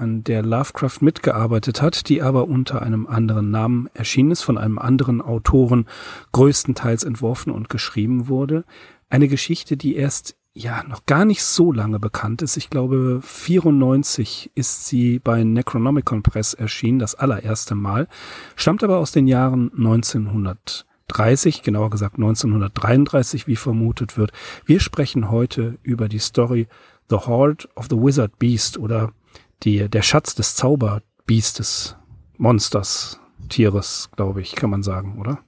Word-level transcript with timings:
an 0.00 0.24
der 0.24 0.42
Lovecraft 0.42 0.98
mitgearbeitet 1.00 1.82
hat, 1.82 2.08
die 2.08 2.22
aber 2.22 2.48
unter 2.48 2.82
einem 2.82 3.06
anderen 3.06 3.50
Namen 3.50 3.88
erschienen 3.94 4.32
ist, 4.32 4.42
von 4.42 4.58
einem 4.58 4.78
anderen 4.78 5.20
Autoren 5.20 5.86
größtenteils 6.32 7.04
entworfen 7.04 7.52
und 7.52 7.68
geschrieben 7.68 8.28
wurde. 8.28 8.64
Eine 9.08 9.28
Geschichte, 9.28 9.76
die 9.76 9.94
erst 9.94 10.36
ja 10.52 10.82
noch 10.84 11.06
gar 11.06 11.24
nicht 11.24 11.42
so 11.42 11.72
lange 11.72 11.98
bekannt 11.98 12.42
ist. 12.42 12.56
Ich 12.56 12.70
glaube, 12.70 13.20
94 13.22 14.50
ist 14.54 14.86
sie 14.86 15.18
bei 15.18 15.44
Necronomicon 15.44 16.22
Press 16.22 16.54
erschienen, 16.54 16.98
das 16.98 17.14
allererste 17.14 17.74
Mal, 17.74 18.08
stammt 18.56 18.82
aber 18.82 18.98
aus 18.98 19.12
den 19.12 19.28
Jahren 19.28 19.70
1930, 19.76 21.62
genauer 21.62 21.90
gesagt 21.90 22.16
1933, 22.16 23.46
wie 23.46 23.56
vermutet 23.56 24.16
wird. 24.16 24.32
Wir 24.64 24.80
sprechen 24.80 25.30
heute 25.30 25.78
über 25.82 26.08
die 26.08 26.18
Story 26.18 26.66
The 27.10 27.16
Horde 27.16 27.68
of 27.74 27.86
the 27.90 27.96
Wizard 27.96 28.38
Beast 28.38 28.78
oder 28.78 29.12
die, 29.62 29.88
der 29.88 30.02
Schatz 30.02 30.34
des 30.34 30.54
Zauberbiestes, 30.56 31.96
Monsters, 32.38 33.20
Tieres, 33.48 34.10
glaube 34.16 34.40
ich, 34.40 34.54
kann 34.54 34.70
man 34.70 34.82
sagen, 34.82 35.18
oder? 35.18 35.40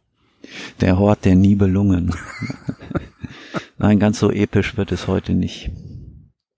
Der 0.81 0.99
Hort 0.99 1.25
der 1.25 1.37
Nibelungen. 1.37 2.15
Nein, 3.79 3.99
ganz 3.99 4.19
so 4.19 4.31
episch 4.31 4.77
wird 4.77 4.93
es 4.93 5.07
heute 5.07 5.35
nicht. 5.35 5.71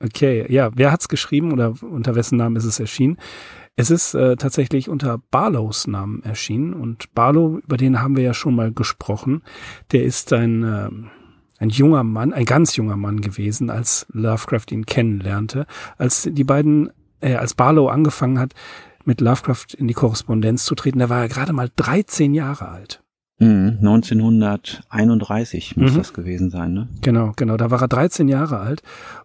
Okay, 0.02 0.44
ja, 0.52 0.70
wer 0.74 0.90
hat's 0.90 1.08
geschrieben 1.08 1.52
oder 1.52 1.74
unter 1.82 2.14
wessen 2.14 2.36
Namen 2.36 2.56
ist 2.56 2.64
es 2.64 2.80
erschienen? 2.80 3.18
Es 3.76 3.90
ist 3.90 4.14
äh, 4.14 4.36
tatsächlich 4.36 4.88
unter 4.88 5.18
Barlows 5.30 5.86
Namen 5.86 6.22
erschienen 6.22 6.74
und 6.74 7.12
Barlow, 7.14 7.58
über 7.58 7.76
den 7.76 8.00
haben 8.00 8.16
wir 8.16 8.22
ja 8.22 8.34
schon 8.34 8.54
mal 8.54 8.72
gesprochen, 8.72 9.42
der 9.90 10.04
ist 10.04 10.32
ein, 10.32 10.62
äh, 10.62 10.90
ein 11.58 11.70
junger 11.70 12.04
Mann, 12.04 12.32
ein 12.32 12.44
ganz 12.44 12.76
junger 12.76 12.96
Mann 12.96 13.20
gewesen, 13.20 13.70
als 13.70 14.06
Lovecraft 14.12 14.66
ihn 14.70 14.86
kennenlernte. 14.86 15.66
Als 15.98 16.28
die 16.30 16.44
beiden, 16.44 16.90
äh, 17.24 17.36
als 17.36 17.54
Barlow 17.54 17.88
angefangen 17.88 18.38
hat, 18.38 18.52
mit 19.04 19.20
Lovecraft 19.20 19.66
in 19.76 19.88
die 19.88 19.94
Korrespondenz 19.94 20.64
zu 20.64 20.74
treten, 20.74 20.98
da 20.98 21.08
war 21.08 21.20
er 21.22 21.28
gerade 21.28 21.52
mal 21.52 21.70
13 21.76 22.34
Jahre 22.34 22.68
alt. 22.68 23.00
1931 23.40 25.76
muss 25.76 25.92
Mhm. 25.92 25.96
das 25.96 26.12
gewesen 26.12 26.50
sein, 26.50 26.72
ne? 26.72 26.88
Genau, 27.02 27.32
genau. 27.36 27.56
Da 27.56 27.70
war 27.70 27.80
er 27.82 27.88
13 27.88 28.28
Jahre 28.28 28.58
alt 28.58 28.82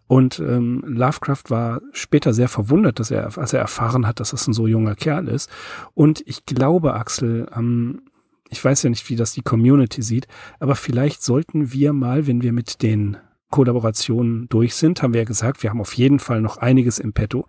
und 0.08 0.40
ähm, 0.40 0.84
Lovecraft 0.86 1.44
war 1.50 1.82
später 1.94 2.34
sehr 2.34 2.48
verwundert, 2.48 3.00
dass 3.00 3.12
er, 3.12 3.38
als 3.38 3.54
er 3.54 3.60
erfahren 3.60 4.08
hat, 4.08 4.20
dass 4.20 4.32
das 4.32 4.48
ein 4.48 4.54
so 4.54 4.68
junger 4.68 4.96
Kerl 4.96 5.28
ist. 5.28 5.50
Und 5.94 6.24
ich 6.26 6.46
glaube, 6.46 6.94
Axel, 6.96 7.48
ähm, 7.56 8.02
ich 8.50 8.64
weiß 8.64 8.84
ja 8.84 8.90
nicht, 8.90 9.08
wie 9.10 9.16
das 9.16 9.34
die 9.34 9.42
Community 9.44 10.02
sieht, 10.02 10.28
aber 10.60 10.76
vielleicht 10.76 11.24
sollten 11.24 11.72
wir 11.72 11.94
mal, 11.94 12.26
wenn 12.28 12.42
wir 12.42 12.54
mit 12.54 12.82
den 12.82 13.18
Kollaborationen 13.50 14.48
durch 14.50 14.76
sind, 14.76 15.02
haben 15.02 15.14
wir 15.14 15.22
ja 15.22 15.26
gesagt, 15.26 15.64
wir 15.64 15.70
haben 15.70 15.82
auf 15.82 15.94
jeden 15.94 16.20
Fall 16.20 16.42
noch 16.42 16.58
einiges 16.58 17.00
im 17.00 17.14
Petto. 17.14 17.46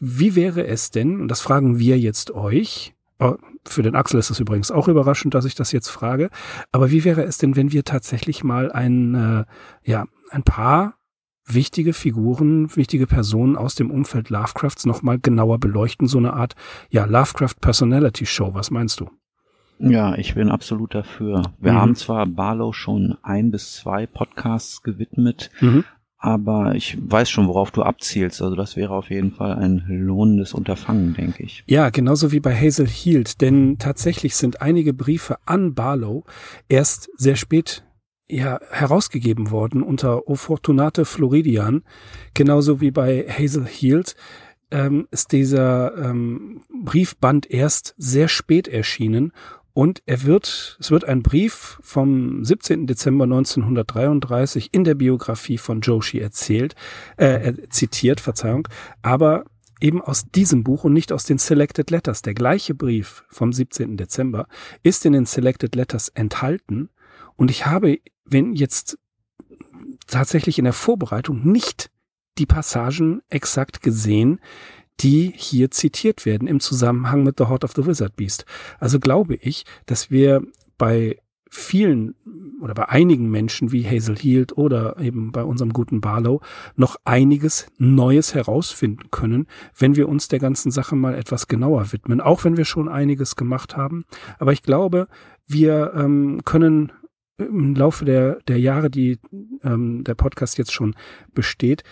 Wie 0.00 0.36
wäre 0.36 0.66
es 0.66 0.90
denn, 0.90 1.20
und 1.20 1.28
das 1.28 1.40
fragen 1.40 1.78
wir 1.78 1.98
jetzt 1.98 2.30
euch, 2.30 2.94
äh, 3.18 3.32
für 3.66 3.82
den 3.82 3.96
Axel 3.96 4.20
ist 4.20 4.30
es 4.30 4.40
übrigens 4.40 4.70
auch 4.70 4.88
überraschend, 4.88 5.34
dass 5.34 5.44
ich 5.44 5.54
das 5.54 5.72
jetzt 5.72 5.88
frage, 5.88 6.30
aber 6.72 6.90
wie 6.90 7.04
wäre 7.04 7.22
es 7.22 7.38
denn, 7.38 7.56
wenn 7.56 7.72
wir 7.72 7.84
tatsächlich 7.84 8.44
mal 8.44 8.70
ein, 8.72 9.14
äh, 9.14 9.44
ja, 9.82 10.06
ein 10.30 10.42
paar 10.42 10.94
wichtige 11.44 11.92
Figuren, 11.92 12.74
wichtige 12.76 13.06
Personen 13.06 13.56
aus 13.56 13.74
dem 13.74 13.90
Umfeld 13.90 14.30
Lovecrafts 14.30 14.86
nochmal 14.86 15.18
genauer 15.18 15.58
beleuchten, 15.58 16.06
so 16.06 16.18
eine 16.18 16.34
Art, 16.34 16.54
ja, 16.90 17.06
Lovecraft 17.06 17.56
Personality 17.60 18.26
Show. 18.26 18.54
Was 18.54 18.70
meinst 18.70 19.00
du? 19.00 19.10
Ja, 19.78 20.16
ich 20.16 20.34
bin 20.34 20.48
absolut 20.50 20.94
dafür. 20.94 21.42
Wir 21.60 21.72
Mhm. 21.72 21.76
haben 21.76 21.94
zwar 21.94 22.26
Barlow 22.26 22.72
schon 22.72 23.16
ein 23.22 23.50
bis 23.50 23.72
zwei 23.74 24.06
Podcasts 24.06 24.82
gewidmet, 24.82 25.50
Mhm. 25.60 25.84
aber 26.18 26.74
ich 26.74 26.98
weiß 27.00 27.30
schon, 27.30 27.46
worauf 27.46 27.70
du 27.70 27.82
abzielst. 27.82 28.42
Also 28.42 28.56
das 28.56 28.76
wäre 28.76 28.92
auf 28.94 29.10
jeden 29.10 29.32
Fall 29.32 29.52
ein 29.54 29.84
lohnendes 29.88 30.52
Unterfangen, 30.52 31.14
denke 31.14 31.42
ich. 31.44 31.62
Ja, 31.66 31.90
genauso 31.90 32.32
wie 32.32 32.40
bei 32.40 32.54
Hazel 32.54 32.86
Heald, 32.88 33.40
denn 33.40 33.78
tatsächlich 33.78 34.34
sind 34.34 34.60
einige 34.62 34.92
Briefe 34.92 35.36
an 35.46 35.74
Barlow 35.74 36.24
erst 36.68 37.08
sehr 37.16 37.36
spät 37.36 37.84
ja, 38.30 38.60
herausgegeben 38.70 39.50
worden 39.50 39.82
unter 39.82 40.28
O 40.28 40.34
Fortunate 40.34 41.06
Floridian, 41.06 41.82
genauso 42.34 42.80
wie 42.82 42.90
bei 42.90 43.24
Hazel 43.26 43.64
Heald 43.64 44.16
ähm, 44.70 45.08
ist 45.10 45.32
dieser 45.32 45.96
ähm, 45.96 46.60
Briefband 46.84 47.50
erst 47.50 47.94
sehr 47.96 48.28
spät 48.28 48.68
erschienen 48.68 49.32
und 49.78 50.02
er 50.06 50.24
wird, 50.24 50.76
es 50.80 50.90
wird 50.90 51.04
ein 51.04 51.22
Brief 51.22 51.78
vom 51.82 52.44
17. 52.44 52.88
Dezember 52.88 53.26
1933 53.26 54.74
in 54.74 54.82
der 54.82 54.96
Biografie 54.96 55.56
von 55.56 55.82
Joshi 55.82 56.18
erzählt, 56.18 56.74
äh, 57.16 57.52
zitiert, 57.70 58.18
Verzeihung, 58.20 58.66
aber 59.02 59.44
eben 59.80 60.02
aus 60.02 60.32
diesem 60.32 60.64
Buch 60.64 60.82
und 60.82 60.94
nicht 60.94 61.12
aus 61.12 61.26
den 61.26 61.38
Selected 61.38 61.92
Letters. 61.92 62.22
Der 62.22 62.34
gleiche 62.34 62.74
Brief 62.74 63.24
vom 63.28 63.52
17. 63.52 63.96
Dezember 63.96 64.48
ist 64.82 65.06
in 65.06 65.12
den 65.12 65.26
Selected 65.26 65.76
Letters 65.76 66.08
enthalten 66.08 66.88
und 67.36 67.48
ich 67.48 67.64
habe, 67.64 68.00
wenn 68.24 68.54
jetzt 68.54 68.98
tatsächlich 70.08 70.58
in 70.58 70.64
der 70.64 70.72
Vorbereitung 70.72 71.46
nicht 71.46 71.88
die 72.38 72.46
Passagen 72.46 73.22
exakt 73.28 73.80
gesehen, 73.80 74.40
die 75.00 75.32
hier 75.36 75.70
zitiert 75.70 76.26
werden 76.26 76.48
im 76.48 76.60
Zusammenhang 76.60 77.22
mit 77.22 77.38
The 77.38 77.46
Heart 77.46 77.64
of 77.64 77.72
the 77.76 77.86
Wizard 77.86 78.16
Beast. 78.16 78.44
Also 78.78 78.98
glaube 78.98 79.34
ich, 79.36 79.64
dass 79.86 80.10
wir 80.10 80.42
bei 80.76 81.18
vielen 81.50 82.14
oder 82.60 82.74
bei 82.74 82.88
einigen 82.88 83.30
Menschen 83.30 83.72
wie 83.72 83.86
Hazel 83.86 84.16
Heald 84.16 84.56
oder 84.56 84.98
eben 84.98 85.32
bei 85.32 85.42
unserem 85.44 85.72
guten 85.72 86.00
Barlow 86.00 86.40
noch 86.76 86.96
einiges 87.04 87.68
Neues 87.78 88.34
herausfinden 88.34 89.10
können, 89.10 89.46
wenn 89.76 89.96
wir 89.96 90.08
uns 90.08 90.28
der 90.28 90.40
ganzen 90.40 90.70
Sache 90.70 90.96
mal 90.96 91.14
etwas 91.14 91.46
genauer 91.46 91.92
widmen, 91.92 92.20
auch 92.20 92.44
wenn 92.44 92.56
wir 92.56 92.64
schon 92.64 92.88
einiges 92.88 93.36
gemacht 93.36 93.76
haben. 93.76 94.04
Aber 94.38 94.52
ich 94.52 94.62
glaube, 94.62 95.08
wir 95.46 95.92
ähm, 95.94 96.42
können 96.44 96.92
im 97.38 97.74
Laufe 97.76 98.04
der, 98.04 98.40
der 98.48 98.58
Jahre, 98.58 98.90
die 98.90 99.18
ähm, 99.62 100.02
der 100.02 100.16
Podcast 100.16 100.58
jetzt 100.58 100.72
schon 100.72 100.94
besteht, 101.34 101.84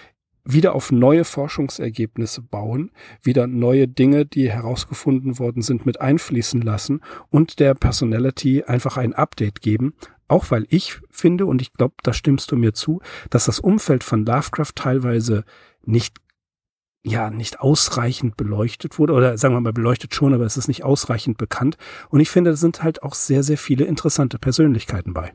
wieder 0.46 0.74
auf 0.74 0.92
neue 0.92 1.24
Forschungsergebnisse 1.24 2.40
bauen, 2.40 2.92
wieder 3.22 3.46
neue 3.46 3.88
Dinge, 3.88 4.24
die 4.24 4.50
herausgefunden 4.50 5.38
worden 5.38 5.62
sind, 5.62 5.84
mit 5.84 6.00
einfließen 6.00 6.62
lassen 6.62 7.00
und 7.30 7.58
der 7.58 7.74
Personality 7.74 8.64
einfach 8.64 8.96
ein 8.96 9.12
Update 9.12 9.60
geben. 9.60 9.94
Auch 10.28 10.50
weil 10.50 10.66
ich 10.70 11.00
finde, 11.10 11.46
und 11.46 11.62
ich 11.62 11.72
glaube, 11.72 11.94
da 12.02 12.12
stimmst 12.12 12.50
du 12.50 12.56
mir 12.56 12.72
zu, 12.72 13.00
dass 13.30 13.44
das 13.44 13.60
Umfeld 13.60 14.02
von 14.02 14.24
Lovecraft 14.24 14.72
teilweise 14.74 15.44
nicht 15.84 16.16
ja, 17.08 17.30
nicht 17.30 17.60
ausreichend 17.60 18.36
beleuchtet 18.36 18.98
wurde, 18.98 19.12
oder 19.12 19.38
sagen 19.38 19.54
wir 19.54 19.60
mal 19.60 19.72
beleuchtet 19.72 20.12
schon, 20.12 20.34
aber 20.34 20.44
es 20.44 20.56
ist 20.56 20.66
nicht 20.66 20.82
ausreichend 20.82 21.38
bekannt. 21.38 21.76
Und 22.08 22.18
ich 22.18 22.30
finde, 22.30 22.50
da 22.50 22.56
sind 22.56 22.82
halt 22.82 23.04
auch 23.04 23.14
sehr, 23.14 23.44
sehr 23.44 23.58
viele 23.58 23.84
interessante 23.84 24.40
Persönlichkeiten 24.40 25.14
bei. 25.14 25.32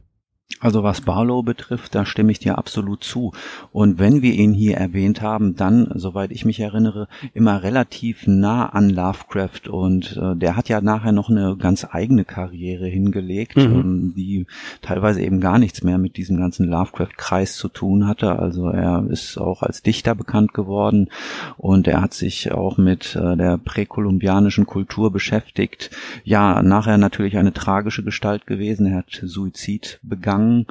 Also 0.61 0.83
was 0.83 1.01
Barlow 1.01 1.41
betrifft, 1.41 1.95
da 1.95 2.05
stimme 2.05 2.31
ich 2.31 2.38
dir 2.38 2.59
absolut 2.59 3.03
zu. 3.03 3.31
Und 3.72 3.97
wenn 3.97 4.22
wir 4.22 4.33
ihn 4.33 4.53
hier 4.53 4.77
erwähnt 4.77 5.23
haben, 5.23 5.55
dann, 5.55 5.91
soweit 5.95 6.31
ich 6.31 6.45
mich 6.45 6.59
erinnere, 6.59 7.07
immer 7.33 7.63
relativ 7.63 8.27
nah 8.27 8.67
an 8.67 8.91
Lovecraft. 8.91 9.67
Und 9.69 10.17
äh, 10.21 10.35
der 10.35 10.55
hat 10.55 10.69
ja 10.69 10.79
nachher 10.79 11.13
noch 11.13 11.31
eine 11.31 11.57
ganz 11.57 11.88
eigene 11.89 12.25
Karriere 12.25 12.86
hingelegt, 12.86 13.57
Mhm. 13.57 13.63
ähm, 13.63 14.13
die 14.15 14.45
teilweise 14.83 15.21
eben 15.21 15.41
gar 15.41 15.57
nichts 15.57 15.83
mehr 15.83 15.97
mit 15.97 16.15
diesem 16.15 16.38
ganzen 16.38 16.68
Lovecraft-Kreis 16.68 17.56
zu 17.56 17.68
tun 17.68 18.07
hatte. 18.07 18.38
Also 18.38 18.69
er 18.69 19.03
ist 19.09 19.39
auch 19.39 19.63
als 19.63 19.81
Dichter 19.81 20.13
bekannt 20.13 20.53
geworden 20.53 21.09
und 21.57 21.88
er 21.88 22.01
hat 22.01 22.13
sich 22.13 22.51
auch 22.51 22.77
mit 22.77 23.15
äh, 23.15 23.36
der 23.36 23.57
präkolumbianischen 23.57 24.68
Kultur 24.68 25.12
beschäftigt. 25.12 25.89
Ja, 26.24 26.62
nachher 26.62 27.00
natürlich 27.00 27.38
eine 27.38 27.51
tragische 27.53 28.03
Gestalt 28.03 28.45
gewesen. 28.45 28.86
Er 28.86 28.97
hat 28.97 29.21
Suizid 29.24 30.00
begangen 30.03 30.50
Um. 30.51 30.65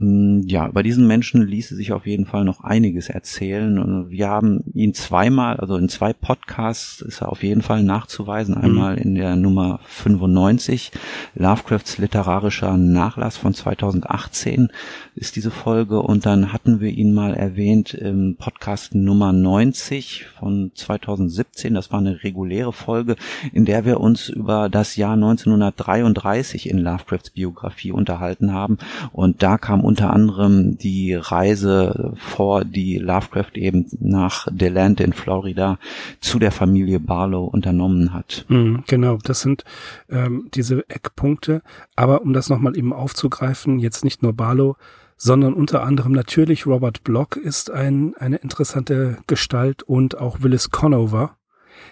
Ja, 0.00 0.68
über 0.68 0.84
diesen 0.84 1.08
Menschen 1.08 1.42
ließe 1.42 1.74
sich 1.74 1.92
auf 1.92 2.06
jeden 2.06 2.24
Fall 2.24 2.44
noch 2.44 2.62
einiges 2.62 3.08
erzählen. 3.08 4.08
Wir 4.08 4.28
haben 4.28 4.62
ihn 4.72 4.94
zweimal, 4.94 5.56
also 5.56 5.76
in 5.76 5.88
zwei 5.88 6.12
Podcasts 6.12 7.00
ist 7.00 7.20
er 7.20 7.32
auf 7.32 7.42
jeden 7.42 7.62
Fall 7.62 7.82
nachzuweisen. 7.82 8.54
Mhm. 8.54 8.60
Einmal 8.62 8.98
in 8.98 9.16
der 9.16 9.34
Nummer 9.34 9.80
95, 9.86 10.92
Lovecrafts 11.34 11.98
literarischer 11.98 12.76
Nachlass 12.76 13.36
von 13.36 13.54
2018 13.54 14.68
ist 15.16 15.34
diese 15.34 15.50
Folge. 15.50 16.00
Und 16.00 16.26
dann 16.26 16.52
hatten 16.52 16.78
wir 16.78 16.90
ihn 16.90 17.12
mal 17.12 17.34
erwähnt 17.34 17.92
im 17.92 18.36
Podcast 18.36 18.94
Nummer 18.94 19.32
90 19.32 20.26
von 20.38 20.70
2017. 20.74 21.74
Das 21.74 21.90
war 21.90 21.98
eine 21.98 22.22
reguläre 22.22 22.72
Folge, 22.72 23.16
in 23.52 23.64
der 23.64 23.84
wir 23.84 23.98
uns 23.98 24.28
über 24.28 24.68
das 24.68 24.94
Jahr 24.94 25.14
1933 25.14 26.70
in 26.70 26.78
Lovecrafts 26.78 27.30
Biografie 27.30 27.90
unterhalten 27.90 28.52
haben. 28.52 28.78
Und 29.12 29.42
da 29.42 29.58
kam 29.58 29.87
unter 29.88 30.12
anderem 30.12 30.76
die 30.76 31.14
Reise 31.14 32.12
vor, 32.18 32.66
die 32.66 32.98
Lovecraft 32.98 33.52
eben 33.54 33.86
nach 33.98 34.46
DeLand 34.50 35.00
in 35.00 35.14
Florida 35.14 35.78
zu 36.20 36.38
der 36.38 36.52
Familie 36.52 37.00
Barlow 37.00 37.46
unternommen 37.46 38.12
hat. 38.12 38.44
Mhm, 38.48 38.84
genau, 38.86 39.16
das 39.16 39.40
sind 39.40 39.64
ähm, 40.10 40.50
diese 40.52 40.84
Eckpunkte. 40.90 41.62
Aber 41.96 42.20
um 42.20 42.34
das 42.34 42.50
nochmal 42.50 42.76
eben 42.76 42.92
aufzugreifen, 42.92 43.78
jetzt 43.78 44.04
nicht 44.04 44.22
nur 44.22 44.34
Barlow, 44.34 44.76
sondern 45.16 45.54
unter 45.54 45.82
anderem 45.82 46.12
natürlich 46.12 46.66
Robert 46.66 47.02
Block 47.02 47.36
ist 47.36 47.70
ein, 47.70 48.14
eine 48.18 48.36
interessante 48.36 49.16
Gestalt 49.26 49.82
und 49.84 50.18
auch 50.18 50.42
Willis 50.42 50.68
Conover. 50.68 51.38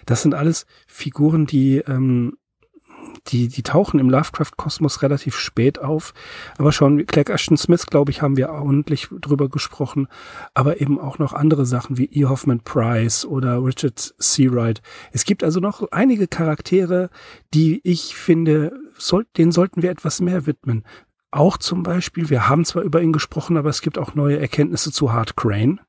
Das 0.05 0.21
sind 0.21 0.35
alles 0.35 0.67
Figuren, 0.85 1.47
die 1.47 1.77
ähm, 1.79 2.37
die, 3.27 3.47
die 3.47 3.63
tauchen 3.63 3.99
im 3.99 4.09
Lovecraft-Kosmos 4.09 5.01
relativ 5.01 5.35
spät 5.35 5.79
auf. 5.79 6.13
Aber 6.57 6.71
schon 6.71 7.05
Clark 7.05 7.29
Ashton 7.29 7.57
Smith, 7.57 7.85
glaube 7.85 8.11
ich, 8.11 8.21
haben 8.21 8.37
wir 8.37 8.49
ordentlich 8.49 9.07
drüber 9.21 9.49
gesprochen. 9.49 10.07
Aber 10.53 10.81
eben 10.81 10.99
auch 10.99 11.19
noch 11.19 11.33
andere 11.33 11.65
Sachen 11.65 11.97
wie 11.97 12.05
E. 12.05 12.25
Hoffman 12.25 12.61
Price 12.61 13.25
oder 13.25 13.63
Richard 13.63 14.13
Seawright. 14.17 14.81
Es 15.11 15.25
gibt 15.25 15.43
also 15.43 15.59
noch 15.59 15.91
einige 15.91 16.27
Charaktere, 16.27 17.09
die 17.53 17.81
ich 17.83 18.15
finde, 18.15 18.79
soll, 18.97 19.25
denen 19.37 19.51
sollten 19.51 19.81
wir 19.81 19.91
etwas 19.91 20.21
mehr 20.21 20.45
widmen. 20.45 20.83
Auch 21.31 21.57
zum 21.57 21.83
Beispiel, 21.83 22.29
wir 22.29 22.47
haben 22.47 22.65
zwar 22.65 22.83
über 22.83 23.01
ihn 23.01 23.11
gesprochen, 23.11 23.57
aber 23.57 23.69
es 23.69 23.81
gibt 23.81 23.97
auch 23.97 24.15
neue 24.15 24.39
Erkenntnisse 24.39 24.91
zu 24.91 25.11
Hart 25.11 25.35
Crane. 25.35 25.81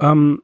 Ähm, 0.00 0.42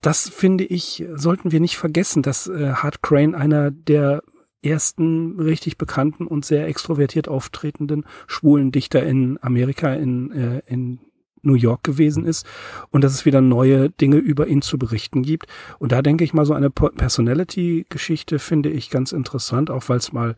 das 0.00 0.28
finde 0.28 0.64
ich, 0.64 1.04
sollten 1.14 1.52
wir 1.52 1.60
nicht 1.60 1.76
vergessen, 1.76 2.22
dass 2.22 2.48
äh, 2.48 2.72
Hart 2.72 3.02
Crane 3.02 3.34
einer 3.34 3.70
der 3.70 4.22
ersten 4.62 5.40
richtig 5.40 5.78
bekannten 5.78 6.26
und 6.26 6.44
sehr 6.44 6.66
extrovertiert 6.68 7.28
auftretenden 7.28 8.04
schwulen 8.26 8.72
Dichter 8.72 9.02
in 9.02 9.38
Amerika, 9.42 9.94
in, 9.94 10.32
äh, 10.32 10.62
in 10.66 11.00
New 11.42 11.54
York 11.54 11.82
gewesen 11.84 12.26
ist 12.26 12.46
und 12.90 13.02
dass 13.02 13.14
es 13.14 13.24
wieder 13.24 13.40
neue 13.40 13.90
Dinge 13.90 14.16
über 14.16 14.46
ihn 14.46 14.62
zu 14.62 14.78
berichten 14.78 15.22
gibt. 15.22 15.46
Und 15.78 15.92
da 15.92 16.02
denke 16.02 16.24
ich 16.24 16.34
mal, 16.34 16.44
so 16.44 16.52
eine 16.52 16.70
Personality-Geschichte 16.70 18.38
finde 18.38 18.70
ich 18.70 18.90
ganz 18.90 19.12
interessant, 19.12 19.70
auch 19.70 19.88
weil 19.88 19.98
es 19.98 20.12
mal 20.12 20.36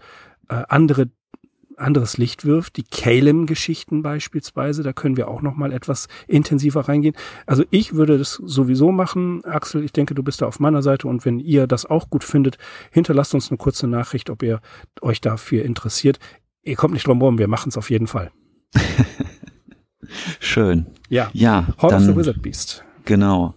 äh, 0.49 0.63
andere 0.69 1.11
anderes 1.83 2.17
Licht 2.17 2.45
wirft. 2.45 2.77
Die 2.77 2.85
Calem-Geschichten 2.85 4.03
beispielsweise, 4.03 4.83
da 4.83 4.93
können 4.93 5.17
wir 5.17 5.29
auch 5.29 5.43
noch 5.43 5.55
mal 5.55 5.73
etwas 5.73 6.09
intensiver 6.27 6.89
reingehen. 6.89 7.15
Also 7.47 7.65
ich 7.71 7.95
würde 7.95 8.19
das 8.19 8.35
sowieso 8.35 8.93
machen. 8.93 9.45
Axel, 9.45 9.85
ich 9.85 9.93
denke, 9.93 10.15
du 10.15 10.23
bist 10.23 10.41
da 10.41 10.47
auf 10.47 10.61
meiner 10.61 10.83
Seite 10.83 11.09
und 11.09 11.25
wenn 11.25 11.39
ihr 11.39 11.67
das 11.67 11.85
auch 11.87 12.09
gut 12.09 12.25
findet, 12.25 12.59
hinterlasst 12.91 13.35
uns 13.35 13.51
eine 13.51 13.59
kurze 13.59 13.87
Nachricht, 13.87 14.31
ob 14.31 14.43
ihr 14.43 14.61
euch 15.01 15.21
dafür 15.21 15.65
interessiert. 15.65 16.19
Ihr 16.63 16.77
kommt 16.77 16.95
nicht 16.95 17.07
drum 17.07 17.19
herum, 17.19 17.39
wir 17.39 17.49
machen 17.49 17.69
es 17.69 17.77
auf 17.77 17.91
jeden 17.91 18.07
Fall. 18.07 18.31
Schön. 20.41 20.87
Ja. 21.09 21.31
Ja. 21.33 21.69
Hall 21.79 21.95
of 21.95 22.03
the 22.03 22.17
Wizard 22.17 22.43
Beast. 22.43 22.85
Genau 23.05 23.55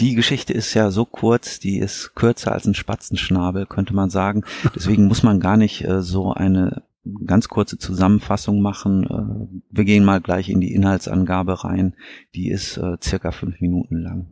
die 0.00 0.14
Geschichte 0.14 0.54
ist 0.54 0.72
ja 0.74 0.90
so 0.90 1.04
kurz, 1.04 1.60
die 1.60 1.78
ist 1.78 2.14
kürzer 2.14 2.52
als 2.52 2.66
ein 2.66 2.74
Spatzenschnabel, 2.74 3.66
könnte 3.66 3.94
man 3.94 4.10
sagen. 4.10 4.44
Deswegen 4.74 5.06
muss 5.06 5.22
man 5.22 5.40
gar 5.40 5.56
nicht 5.56 5.84
äh, 5.84 6.02
so 6.02 6.32
eine 6.32 6.82
ganz 7.26 7.48
kurze 7.48 7.78
Zusammenfassung 7.78 8.62
machen. 8.62 9.04
Äh, 9.04 9.60
wir 9.70 9.84
gehen 9.84 10.04
mal 10.04 10.20
gleich 10.20 10.48
in 10.48 10.60
die 10.60 10.72
Inhaltsangabe 10.72 11.64
rein. 11.64 11.94
Die 12.34 12.48
ist 12.48 12.78
äh, 12.78 12.96
circa 13.02 13.30
fünf 13.30 13.60
Minuten 13.60 13.96
lang. 14.02 14.26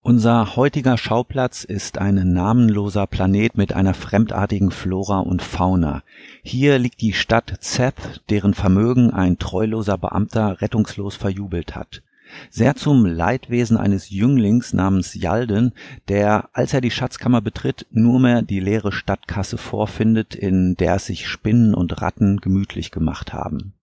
Unser 0.00 0.56
heutiger 0.56 0.96
Schauplatz 0.96 1.64
ist 1.64 1.98
ein 1.98 2.32
namenloser 2.32 3.06
Planet 3.06 3.56
mit 3.56 3.72
einer 3.72 3.94
fremdartigen 3.94 4.70
Flora 4.70 5.20
und 5.20 5.42
Fauna. 5.42 6.02
Hier 6.42 6.78
liegt 6.78 7.00
die 7.00 7.12
Stadt 7.12 7.56
Seth, 7.60 8.22
deren 8.30 8.54
Vermögen 8.54 9.10
ein 9.10 9.38
treuloser 9.38 9.98
Beamter 9.98 10.60
rettungslos 10.60 11.16
verjubelt 11.16 11.74
hat 11.74 12.02
sehr 12.50 12.76
zum 12.76 13.04
Leidwesen 13.06 13.76
eines 13.76 14.10
Jünglings 14.10 14.72
namens 14.72 15.14
Jalden, 15.14 15.72
der, 16.08 16.48
als 16.52 16.74
er 16.74 16.80
die 16.80 16.90
Schatzkammer 16.90 17.40
betritt, 17.40 17.86
nur 17.90 18.20
mehr 18.20 18.42
die 18.42 18.60
leere 18.60 18.92
Stadtkasse 18.92 19.58
vorfindet, 19.58 20.34
in 20.34 20.74
der 20.76 20.98
sich 20.98 21.26
Spinnen 21.26 21.74
und 21.74 22.00
Ratten 22.00 22.38
gemütlich 22.40 22.90
gemacht 22.90 23.32
haben. 23.32 23.74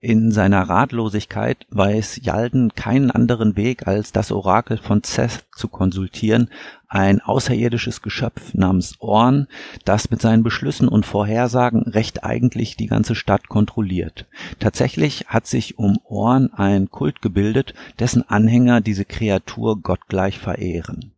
In 0.00 0.30
seiner 0.30 0.68
Ratlosigkeit 0.68 1.66
weiß 1.70 2.20
Jalden 2.22 2.72
keinen 2.76 3.10
anderen 3.10 3.56
Weg, 3.56 3.88
als 3.88 4.12
das 4.12 4.30
Orakel 4.30 4.78
von 4.78 5.02
Seth 5.02 5.46
zu 5.56 5.66
konsultieren, 5.66 6.50
ein 6.88 7.20
außerirdisches 7.20 8.02
Geschöpf 8.02 8.54
namens 8.54 8.96
Orn, 8.98 9.46
das 9.84 10.10
mit 10.10 10.22
seinen 10.22 10.42
Beschlüssen 10.42 10.88
und 10.88 11.06
Vorhersagen 11.06 11.82
recht 11.82 12.24
eigentlich 12.24 12.76
die 12.76 12.86
ganze 12.86 13.14
Stadt 13.14 13.48
kontrolliert. 13.48 14.26
Tatsächlich 14.58 15.26
hat 15.28 15.46
sich 15.46 15.78
um 15.78 15.98
Orn 16.04 16.52
ein 16.52 16.90
Kult 16.90 17.22
gebildet, 17.22 17.74
dessen 17.98 18.28
Anhänger 18.28 18.80
diese 18.80 19.04
Kreatur 19.04 19.80
gottgleich 19.80 20.38
verehren. 20.38 21.12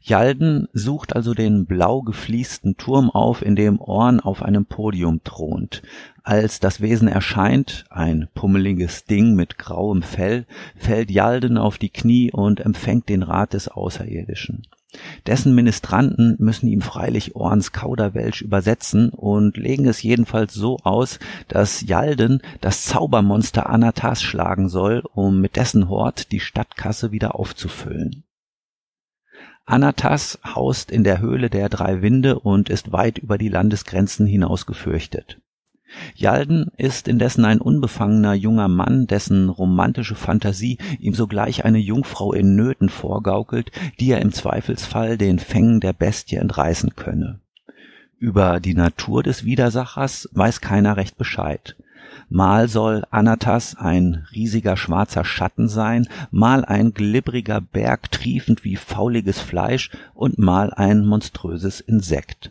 Jalden 0.00 0.68
sucht 0.72 1.14
also 1.14 1.34
den 1.34 1.66
blau 1.66 2.02
gefliesten 2.02 2.76
Turm 2.76 3.10
auf, 3.10 3.42
in 3.42 3.56
dem 3.56 3.80
Orn 3.80 4.20
auf 4.20 4.42
einem 4.42 4.66
Podium 4.66 5.22
thront. 5.24 5.82
Als 6.24 6.60
das 6.60 6.80
Wesen 6.80 7.08
erscheint, 7.08 7.84
ein 7.90 8.28
pummeliges 8.34 9.04
Ding 9.04 9.34
mit 9.34 9.58
grauem 9.58 10.02
Fell, 10.02 10.46
fällt 10.76 11.10
Jalden 11.10 11.58
auf 11.58 11.78
die 11.78 11.90
Knie 11.90 12.30
und 12.32 12.60
empfängt 12.60 13.08
den 13.08 13.22
Rat 13.22 13.54
des 13.54 13.68
Außerirdischen. 13.68 14.66
Dessen 15.26 15.54
Ministranten 15.54 16.36
müssen 16.38 16.66
ihm 16.66 16.82
freilich 16.82 17.34
Orns 17.34 17.72
Kauderwelsch 17.72 18.42
übersetzen 18.42 19.08
und 19.08 19.56
legen 19.56 19.86
es 19.86 20.02
jedenfalls 20.02 20.52
so 20.52 20.78
aus, 20.82 21.18
dass 21.48 21.80
Jalden 21.80 22.42
das 22.60 22.84
Zaubermonster 22.84 23.70
Anatas 23.70 24.22
schlagen 24.22 24.68
soll, 24.68 25.02
um 25.14 25.40
mit 25.40 25.56
dessen 25.56 25.88
Hort 25.88 26.30
die 26.30 26.40
Stadtkasse 26.40 27.10
wieder 27.10 27.34
aufzufüllen. 27.36 28.24
Anatas 29.64 30.38
haust 30.44 30.90
in 30.90 31.04
der 31.04 31.20
Höhle 31.20 31.48
der 31.48 31.68
drei 31.68 32.02
Winde 32.02 32.38
und 32.38 32.68
ist 32.68 32.92
weit 32.92 33.18
über 33.18 33.38
die 33.38 33.48
Landesgrenzen 33.48 34.26
hinaus 34.26 34.66
gefürchtet. 34.66 35.38
Jalden 36.14 36.70
ist 36.76 37.06
indessen 37.06 37.44
ein 37.44 37.60
unbefangener 37.60 38.34
junger 38.34 38.68
Mann, 38.68 39.06
dessen 39.06 39.48
romantische 39.48 40.14
Fantasie 40.14 40.78
ihm 40.98 41.14
sogleich 41.14 41.64
eine 41.64 41.78
Jungfrau 41.78 42.32
in 42.32 42.56
Nöten 42.56 42.88
vorgaukelt, 42.88 43.70
die 44.00 44.10
er 44.10 44.20
im 44.20 44.32
Zweifelsfall 44.32 45.18
den 45.18 45.38
Fängen 45.38 45.80
der 45.80 45.92
Bestie 45.92 46.36
entreißen 46.36 46.96
könne. 46.96 47.40
Über 48.18 48.60
die 48.60 48.74
Natur 48.74 49.22
des 49.22 49.44
Widersachers 49.44 50.28
weiß 50.32 50.60
keiner 50.60 50.96
recht 50.96 51.16
Bescheid. 51.18 51.76
Mal 52.34 52.66
soll 52.66 53.04
Anatas 53.10 53.74
ein 53.74 54.26
riesiger 54.32 54.78
schwarzer 54.78 55.22
Schatten 55.22 55.68
sein, 55.68 56.08
mal 56.30 56.64
ein 56.64 56.94
glibbriger 56.94 57.60
Berg 57.60 58.10
triefend 58.10 58.64
wie 58.64 58.76
fauliges 58.76 59.38
Fleisch 59.38 59.90
und 60.14 60.38
mal 60.38 60.72
ein 60.72 61.04
monströses 61.04 61.82
Insekt. 61.82 62.50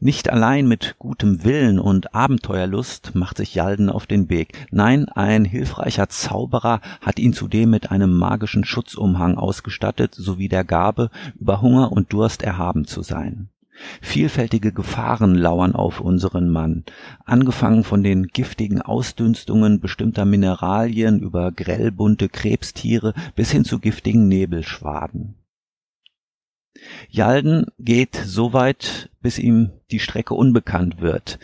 Nicht 0.00 0.28
allein 0.28 0.66
mit 0.66 0.96
gutem 0.98 1.44
Willen 1.44 1.78
und 1.78 2.16
Abenteuerlust 2.16 3.14
macht 3.14 3.36
sich 3.36 3.54
Jalden 3.54 3.88
auf 3.88 4.08
den 4.08 4.28
Weg. 4.28 4.66
Nein, 4.72 5.08
ein 5.08 5.44
hilfreicher 5.44 6.08
Zauberer 6.08 6.80
hat 7.00 7.20
ihn 7.20 7.32
zudem 7.32 7.70
mit 7.70 7.92
einem 7.92 8.12
magischen 8.12 8.64
Schutzumhang 8.64 9.38
ausgestattet, 9.38 10.16
sowie 10.16 10.48
der 10.48 10.64
Gabe, 10.64 11.10
über 11.38 11.60
Hunger 11.60 11.92
und 11.92 12.12
Durst 12.12 12.42
erhaben 12.42 12.88
zu 12.88 13.02
sein. 13.02 13.50
Vielfältige 14.00 14.72
Gefahren 14.72 15.34
lauern 15.34 15.74
auf 15.74 16.00
unseren 16.00 16.48
Mann, 16.48 16.84
angefangen 17.24 17.84
von 17.84 18.02
den 18.02 18.28
giftigen 18.28 18.80
Ausdünstungen 18.80 19.80
bestimmter 19.80 20.24
Mineralien 20.24 21.20
über 21.20 21.52
grellbunte 21.52 22.28
Krebstiere 22.28 23.14
bis 23.34 23.50
hin 23.50 23.64
zu 23.64 23.78
giftigen 23.78 24.28
Nebelschwaden. 24.28 25.34
Jalden 27.08 27.66
geht 27.78 28.16
so 28.16 28.52
weit, 28.52 29.10
bis 29.20 29.38
ihm 29.38 29.70
die 29.90 29.98
Strecke 29.98 30.34
unbekannt 30.34 31.00
wird, 31.00 31.38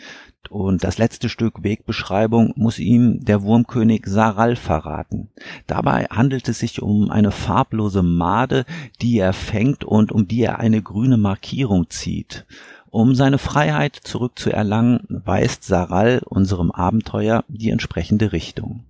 und 0.53 0.83
das 0.83 0.99
letzte 0.99 1.29
Stück 1.29 1.63
Wegbeschreibung 1.63 2.53
muss 2.55 2.77
ihm 2.77 3.25
der 3.25 3.41
Wurmkönig 3.41 4.05
Saral 4.05 4.55
verraten. 4.55 5.29
Dabei 5.65 6.05
handelt 6.05 6.47
es 6.47 6.59
sich 6.59 6.81
um 6.81 7.09
eine 7.09 7.31
farblose 7.31 8.03
Made, 8.03 8.65
die 9.01 9.17
er 9.17 9.33
fängt 9.33 9.83
und 9.83 10.11
um 10.11 10.27
die 10.27 10.43
er 10.43 10.59
eine 10.59 10.81
grüne 10.81 11.17
Markierung 11.17 11.89
zieht. 11.89 12.45
Um 12.91 13.15
seine 13.15 13.39
Freiheit 13.39 13.95
zurückzuerlangen, 13.95 14.99
weist 15.09 15.63
Saral 15.63 16.21
unserem 16.23 16.71
Abenteuer 16.71 17.43
die 17.47 17.71
entsprechende 17.71 18.31
Richtung. 18.31 18.85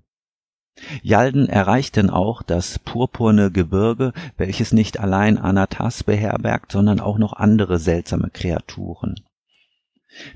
Jalden 1.01 1.47
erreicht 1.47 1.95
denn 1.95 2.09
auch 2.09 2.41
das 2.41 2.79
purpurne 2.79 3.51
Gebirge, 3.51 4.11
welches 4.35 4.73
nicht 4.73 4.99
allein 4.99 5.37
Anatas 5.37 6.03
beherbergt, 6.03 6.73
sondern 6.73 6.99
auch 6.99 7.17
noch 7.17 7.31
andere 7.31 7.79
seltsame 7.79 8.29
Kreaturen. 8.31 9.15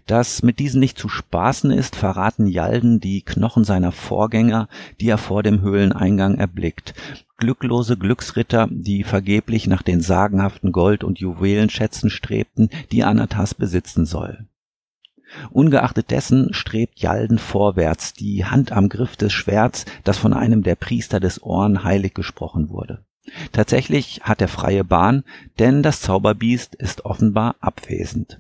Dass 0.06 0.44
mit 0.44 0.60
diesen 0.60 0.80
nicht 0.80 0.98
zu 0.98 1.10
spaßen 1.10 1.72
ist, 1.72 1.96
verraten 1.96 2.48
Jalden 2.48 3.00
die 3.00 3.22
Knochen 3.22 3.64
seiner 3.64 3.92
Vorgänger, 3.92 4.68
die 5.00 5.10
er 5.10 5.18
vor 5.18 5.44
dem 5.44 5.62
Höhleneingang 5.62 6.36
erblickt. 6.36 6.94
Glücklose 7.38 7.98
Glücksritter, 7.98 8.68
die 8.72 9.04
vergeblich 9.04 9.68
nach 9.68 9.84
den 9.84 10.02
sagenhaften 10.02 10.72
Gold- 10.72 11.04
und 11.04 11.20
Juwelenschätzen 11.20 12.10
strebten, 12.10 12.70
die 12.92 13.04
Anatas 13.04 13.54
besitzen 13.54 14.06
soll. 14.06 14.48
Ungeachtet 15.52 16.10
dessen 16.10 16.54
strebt 16.54 17.00
Jalden 17.00 17.38
vorwärts, 17.38 18.14
die 18.14 18.46
Hand 18.46 18.72
am 18.72 18.90
Griff 18.90 19.18
des 19.18 19.34
Schwerts, 19.34 19.86
das 20.04 20.18
von 20.18 20.34
einem 20.34 20.64
der 20.64 20.76
Priester 20.76 21.20
des 21.20 21.44
Ohren 21.44 21.84
heilig 21.84 22.14
gesprochen 22.14 22.70
wurde. 22.70 23.06
Tatsächlich 23.52 24.22
hat 24.24 24.42
er 24.42 24.48
freie 24.48 24.86
Bahn, 24.86 25.24
denn 25.60 25.84
das 25.84 26.02
Zauberbiest 26.02 26.76
ist 26.76 27.06
offenbar 27.06 27.56
abwesend. 27.60 28.40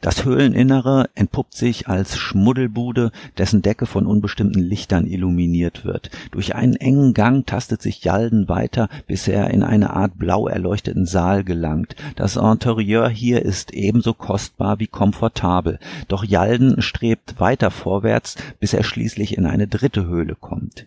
Das 0.00 0.24
Höhleninnere 0.24 1.08
entpuppt 1.14 1.54
sich 1.54 1.88
als 1.88 2.16
Schmuddelbude, 2.18 3.10
dessen 3.38 3.62
Decke 3.62 3.86
von 3.86 4.06
unbestimmten 4.06 4.62
Lichtern 4.62 5.06
illuminiert 5.06 5.84
wird. 5.84 6.10
Durch 6.30 6.54
einen 6.54 6.76
engen 6.76 7.14
Gang 7.14 7.46
tastet 7.46 7.82
sich 7.82 8.04
Jalden 8.04 8.48
weiter, 8.48 8.88
bis 9.06 9.28
er 9.28 9.50
in 9.50 9.62
eine 9.62 9.90
Art 9.90 10.18
blau 10.18 10.48
erleuchteten 10.48 11.06
Saal 11.06 11.44
gelangt. 11.44 11.96
Das 12.16 12.36
Interieur 12.36 13.08
hier 13.08 13.42
ist 13.42 13.72
ebenso 13.72 14.14
kostbar 14.14 14.78
wie 14.78 14.86
komfortabel, 14.86 15.78
doch 16.08 16.24
Jalden 16.24 16.82
strebt 16.82 17.40
weiter 17.40 17.70
vorwärts, 17.70 18.36
bis 18.60 18.74
er 18.74 18.84
schließlich 18.84 19.36
in 19.36 19.46
eine 19.46 19.66
dritte 19.66 20.06
Höhle 20.06 20.34
kommt. 20.34 20.86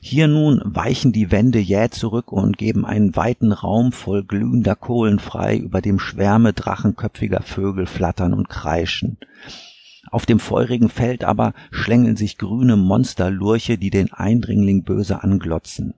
Hier 0.00 0.28
nun 0.28 0.60
weichen 0.64 1.12
die 1.12 1.30
Wände 1.30 1.58
jäh 1.58 1.88
zurück 1.90 2.32
und 2.32 2.58
geben 2.58 2.84
einen 2.84 3.16
weiten 3.16 3.52
Raum 3.52 3.92
voll 3.92 4.24
glühender 4.24 4.74
Kohlen 4.74 5.18
frei, 5.18 5.56
über 5.56 5.80
dem 5.80 5.98
Schwärme 5.98 6.52
drachenköpfiger 6.52 7.42
Vögel 7.42 7.86
flattern 7.86 8.32
und 8.32 8.48
kreischen. 8.48 9.18
Auf 10.10 10.26
dem 10.26 10.40
feurigen 10.40 10.88
Feld 10.88 11.24
aber 11.24 11.52
schlängeln 11.70 12.16
sich 12.16 12.38
grüne 12.38 12.76
Monsterlurche, 12.76 13.78
die 13.78 13.90
den 13.90 14.12
Eindringling 14.12 14.84
böse 14.84 15.22
anglotzen. 15.22 15.94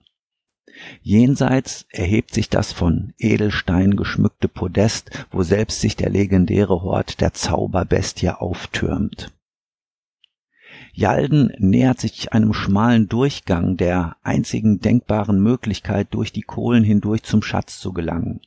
Jenseits 1.01 1.85
erhebt 1.89 2.33
sich 2.33 2.49
das 2.49 2.71
von 2.71 3.13
Edelstein 3.17 3.95
geschmückte 3.95 4.47
Podest, 4.47 5.11
wo 5.31 5.43
selbst 5.43 5.81
sich 5.81 5.95
der 5.95 6.09
legendäre 6.09 6.81
Hort 6.81 7.21
der 7.21 7.33
Zauberbestie 7.33 8.29
auftürmt. 8.29 9.31
Jalden 10.93 11.53
nähert 11.57 11.99
sich 11.99 12.33
einem 12.33 12.53
schmalen 12.53 13.07
Durchgang, 13.07 13.77
der 13.77 14.17
einzigen 14.23 14.79
denkbaren 14.79 15.41
Möglichkeit, 15.41 16.07
durch 16.11 16.31
die 16.31 16.41
Kohlen 16.41 16.83
hindurch 16.83 17.23
zum 17.23 17.41
Schatz 17.41 17.79
zu 17.79 17.93
gelangen. 17.93 18.41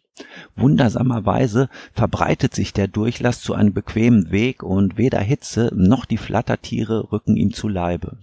Wundersamerweise 0.54 1.68
verbreitet 1.92 2.54
sich 2.54 2.72
der 2.72 2.86
Durchlass 2.86 3.40
zu 3.40 3.54
einem 3.54 3.72
bequemen 3.72 4.30
Weg 4.30 4.62
und 4.62 4.96
weder 4.96 5.20
Hitze 5.20 5.72
noch 5.74 6.04
die 6.04 6.18
Flattertiere 6.18 7.10
rücken 7.10 7.36
ihm 7.36 7.52
zu 7.52 7.68
Leibe. 7.68 8.18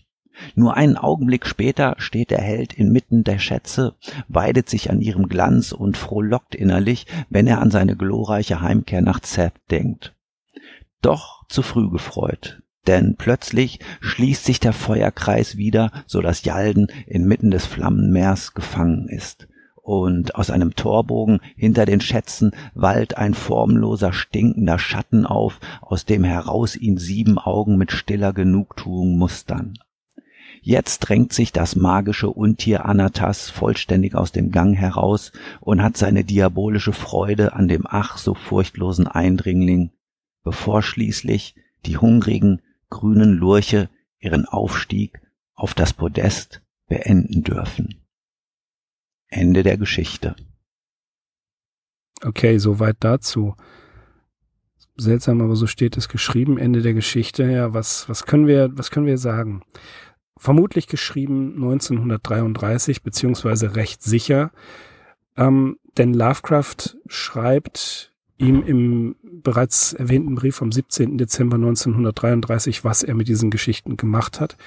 Nur 0.55 0.77
einen 0.77 0.97
Augenblick 0.97 1.45
später 1.45 1.95
steht 1.97 2.31
der 2.31 2.41
Held 2.41 2.73
inmitten 2.73 3.23
der 3.23 3.39
Schätze, 3.39 3.95
weidet 4.29 4.69
sich 4.69 4.89
an 4.89 5.01
ihrem 5.01 5.27
Glanz 5.27 5.73
und 5.73 5.97
frohlockt 5.97 6.55
innerlich, 6.55 7.05
wenn 7.29 7.47
er 7.47 7.61
an 7.61 7.69
seine 7.69 7.97
glorreiche 7.97 8.61
Heimkehr 8.61 9.01
nach 9.01 9.19
Zeth 9.19 9.53
denkt. 9.69 10.15
Doch 11.01 11.45
zu 11.47 11.61
früh 11.61 11.89
gefreut 11.89 12.61
denn 12.87 13.15
plötzlich 13.17 13.79
schließt 13.99 14.45
sich 14.45 14.59
der 14.59 14.73
Feuerkreis 14.73 15.57
wieder, 15.57 15.91
so 16.07 16.21
dass 16.21 16.43
Jalden 16.43 16.87
inmitten 17.05 17.51
des 17.51 17.65
Flammenmeers 17.65 18.53
gefangen 18.53 19.07
ist. 19.07 19.47
Und 19.83 20.35
aus 20.35 20.51
einem 20.51 20.75
Torbogen 20.75 21.39
hinter 21.55 21.85
den 21.85 22.01
Schätzen 22.01 22.51
wallt 22.73 23.17
ein 23.17 23.33
formloser, 23.33 24.13
stinkender 24.13 24.77
Schatten 24.77 25.25
auf, 25.25 25.59
aus 25.81 26.05
dem 26.05 26.23
heraus 26.23 26.75
ihn 26.75 26.97
sieben 26.97 27.37
Augen 27.37 27.77
mit 27.77 27.91
stiller 27.91 28.31
Genugtuung 28.31 29.17
mustern. 29.17 29.73
Jetzt 30.63 30.99
drängt 30.99 31.33
sich 31.33 31.51
das 31.51 31.75
magische 31.75 32.29
Untier 32.29 32.85
Anatas 32.85 33.49
vollständig 33.49 34.13
aus 34.13 34.31
dem 34.31 34.51
Gang 34.51 34.77
heraus 34.77 35.31
und 35.59 35.81
hat 35.81 35.97
seine 35.97 36.23
diabolische 36.23 36.93
Freude 36.93 37.53
an 37.53 37.67
dem 37.67 37.85
ach 37.87 38.19
so 38.19 38.35
furchtlosen 38.35 39.07
Eindringling, 39.07 39.89
bevor 40.43 40.83
schließlich 40.83 41.55
die 41.87 41.97
hungrigen, 41.97 42.61
grünen 42.91 43.33
Lurche 43.33 43.89
ihren 44.19 44.45
Aufstieg 44.45 45.19
auf 45.55 45.73
das 45.73 45.93
Podest 45.93 46.61
beenden 46.87 47.43
dürfen. 47.43 47.95
Ende 49.27 49.63
der 49.63 49.77
Geschichte. 49.77 50.35
Okay, 52.23 52.59
soweit 52.59 52.97
dazu. 52.99 53.55
Seltsam, 54.97 55.41
aber 55.41 55.55
so 55.55 55.65
steht 55.65 55.97
es 55.97 56.09
geschrieben, 56.09 56.59
Ende 56.59 56.83
der 56.83 56.93
Geschichte. 56.93 57.43
Ja, 57.43 57.73
was, 57.73 58.07
was 58.07 58.25
können 58.25 58.45
wir, 58.45 58.69
was 58.77 58.91
können 58.91 59.07
wir 59.07 59.17
sagen? 59.17 59.63
Vermutlich 60.37 60.87
geschrieben 60.87 61.55
1933, 61.55 63.01
beziehungsweise 63.01 63.75
recht 63.75 64.03
sicher. 64.03 64.51
Ähm, 65.37 65.79
denn 65.97 66.13
Lovecraft 66.13 66.97
schreibt 67.07 68.10
ihm 68.41 68.63
im 68.63 69.15
bereits 69.21 69.93
erwähnten 69.93 70.35
Brief 70.35 70.55
vom 70.55 70.71
17. 70.71 71.17
Dezember 71.17 71.55
1933, 71.55 72.83
was 72.83 73.03
er 73.03 73.15
mit 73.15 73.27
diesen 73.27 73.49
Geschichten 73.49 73.97
gemacht 73.97 74.39
hat. 74.39 74.57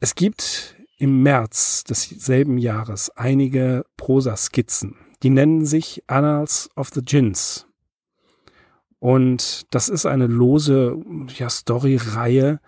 Es 0.00 0.14
gibt 0.14 0.76
im 0.98 1.22
März 1.22 1.84
desselben 1.84 2.58
Jahres 2.58 3.10
einige 3.16 3.84
Prosaskizzen, 3.96 4.96
die 5.22 5.30
nennen 5.30 5.64
sich 5.64 6.02
Annals 6.06 6.70
of 6.76 6.90
the 6.90 7.02
Gins. 7.02 7.66
Und 9.00 9.66
das 9.70 9.88
ist 9.88 10.06
eine 10.06 10.26
lose 10.26 10.98
ja, 11.36 11.48
Story-Reihe, 11.48 12.60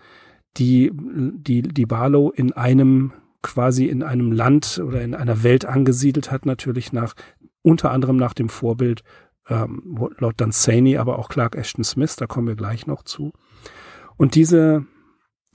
die, 0.57 0.91
die, 0.95 1.63
die 1.63 1.87
Barlow 1.87 2.31
in 2.31 2.53
einem 2.53 3.13
quasi 3.43 3.87
in 3.87 4.03
einem 4.03 4.33
Land 4.33 4.81
oder 4.85 5.01
in 5.03 5.15
einer 5.15 5.43
Welt 5.43 5.65
angesiedelt 5.65 6.31
hat, 6.31 6.47
natürlich 6.47 6.93
nach, 6.93 7.15
unter 7.63 7.91
anderem 7.91 8.17
nach 8.17 8.35
dem 8.35 8.49
Vorbild 8.49 9.03
ähm, 9.51 10.11
laut 10.19 10.41
Dunsany, 10.41 10.97
aber 10.97 11.19
auch 11.19 11.29
Clark 11.29 11.57
Ashton 11.57 11.85
Smith, 11.85 12.17
da 12.17 12.27
kommen 12.27 12.49
wir 12.49 12.57
gleich 12.57 12.87
noch 12.87 13.03
zu. 13.03 13.33
Und 14.17 14.35
diese, 14.35 14.87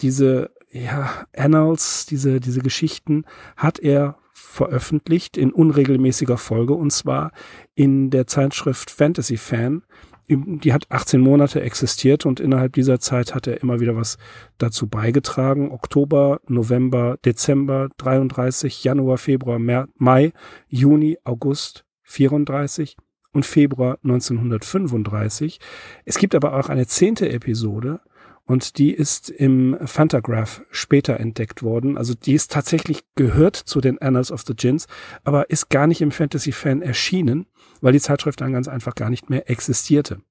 diese, 0.02 0.52
ja, 0.70 1.26
Annals, 1.36 2.06
diese, 2.06 2.40
diese 2.40 2.60
Geschichten 2.60 3.24
hat 3.56 3.80
er 3.80 4.18
veröffentlicht 4.34 5.38
in 5.38 5.52
unregelmäßiger 5.52 6.38
Folge 6.38 6.74
und 6.74 6.92
zwar 6.92 7.32
in 7.74 8.10
der 8.10 8.28
Zeitschrift 8.28 8.92
Fantasy 8.92 9.38
Fan. 9.38 9.84
Die 10.28 10.74
hat 10.74 10.88
18 10.90 11.22
Monate 11.22 11.62
existiert 11.62 12.26
und 12.26 12.40
innerhalb 12.40 12.74
dieser 12.74 13.00
Zeit 13.00 13.36
hat 13.36 13.48
er 13.48 13.62
immer 13.62 13.80
wieder 13.80 13.96
was 13.96 14.18
dazu 14.58 14.88
beigetragen. 14.88 15.72
Oktober, 15.72 16.42
November, 16.48 17.18
Dezember 17.24 17.90
33, 17.98 18.84
Januar, 18.84 19.20
Februar, 19.20 19.60
Mai, 19.60 20.34
Juni, 20.68 21.18
August 21.24 21.86
34, 22.04 22.98
und 23.36 23.46
Februar 23.46 24.00
1935. 24.04 25.60
Es 26.06 26.18
gibt 26.18 26.34
aber 26.34 26.58
auch 26.58 26.70
eine 26.70 26.88
zehnte 26.88 27.30
Episode 27.30 28.00
und 28.46 28.78
die 28.78 28.92
ist 28.92 29.30
im 29.30 29.78
Fantagraph 29.86 30.64
später 30.72 31.20
entdeckt 31.20 31.62
worden. 31.62 31.98
Also 31.98 32.14
die 32.14 32.34
ist 32.34 32.52
tatsächlich 32.52 33.04
gehört 33.16 33.56
zu 33.56 33.82
den 33.82 34.02
Annals 34.02 34.32
of 34.32 34.44
the 34.48 34.56
Gins, 34.56 34.88
aber 35.24 35.50
ist 35.50 35.70
gar 35.70 35.86
nicht 35.86 36.02
im 36.02 36.12
Fantasy 36.12 36.52
Fan 36.52 36.82
erschienen, 36.82 37.48
weil 37.82 37.94
die 37.94 38.00
Zeitschrift 38.00 38.40
dann 38.42 38.54
ganz 38.54 38.68
einfach 38.68 38.96
gar 38.96 39.10
nicht 39.10 39.30
mehr 39.30 39.50
existierte. 39.50 40.22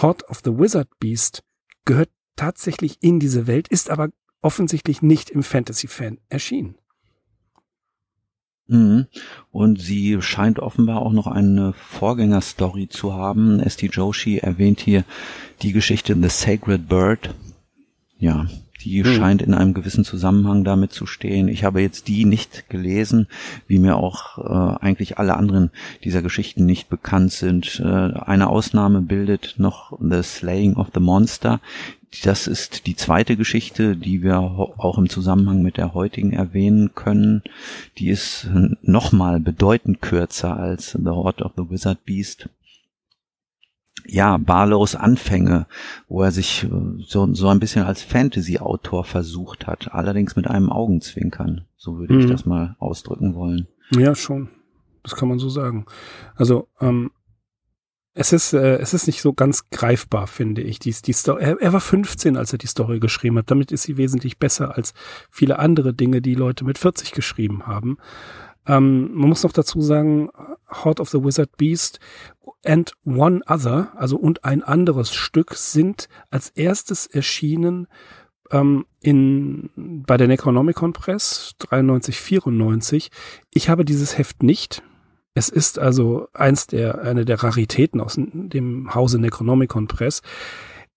Hot 0.00 0.24
of 0.28 0.40
the 0.44 0.58
Wizard 0.58 0.88
Beast 0.98 1.42
gehört 1.84 2.10
tatsächlich 2.36 2.98
in 3.02 3.20
diese 3.20 3.46
Welt, 3.46 3.68
ist 3.68 3.90
aber 3.90 4.08
offensichtlich 4.40 5.02
nicht 5.02 5.30
im 5.30 5.42
Fantasy 5.42 5.88
Fan 5.88 6.18
erschienen. 6.28 6.76
Mhm. 8.68 9.06
Und 9.50 9.80
sie 9.80 10.20
scheint 10.20 10.58
offenbar 10.58 11.02
auch 11.02 11.12
noch 11.12 11.26
eine 11.26 11.72
Vorgängerstory 11.72 12.88
zu 12.88 13.14
haben. 13.14 13.60
S.T. 13.60 13.86
Joshi 13.86 14.38
erwähnt 14.38 14.80
hier 14.80 15.04
die 15.62 15.72
Geschichte 15.72 16.14
The 16.14 16.28
Sacred 16.28 16.88
Bird. 16.88 17.34
Ja, 18.18 18.46
die 18.84 19.02
hm. 19.02 19.14
scheint 19.14 19.42
in 19.42 19.54
einem 19.54 19.74
gewissen 19.74 20.04
Zusammenhang 20.04 20.64
damit 20.64 20.92
zu 20.92 21.06
stehen. 21.06 21.48
Ich 21.48 21.64
habe 21.64 21.80
jetzt 21.80 22.08
die 22.08 22.24
nicht 22.24 22.68
gelesen, 22.68 23.26
wie 23.66 23.78
mir 23.78 23.96
auch 23.96 24.38
äh, 24.38 24.84
eigentlich 24.84 25.18
alle 25.18 25.36
anderen 25.36 25.70
dieser 26.04 26.22
Geschichten 26.22 26.64
nicht 26.64 26.88
bekannt 26.88 27.32
sind. 27.32 27.80
Äh, 27.80 27.86
eine 27.86 28.48
Ausnahme 28.48 29.00
bildet 29.00 29.56
noch 29.58 29.98
The 30.00 30.22
Slaying 30.22 30.76
of 30.76 30.88
the 30.94 31.00
Monster. 31.00 31.60
Das 32.24 32.46
ist 32.46 32.86
die 32.86 32.96
zweite 32.96 33.36
Geschichte, 33.36 33.96
die 33.96 34.22
wir 34.22 34.38
auch 34.38 34.98
im 34.98 35.10
Zusammenhang 35.10 35.62
mit 35.62 35.76
der 35.76 35.92
heutigen 35.94 36.32
erwähnen 36.32 36.94
können. 36.94 37.42
Die 37.98 38.08
ist 38.08 38.48
nochmal 38.82 39.40
bedeutend 39.40 40.00
kürzer 40.00 40.56
als 40.56 40.92
The 40.92 41.10
Horde 41.10 41.44
of 41.44 41.52
the 41.56 41.68
Wizard 41.70 42.04
Beast. 42.04 42.48
ja, 44.06 44.36
Barlows 44.38 44.94
Anfänge, 44.94 45.66
wo 46.08 46.22
er 46.22 46.30
sich 46.30 46.64
äh, 46.64 46.68
so, 47.06 47.32
so 47.34 47.48
ein 47.48 47.60
bisschen 47.60 47.84
als 47.84 48.02
Fantasy-Autor 48.02 49.04
versucht 49.04 49.66
hat, 49.66 49.92
allerdings 49.92 50.36
mit 50.36 50.48
einem 50.48 50.70
Augenzwinkern. 50.70 51.66
So 51.76 51.98
würde 51.98 52.14
mhm. 52.14 52.20
ich 52.20 52.26
das 52.26 52.46
mal 52.46 52.76
ausdrücken 52.78 53.34
wollen. 53.34 53.68
Ja, 53.90 54.14
schon. 54.14 54.48
Das 55.02 55.14
kann 55.14 55.28
man 55.28 55.38
so 55.38 55.48
sagen. 55.48 55.86
Also, 56.34 56.68
ähm, 56.80 57.10
es 58.20 58.32
ist, 58.32 58.52
äh, 58.52 58.78
es 58.78 58.94
ist 58.94 59.06
nicht 59.06 59.22
so 59.22 59.32
ganz 59.32 59.70
greifbar, 59.70 60.26
finde 60.26 60.60
ich. 60.60 60.80
Die, 60.80 60.90
die 60.90 61.12
Story, 61.12 61.40
er, 61.40 61.60
er 61.60 61.72
war 61.72 61.80
15, 61.80 62.36
als 62.36 62.52
er 62.52 62.58
die 62.58 62.66
Story 62.66 62.98
geschrieben 62.98 63.38
hat. 63.38 63.48
Damit 63.48 63.70
ist 63.70 63.84
sie 63.84 63.96
wesentlich 63.96 64.38
besser 64.38 64.76
als 64.76 64.92
viele 65.30 65.60
andere 65.60 65.94
Dinge, 65.94 66.20
die 66.20 66.34
Leute 66.34 66.64
mit 66.64 66.78
40 66.78 67.12
geschrieben 67.12 67.68
haben. 67.68 67.96
Ähm, 68.66 69.14
man 69.14 69.28
muss 69.28 69.44
noch 69.44 69.52
dazu 69.52 69.80
sagen, 69.80 70.30
Heart 70.68 70.98
of 70.98 71.10
the 71.10 71.22
Wizard 71.22 71.56
Beast 71.58 72.00
and 72.64 72.92
One 73.04 73.40
Other, 73.46 73.92
also 73.94 74.16
und 74.16 74.44
ein 74.44 74.64
anderes 74.64 75.14
Stück, 75.14 75.54
sind 75.54 76.08
als 76.28 76.50
erstes 76.50 77.06
erschienen 77.06 77.86
ähm, 78.50 78.84
in, 79.00 79.70
bei 79.76 80.16
der 80.16 80.26
Necronomicon 80.26 80.92
Press 80.92 81.54
93, 81.60 82.20
94. 82.20 83.12
Ich 83.54 83.68
habe 83.68 83.84
dieses 83.84 84.18
Heft 84.18 84.42
nicht. 84.42 84.82
Es 85.34 85.48
ist 85.48 85.78
also 85.78 86.28
eins 86.32 86.66
der, 86.66 87.02
eine 87.02 87.24
der 87.24 87.42
Raritäten 87.42 88.00
aus 88.00 88.18
dem 88.18 88.94
Hause 88.94 89.18
Necronomicon 89.20 89.86
Press. 89.86 90.22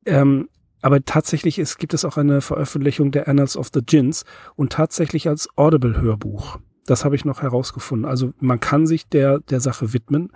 Ähm, 0.05 0.49
aber 0.81 1.03
tatsächlich 1.05 1.59
ist, 1.59 1.77
gibt 1.77 1.93
es 1.93 2.05
auch 2.05 2.17
eine 2.17 2.41
Veröffentlichung 2.41 3.11
der 3.11 3.27
Annals 3.27 3.55
of 3.55 3.69
the 3.73 3.81
Gins 3.85 4.25
und 4.55 4.73
tatsächlich 4.73 5.27
als 5.27 5.47
Audible-Hörbuch. 5.55 6.57
Das 6.85 7.05
habe 7.05 7.15
ich 7.15 7.25
noch 7.25 7.41
herausgefunden. 7.41 8.09
Also 8.09 8.33
man 8.39 8.59
kann 8.59 8.87
sich 8.87 9.07
der, 9.07 9.39
der 9.39 9.59
Sache 9.59 9.93
widmen. 9.93 10.31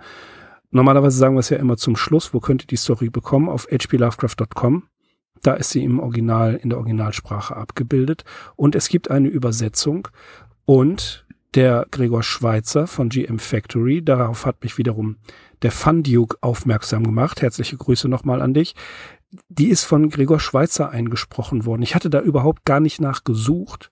Normalerweise 0.70 1.18
sagen 1.18 1.34
wir 1.34 1.40
es 1.40 1.50
ja 1.50 1.58
immer 1.58 1.76
zum 1.76 1.96
Schluss, 1.96 2.32
wo 2.32 2.40
könnt 2.40 2.62
ihr 2.64 2.68
die 2.68 2.76
Story 2.76 3.10
bekommen? 3.10 3.48
Auf 3.48 3.66
hplovecraft.com. 3.66 4.84
Da 5.42 5.54
ist 5.54 5.70
sie 5.70 5.84
im 5.84 6.00
Original, 6.00 6.54
in 6.54 6.70
der 6.70 6.78
Originalsprache 6.78 7.56
abgebildet. 7.56 8.24
Und 8.54 8.74
es 8.74 8.88
gibt 8.88 9.10
eine 9.10 9.28
Übersetzung. 9.28 10.08
Und 10.64 11.25
der 11.56 11.86
Gregor 11.90 12.22
Schweizer 12.22 12.86
von 12.86 13.08
GM 13.08 13.38
Factory, 13.38 14.02
darauf 14.02 14.46
hat 14.46 14.62
mich 14.62 14.78
wiederum 14.78 15.16
der 15.62 15.72
Fun 15.72 16.02
Duke 16.02 16.36
aufmerksam 16.42 17.04
gemacht. 17.04 17.42
Herzliche 17.42 17.76
Grüße 17.76 18.08
nochmal 18.08 18.42
an 18.42 18.54
dich. 18.54 18.74
Die 19.48 19.68
ist 19.68 19.84
von 19.84 20.10
Gregor 20.10 20.38
Schweizer 20.38 20.90
eingesprochen 20.90 21.64
worden. 21.64 21.82
Ich 21.82 21.94
hatte 21.94 22.10
da 22.10 22.20
überhaupt 22.20 22.64
gar 22.64 22.80
nicht 22.80 23.00
nachgesucht 23.00 23.90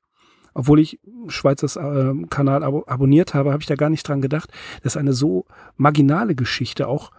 obwohl 0.56 0.78
ich 0.78 1.00
Schweizers 1.26 1.76
äh, 1.76 2.14
Kanal 2.30 2.62
ab 2.62 2.84
abonniert 2.86 3.34
habe, 3.34 3.50
habe 3.50 3.60
ich 3.60 3.66
da 3.66 3.74
gar 3.74 3.90
nicht 3.90 4.06
dran 4.06 4.22
gedacht, 4.22 4.52
dass 4.82 4.96
eine 4.96 5.12
so 5.12 5.46
marginale 5.76 6.36
Geschichte 6.36 6.86
auch 6.86 7.10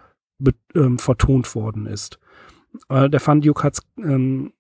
ähm, 0.74 0.98
vertont 0.98 1.54
worden 1.54 1.86
ist. 1.86 2.18
Äh, 2.90 3.10
der 3.10 3.20
Fun 3.20 3.42
Duke 3.42 3.64
hat 3.64 3.80
ähm, 3.98 4.54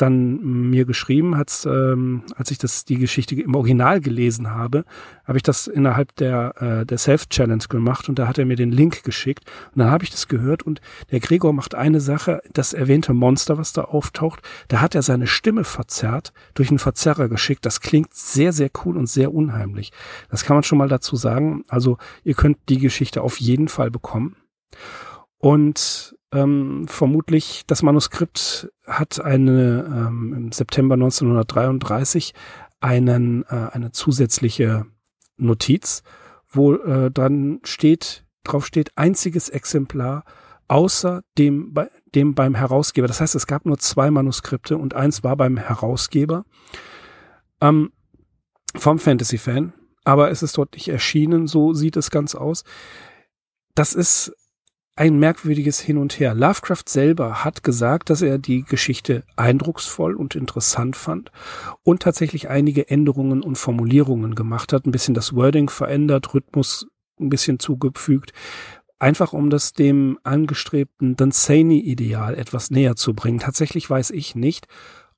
dann 0.00 0.70
mir 0.70 0.84
geschrieben, 0.84 1.36
hat's, 1.36 1.64
ähm, 1.66 2.22
als 2.34 2.50
ich 2.50 2.58
das 2.58 2.84
die 2.84 2.98
Geschichte 2.98 3.34
im 3.40 3.54
Original 3.54 4.00
gelesen 4.00 4.50
habe, 4.50 4.84
habe 5.24 5.38
ich 5.38 5.42
das 5.42 5.66
innerhalb 5.66 6.14
der 6.16 6.54
äh, 6.60 6.86
der 6.86 6.98
Self 6.98 7.28
Challenge 7.28 7.64
gemacht 7.68 8.08
und 8.08 8.18
da 8.18 8.26
hat 8.26 8.38
er 8.38 8.46
mir 8.46 8.56
den 8.56 8.72
Link 8.72 9.02
geschickt 9.02 9.44
und 9.72 9.80
dann 9.80 9.90
habe 9.90 10.04
ich 10.04 10.10
das 10.10 10.28
gehört 10.28 10.62
und 10.62 10.80
der 11.10 11.20
Gregor 11.20 11.52
macht 11.52 11.74
eine 11.74 12.00
Sache, 12.00 12.40
das 12.52 12.72
erwähnte 12.72 13.12
Monster, 13.12 13.58
was 13.58 13.72
da 13.72 13.82
auftaucht, 13.82 14.40
da 14.68 14.80
hat 14.80 14.94
er 14.94 15.02
seine 15.02 15.26
Stimme 15.26 15.64
verzerrt, 15.64 16.32
durch 16.54 16.70
einen 16.70 16.78
Verzerrer 16.78 17.28
geschickt. 17.28 17.66
Das 17.66 17.80
klingt 17.80 18.14
sehr 18.14 18.52
sehr 18.52 18.70
cool 18.84 18.96
und 18.96 19.08
sehr 19.08 19.32
unheimlich. 19.34 19.92
Das 20.30 20.44
kann 20.44 20.56
man 20.56 20.64
schon 20.64 20.78
mal 20.78 20.88
dazu 20.88 21.16
sagen. 21.16 21.64
Also 21.68 21.98
ihr 22.24 22.34
könnt 22.34 22.58
die 22.68 22.78
Geschichte 22.78 23.22
auf 23.22 23.40
jeden 23.40 23.68
Fall 23.68 23.90
bekommen. 23.90 24.36
Und 25.38 26.16
ähm, 26.32 26.86
vermutlich 26.88 27.64
das 27.66 27.82
Manuskript 27.82 28.70
hat 28.86 29.20
eine 29.20 29.84
ähm, 29.86 30.34
im 30.34 30.52
September 30.52 30.94
1933 30.94 32.34
einen 32.80 33.44
äh, 33.48 33.68
eine 33.72 33.92
zusätzliche 33.92 34.86
Notiz, 35.36 36.02
wo 36.48 36.74
äh, 36.74 37.10
dann 37.10 37.60
steht 37.64 38.24
drauf 38.44 38.66
steht 38.66 38.96
einziges 38.96 39.48
Exemplar 39.48 40.24
außer 40.68 41.22
dem 41.36 41.74
bei 41.74 41.90
dem 42.14 42.34
beim 42.34 42.54
Herausgeber. 42.54 43.08
Das 43.08 43.20
heißt, 43.20 43.34
es 43.34 43.46
gab 43.46 43.66
nur 43.66 43.78
zwei 43.78 44.10
Manuskripte 44.10 44.76
und 44.76 44.94
eins 44.94 45.22
war 45.24 45.36
beim 45.36 45.56
Herausgeber 45.56 46.44
ähm, 47.60 47.92
vom 48.76 48.98
Fantasy 48.98 49.38
Fan, 49.38 49.72
aber 50.04 50.30
es 50.30 50.42
ist 50.42 50.56
dort 50.56 50.74
nicht 50.74 50.88
erschienen. 50.88 51.46
So 51.48 51.72
sieht 51.72 51.96
es 51.96 52.10
ganz 52.10 52.34
aus. 52.34 52.64
Das 53.74 53.94
ist 53.94 54.32
ein 54.96 55.18
merkwürdiges 55.18 55.80
Hin 55.80 55.96
und 55.96 56.18
Her. 56.20 56.34
Lovecraft 56.34 56.84
selber 56.86 57.44
hat 57.44 57.62
gesagt, 57.62 58.10
dass 58.10 58.22
er 58.22 58.38
die 58.38 58.64
Geschichte 58.64 59.24
eindrucksvoll 59.36 60.14
und 60.14 60.34
interessant 60.34 60.96
fand 60.96 61.32
und 61.82 62.02
tatsächlich 62.02 62.48
einige 62.48 62.88
Änderungen 62.88 63.42
und 63.42 63.56
Formulierungen 63.56 64.34
gemacht 64.34 64.72
hat, 64.72 64.86
ein 64.86 64.90
bisschen 64.90 65.14
das 65.14 65.34
Wording 65.34 65.70
verändert, 65.70 66.34
Rhythmus 66.34 66.86
ein 67.18 67.30
bisschen 67.30 67.58
zugefügt, 67.58 68.32
einfach 68.98 69.32
um 69.32 69.50
das 69.50 69.72
dem 69.72 70.18
angestrebten 70.22 71.16
Dunsany-Ideal 71.16 72.34
etwas 72.34 72.70
näher 72.70 72.96
zu 72.96 73.14
bringen. 73.14 73.38
Tatsächlich 73.38 73.88
weiß 73.88 74.10
ich 74.10 74.34
nicht, 74.34 74.66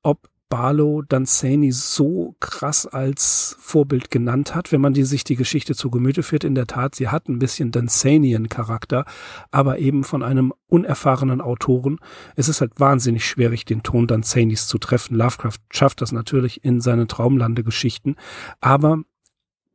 ob 0.02 0.28
Barlow 0.52 1.00
Dunsany 1.00 1.72
so 1.72 2.36
krass 2.38 2.84
als 2.84 3.56
Vorbild 3.58 4.10
genannt 4.10 4.54
hat, 4.54 4.70
wenn 4.70 4.82
man 4.82 4.92
die, 4.92 5.04
sich 5.04 5.24
die 5.24 5.36
Geschichte 5.36 5.74
zu 5.74 5.90
Gemüte 5.90 6.22
führt. 6.22 6.44
In 6.44 6.54
der 6.54 6.66
Tat, 6.66 6.94
sie 6.94 7.08
hat 7.08 7.26
ein 7.26 7.38
bisschen 7.38 7.70
Dunsanian-Charakter, 7.70 9.06
aber 9.50 9.78
eben 9.78 10.04
von 10.04 10.22
einem 10.22 10.52
unerfahrenen 10.66 11.40
Autoren. 11.40 12.00
Es 12.36 12.50
ist 12.50 12.60
halt 12.60 12.78
wahnsinnig 12.78 13.26
schwierig, 13.26 13.64
den 13.64 13.82
Ton 13.82 14.06
Dunsanys 14.06 14.66
zu 14.66 14.76
treffen. 14.76 15.16
Lovecraft 15.16 15.56
schafft 15.70 16.02
das 16.02 16.12
natürlich 16.12 16.62
in 16.62 16.82
seinen 16.82 17.08
Traumlandegeschichten, 17.08 18.16
aber 18.60 18.98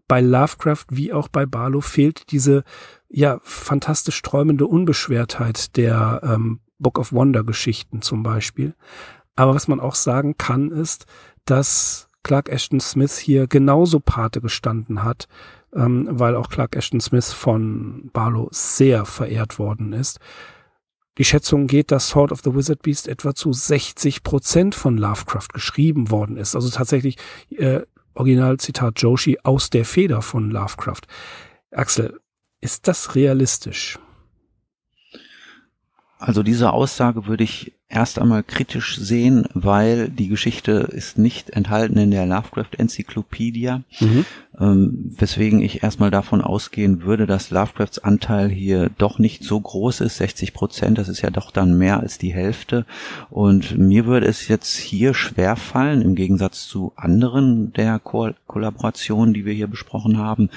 bei 0.08 0.22
Lovecraft 0.22 0.86
wie 0.92 1.12
auch 1.12 1.28
bei 1.28 1.48
Barlow 1.48 1.82
fehlt 1.82 2.32
diese 2.32 2.64
ja 3.10 3.40
fantastisch 3.42 4.22
träumende 4.22 4.68
Unbeschwertheit 4.68 5.76
der 5.76 6.22
ähm, 6.24 6.60
Book 6.78 7.00
of 7.00 7.12
Wonder 7.14 7.44
Geschichten 7.44 8.04
zum 8.04 8.22
Beispiel. 8.22 8.76
Aber 9.38 9.56
was 9.56 9.70
man 9.70 9.80
auch 9.80 9.96
sagen 9.96 10.36
kann, 10.38 10.72
ist, 10.72 11.06
dass 11.46 12.10
Clark 12.24 12.50
Ashton 12.50 12.82
Smith 12.82 13.18
hier 13.18 13.48
genauso 13.48 14.02
Pate 14.02 14.42
gestanden 14.42 15.04
hat, 15.04 15.30
ähm, 15.74 16.08
weil 16.10 16.36
auch 16.36 16.50
Clark 16.50 16.76
Ashton 16.76 17.00
Smith 17.00 17.32
von 17.32 18.10
Barlow 18.12 18.50
sehr 18.52 19.06
verehrt 19.06 19.60
worden 19.60 19.94
ist. 19.94 20.20
Die 21.18 21.24
Schätzung 21.24 21.68
geht, 21.68 21.92
dass 21.92 22.10
Sword 22.10 22.32
of 22.32 22.42
the 22.44 22.54
Wizard 22.54 22.82
Beast 22.82 23.08
etwa 23.08 23.34
zu 23.34 23.54
60 23.54 24.24
Prozent 24.24 24.76
von 24.76 24.98
Lovecraft 24.98 25.50
geschrieben 25.54 26.12
worden 26.12 26.36
ist. 26.38 26.56
Also 26.56 26.70
tatsächlich 26.70 27.18
äh, 27.52 27.82
Originalzitat 28.16 29.00
Joshi 29.00 29.38
aus 29.44 29.70
der 29.70 29.86
Feder 29.86 30.22
von 30.22 30.50
Lovecraft. 30.50 31.02
Axel, 31.72 32.20
ist 32.60 32.88
das 32.88 33.14
realistisch? 33.16 34.00
Also 36.18 36.42
diese 36.42 36.74
Aussage 36.74 37.28
würde 37.28 37.44
ich 37.44 37.77
erst 37.90 38.20
einmal 38.20 38.44
kritisch 38.44 38.98
sehen, 38.98 39.46
weil 39.54 40.10
die 40.10 40.28
Geschichte 40.28 40.72
ist 40.72 41.18
nicht 41.18 41.52
enthalten 41.52 41.98
in 41.98 42.12
der 42.12 42.26
Lovecraft-Enzyklopädie, 42.26 43.78
mhm. 44.00 44.26
ähm, 44.60 45.16
weswegen 45.18 45.62
ich 45.62 45.84
erstmal 45.84 46.12
davon 46.12 46.42
ausgehen 46.42 47.04
würde, 47.04 47.26
dass 47.26 47.50
Lovecrafts 47.50 48.00
Anteil 48.00 48.50
hier 48.50 48.90
doch 48.98 49.20
nicht 49.20 49.46
so 49.46 49.60
groß 49.60 50.02
ist, 50.02 50.18
60 50.18 50.54
Prozent, 50.54 50.98
das 50.98 51.08
ist 51.08 51.22
ja 51.22 51.30
doch 51.30 51.50
dann 51.50 51.78
mehr 51.78 52.02
als 52.02 52.18
die 52.18 52.34
Hälfte. 52.34 52.86
Und 53.30 53.78
mir 53.78 54.06
würde 54.06 54.28
es 54.28 54.50
jetzt 54.50 54.76
hier 54.76 55.14
schwer 55.14 55.56
fallen, 55.56 56.02
im 56.02 56.16
Gegensatz 56.16 56.68
zu 56.68 56.92
anderen 56.98 57.72
der 57.74 58.00
Ko 58.00 58.32
Kollaborationen, 58.48 59.34
die 59.34 59.46
wir 59.46 59.54
hier 59.54 59.68
besprochen 59.68 60.18
haben, 60.18 60.50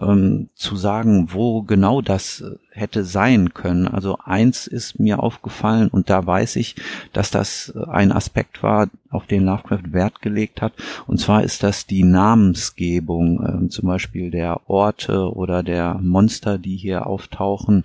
ähm, 0.00 0.48
zu 0.54 0.76
sagen, 0.76 1.28
wo 1.30 1.62
genau 1.62 2.00
das 2.00 2.42
hätte 2.74 3.04
sein 3.04 3.54
können. 3.54 3.86
Also 3.86 4.18
eins 4.24 4.66
ist 4.66 4.98
mir 4.98 5.22
aufgefallen 5.22 5.88
und 5.88 6.10
da 6.10 6.26
weiß 6.26 6.56
ich, 6.56 6.73
dass 7.12 7.30
das 7.30 7.72
ein 7.88 8.12
Aspekt 8.12 8.62
war, 8.62 8.88
auf 9.10 9.26
den 9.26 9.44
Lovecraft 9.44 9.92
Wert 9.92 10.20
gelegt 10.20 10.60
hat. 10.60 10.72
Und 11.06 11.18
zwar 11.18 11.44
ist 11.44 11.62
das 11.62 11.86
die 11.86 12.02
Namensgebung, 12.02 13.66
äh, 13.66 13.68
zum 13.68 13.86
Beispiel 13.86 14.30
der 14.30 14.68
Orte 14.68 15.32
oder 15.32 15.62
der 15.62 15.98
Monster, 16.02 16.58
die 16.58 16.76
hier 16.76 17.06
auftauchen. 17.06 17.84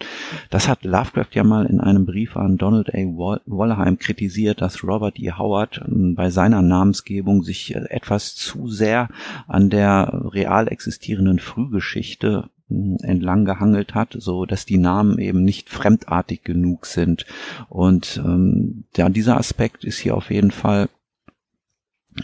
Das 0.49 0.67
hat 0.67 0.83
Lovecraft 0.83 1.33
ja 1.33 1.43
mal 1.43 1.65
in 1.65 1.79
einem 1.79 2.05
Brief 2.05 2.35
an 2.35 2.57
Donald 2.57 2.93
A. 2.93 2.97
Wallerheim 2.97 3.99
kritisiert, 3.99 4.61
dass 4.61 4.83
Robert 4.83 5.19
E. 5.19 5.31
Howard 5.31 5.77
äh, 5.77 6.13
bei 6.13 6.29
seiner 6.29 6.61
Namensgebung 6.61 7.43
sich 7.43 7.75
äh, 7.75 7.85
etwas 7.89 8.35
zu 8.35 8.67
sehr 8.67 9.09
an 9.47 9.69
der 9.69 10.21
real 10.33 10.67
existierenden 10.67 11.39
Frühgeschichte 11.39 12.49
entlang 12.69 13.45
gehangelt 13.45 13.95
hat, 13.95 14.15
so 14.17 14.45
dass 14.45 14.65
die 14.65 14.77
Namen 14.77 15.17
eben 15.19 15.43
nicht 15.43 15.69
fremdartig 15.69 16.43
genug 16.43 16.85
sind. 16.85 17.25
Und 17.67 18.21
ähm, 18.23 18.85
ja, 18.95 19.09
dieser 19.09 19.37
Aspekt 19.37 19.83
ist 19.83 19.97
hier 19.97 20.15
auf 20.15 20.31
jeden 20.31 20.51
Fall 20.51 20.89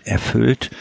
erfüllt. 0.03 0.71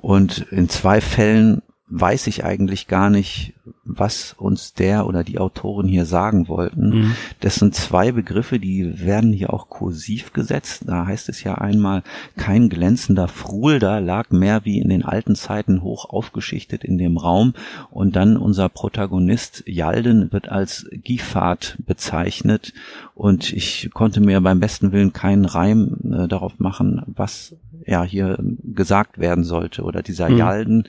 Und 0.00 0.46
in 0.50 0.68
zwei 0.68 1.00
Fällen 1.00 1.62
weiß 1.88 2.26
ich 2.28 2.44
eigentlich 2.44 2.88
gar 2.88 3.10
nicht, 3.10 3.52
was 3.84 4.34
uns 4.38 4.72
der 4.72 5.06
oder 5.06 5.22
die 5.22 5.38
Autoren 5.38 5.86
hier 5.86 6.06
sagen 6.06 6.48
wollten. 6.48 6.88
Mhm. 6.88 7.16
Das 7.40 7.56
sind 7.56 7.74
zwei 7.74 8.12
Begriffe, 8.12 8.58
die 8.58 9.04
werden 9.04 9.32
hier 9.32 9.52
auch 9.52 9.68
kursiv 9.68 10.32
gesetzt. 10.32 10.84
Da 10.86 11.06
heißt 11.06 11.28
es 11.28 11.44
ja 11.44 11.56
einmal, 11.56 12.02
kein 12.36 12.70
glänzender 12.70 13.28
Fruhl, 13.28 13.78
da 13.78 13.98
lag 13.98 14.30
mehr 14.30 14.64
wie 14.64 14.80
in 14.80 14.88
den 14.88 15.04
alten 15.04 15.34
Zeiten 15.34 15.82
hoch 15.82 16.08
aufgeschichtet 16.08 16.84
in 16.84 16.96
dem 16.96 17.18
Raum. 17.18 17.52
Und 17.90 18.16
dann 18.16 18.38
unser 18.38 18.70
Protagonist 18.70 19.62
Jalden 19.66 20.32
wird 20.32 20.48
als 20.48 20.86
Gifat 20.90 21.76
bezeichnet. 21.86 22.72
Und 23.14 23.52
ich 23.52 23.90
konnte 23.92 24.20
mir 24.20 24.40
beim 24.40 24.60
besten 24.60 24.92
Willen 24.92 25.12
keinen 25.12 25.44
Reim 25.44 25.98
äh, 26.04 26.28
darauf 26.28 26.58
machen, 26.58 27.02
was 27.06 27.54
ja 27.86 28.02
hier 28.02 28.38
gesagt 28.62 29.18
werden 29.18 29.44
sollte. 29.44 29.82
Oder 29.82 30.02
dieser 30.02 30.28
mhm. 30.28 30.38
Jalden, 30.38 30.88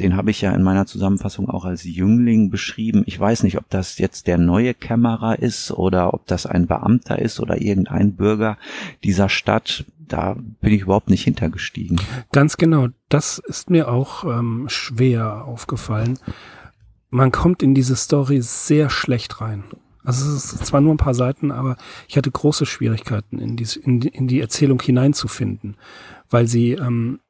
den 0.00 0.16
habe 0.16 0.30
ich 0.30 0.40
ja 0.40 0.52
in 0.52 0.62
meiner 0.62 0.86
Zusammenfassung 0.86 1.48
auch 1.48 1.64
als 1.64 1.84
Jüngling 1.84 2.50
beschrieben. 2.50 3.02
Ich 3.06 3.18
weiß 3.18 3.42
nicht, 3.42 3.58
ob 3.58 3.68
das 3.70 3.98
jetzt 3.98 4.26
der 4.26 4.38
neue 4.38 4.74
Kämmerer 4.74 5.38
ist 5.38 5.70
oder 5.70 6.14
ob 6.14 6.26
das 6.26 6.46
ein 6.46 6.66
Beamter 6.66 7.18
ist 7.18 7.40
oder 7.40 7.60
irgendein 7.60 8.14
Bürger 8.14 8.58
dieser 9.04 9.28
Stadt. 9.28 9.84
Da 9.98 10.36
bin 10.60 10.72
ich 10.72 10.82
überhaupt 10.82 11.08
nicht 11.08 11.24
hintergestiegen. 11.24 12.00
Ganz 12.32 12.56
genau. 12.56 12.88
Das 13.08 13.38
ist 13.38 13.70
mir 13.70 13.88
auch 13.88 14.24
ähm, 14.24 14.66
schwer 14.68 15.44
aufgefallen. 15.46 16.18
Man 17.10 17.30
kommt 17.30 17.62
in 17.62 17.74
diese 17.74 17.96
Story 17.96 18.40
sehr 18.40 18.90
schlecht 18.90 19.40
rein. 19.40 19.64
Also 20.04 20.34
es 20.34 20.52
ist 20.52 20.66
zwar 20.66 20.80
nur 20.80 20.94
ein 20.94 20.98
paar 20.98 21.14
Seiten, 21.14 21.50
aber 21.50 21.76
ich 22.08 22.16
hatte 22.16 22.30
große 22.30 22.66
Schwierigkeiten, 22.66 23.38
in 23.38 23.56
die, 23.56 23.66
in 23.82 24.00
die, 24.00 24.08
in 24.08 24.26
die 24.26 24.40
Erzählung 24.40 24.80
hineinzufinden, 24.80 25.76
weil 26.28 26.46
sie, 26.46 26.72
ähm, 26.72 27.20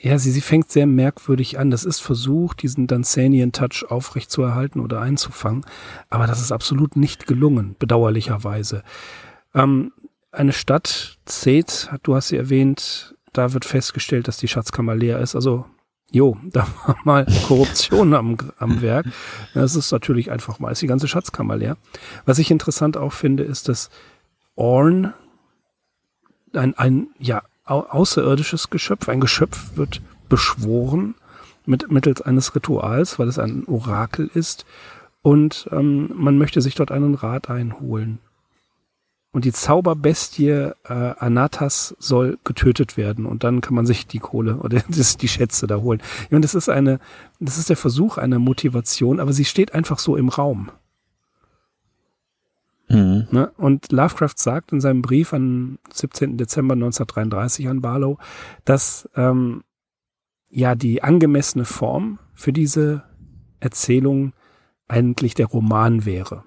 ja, 0.00 0.18
sie, 0.18 0.30
sie 0.30 0.40
fängt 0.40 0.70
sehr 0.70 0.86
merkwürdig 0.86 1.58
an. 1.58 1.70
Das 1.70 1.84
ist 1.84 2.00
versucht, 2.00 2.62
diesen 2.62 2.86
Danzanian-Touch 2.86 3.84
aufrechtzuerhalten 3.88 4.80
oder 4.80 5.00
einzufangen, 5.00 5.64
aber 6.08 6.26
das 6.26 6.40
ist 6.40 6.50
absolut 6.50 6.96
nicht 6.96 7.26
gelungen, 7.26 7.76
bedauerlicherweise. 7.78 8.82
Ähm, 9.54 9.92
eine 10.32 10.52
Stadt, 10.52 11.18
Zeth, 11.26 11.90
du 12.02 12.14
hast 12.14 12.28
sie 12.28 12.38
erwähnt, 12.38 13.14
da 13.32 13.52
wird 13.52 13.64
festgestellt, 13.64 14.28
dass 14.28 14.38
die 14.38 14.48
Schatzkammer 14.48 14.94
leer 14.94 15.18
ist. 15.20 15.34
Also 15.34 15.66
jo, 16.12 16.36
da 16.52 16.66
war 16.86 16.96
mal 17.04 17.26
Korruption 17.46 18.14
am, 18.14 18.36
am 18.58 18.80
Werk. 18.82 19.06
Das 19.54 19.74
ist 19.74 19.90
natürlich 19.90 20.30
einfach 20.30 20.58
mal, 20.58 20.70
ist 20.70 20.82
die 20.82 20.86
ganze 20.86 21.08
Schatzkammer 21.08 21.56
leer. 21.56 21.76
Was 22.24 22.38
ich 22.38 22.50
interessant 22.50 22.96
auch 22.96 23.12
finde, 23.12 23.42
ist, 23.42 23.68
dass 23.68 23.90
Orn 24.54 25.14
ein, 26.54 26.76
ein 26.76 27.08
ja, 27.18 27.42
außerirdisches 27.64 28.70
Geschöpf, 28.70 29.08
ein 29.08 29.20
Geschöpf 29.20 29.76
wird 29.76 30.02
beschworen 30.28 31.14
mit, 31.64 31.90
mittels 31.90 32.20
eines 32.20 32.54
Rituals, 32.54 33.18
weil 33.18 33.28
es 33.28 33.38
ein 33.38 33.64
Orakel 33.66 34.30
ist. 34.32 34.66
Und 35.22 35.68
ähm, 35.72 36.10
man 36.14 36.36
möchte 36.36 36.60
sich 36.60 36.74
dort 36.74 36.90
einen 36.90 37.14
Rat 37.14 37.48
einholen. 37.48 38.18
Und 39.32 39.46
die 39.46 39.52
Zauberbestie 39.52 40.50
äh, 40.84 41.14
Anatas 41.18 41.96
soll 41.98 42.38
getötet 42.44 42.98
werden 42.98 43.24
und 43.24 43.44
dann 43.44 43.62
kann 43.62 43.74
man 43.74 43.86
sich 43.86 44.06
die 44.06 44.18
Kohle 44.18 44.56
oder 44.56 44.82
das, 44.88 45.16
die 45.16 45.28
Schätze 45.28 45.66
da 45.66 45.76
holen. 45.76 46.02
Ich 46.24 46.30
meine, 46.30 46.42
das 46.42 46.54
ist 46.54 46.68
eine, 46.68 47.00
das 47.40 47.56
ist 47.56 47.70
der 47.70 47.78
Versuch 47.78 48.18
einer 48.18 48.38
Motivation, 48.38 49.20
aber 49.20 49.32
sie 49.32 49.46
steht 49.46 49.74
einfach 49.74 49.98
so 49.98 50.16
im 50.16 50.28
Raum. 50.28 50.70
Mhm. 52.88 53.26
Ne? 53.30 53.50
Und 53.56 53.90
Lovecraft 53.90 54.36
sagt 54.36 54.72
in 54.72 54.82
seinem 54.82 55.00
Brief 55.00 55.32
am 55.32 55.78
17. 55.90 56.36
Dezember 56.36 56.74
1933 56.74 57.68
an 57.68 57.80
Barlow, 57.80 58.18
dass 58.66 59.08
ähm, 59.16 59.64
ja 60.50 60.74
die 60.74 61.02
angemessene 61.02 61.64
Form 61.64 62.18
für 62.34 62.52
diese 62.52 63.04
Erzählung 63.60 64.34
eigentlich 64.88 65.34
der 65.34 65.46
Roman 65.46 66.04
wäre. 66.04 66.44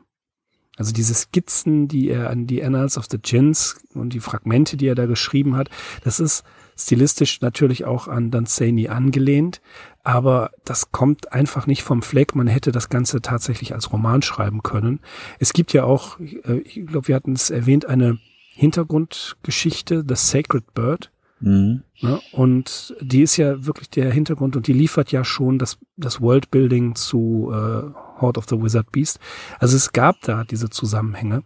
Also 0.77 0.91
diese 0.91 1.13
Skizzen, 1.13 1.87
die 1.87 2.09
er 2.09 2.29
an 2.29 2.47
die 2.47 2.63
Annals 2.63 2.97
of 2.97 3.05
the 3.09 3.17
Gins 3.17 3.77
und 3.93 4.13
die 4.13 4.19
Fragmente, 4.19 4.77
die 4.77 4.87
er 4.87 4.95
da 4.95 5.05
geschrieben 5.05 5.55
hat, 5.55 5.69
das 6.03 6.19
ist 6.19 6.43
stilistisch 6.77 7.41
natürlich 7.41 7.85
auch 7.85 8.07
an 8.07 8.31
Danzani 8.31 8.89
angelehnt, 8.89 9.61
aber 10.03 10.51
das 10.65 10.91
kommt 10.91 11.31
einfach 11.31 11.67
nicht 11.67 11.83
vom 11.83 12.01
Fleck. 12.01 12.35
Man 12.35 12.47
hätte 12.47 12.71
das 12.71 12.89
Ganze 12.89 13.21
tatsächlich 13.21 13.73
als 13.73 13.91
Roman 13.93 14.21
schreiben 14.21 14.61
können. 14.61 14.99
Es 15.39 15.53
gibt 15.53 15.71
ja 15.73 15.85
auch, 15.85 16.19
äh, 16.19 16.59
ich 16.65 16.85
glaube, 16.85 17.07
wir 17.07 17.15
hatten 17.15 17.33
es 17.33 17.49
erwähnt, 17.49 17.85
eine 17.85 18.19
Hintergrundgeschichte, 18.53 20.03
The 20.07 20.15
Sacred 20.15 20.73
Bird. 20.73 21.11
Mhm. 21.39 21.83
Ne? 22.01 22.19
Und 22.31 22.95
die 23.01 23.21
ist 23.21 23.37
ja 23.37 23.65
wirklich 23.65 23.89
der 23.89 24.11
Hintergrund 24.11 24.55
und 24.55 24.67
die 24.67 24.73
liefert 24.73 25.11
ja 25.11 25.23
schon 25.23 25.59
das, 25.59 25.77
das 25.97 26.21
Worldbuilding 26.21 26.95
zu 26.95 27.51
äh, 27.53 27.83
Horde 28.19 28.39
of 28.39 28.45
the 28.49 28.61
Wizard 28.61 28.91
Beast. 28.91 29.19
Also 29.59 29.75
es 29.75 29.91
gab 29.93 30.21
da 30.21 30.43
diese 30.43 30.69
Zusammenhänge. 30.69 31.43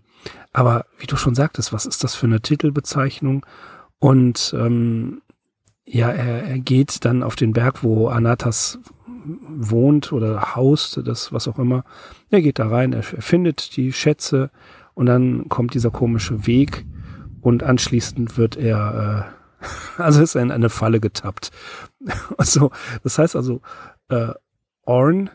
Aber 0.51 0.85
wie 0.97 1.07
du 1.07 1.15
schon 1.15 1.35
sagtest, 1.35 1.71
was 1.73 1.85
ist 1.85 2.03
das 2.03 2.15
für 2.15 2.25
eine 2.25 2.41
Titelbezeichnung? 2.41 3.45
Und 3.99 4.53
ähm, 4.57 5.21
ja, 5.85 6.09
er, 6.09 6.43
er 6.43 6.59
geht 6.59 7.05
dann 7.05 7.23
auf 7.23 7.35
den 7.35 7.53
Berg, 7.53 7.83
wo 7.83 8.07
Anatas 8.09 8.79
wohnt 9.47 10.11
oder 10.11 10.55
haust, 10.55 11.01
das 11.05 11.33
was 11.33 11.47
auch 11.47 11.59
immer. 11.59 11.83
Er 12.29 12.41
geht 12.41 12.59
da 12.59 12.67
rein, 12.67 12.93
er, 12.93 12.99
er 12.99 13.21
findet 13.21 13.75
die 13.75 13.91
Schätze 13.91 14.49
und 14.93 15.05
dann 15.05 15.49
kommt 15.49 15.73
dieser 15.73 15.91
komische 15.91 16.47
Weg 16.47 16.85
und 17.41 17.63
anschließend 17.63 18.37
wird 18.37 18.57
er, 18.57 19.31
äh, 19.97 20.01
also 20.01 20.21
ist 20.21 20.35
er 20.35 20.41
in 20.41 20.51
eine 20.51 20.69
Falle 20.69 20.99
getappt. 20.99 21.51
Also, 22.37 22.71
das 23.03 23.17
heißt 23.17 23.35
also, 23.35 23.61
äh, 24.07 24.29
Orn 24.85 25.29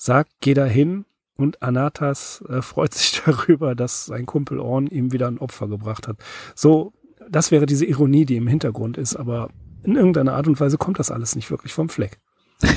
sagt, 0.00 0.32
geh 0.40 0.54
da 0.54 0.64
hin 0.64 1.04
und 1.36 1.62
Anatas 1.62 2.42
äh, 2.48 2.62
freut 2.62 2.94
sich 2.94 3.20
darüber, 3.24 3.74
dass 3.74 4.06
sein 4.06 4.26
Kumpel 4.26 4.58
Orn 4.58 4.86
ihm 4.86 5.12
wieder 5.12 5.28
ein 5.28 5.38
Opfer 5.38 5.68
gebracht 5.68 6.08
hat. 6.08 6.16
So, 6.54 6.92
das 7.28 7.50
wäre 7.50 7.66
diese 7.66 7.84
Ironie, 7.84 8.24
die 8.24 8.36
im 8.36 8.46
Hintergrund 8.46 8.96
ist, 8.96 9.14
aber 9.14 9.50
in 9.82 9.96
irgendeiner 9.96 10.34
Art 10.34 10.48
und 10.48 10.58
Weise 10.58 10.78
kommt 10.78 10.98
das 10.98 11.10
alles 11.10 11.36
nicht 11.36 11.50
wirklich 11.50 11.72
vom 11.72 11.88
Fleck. 11.88 12.18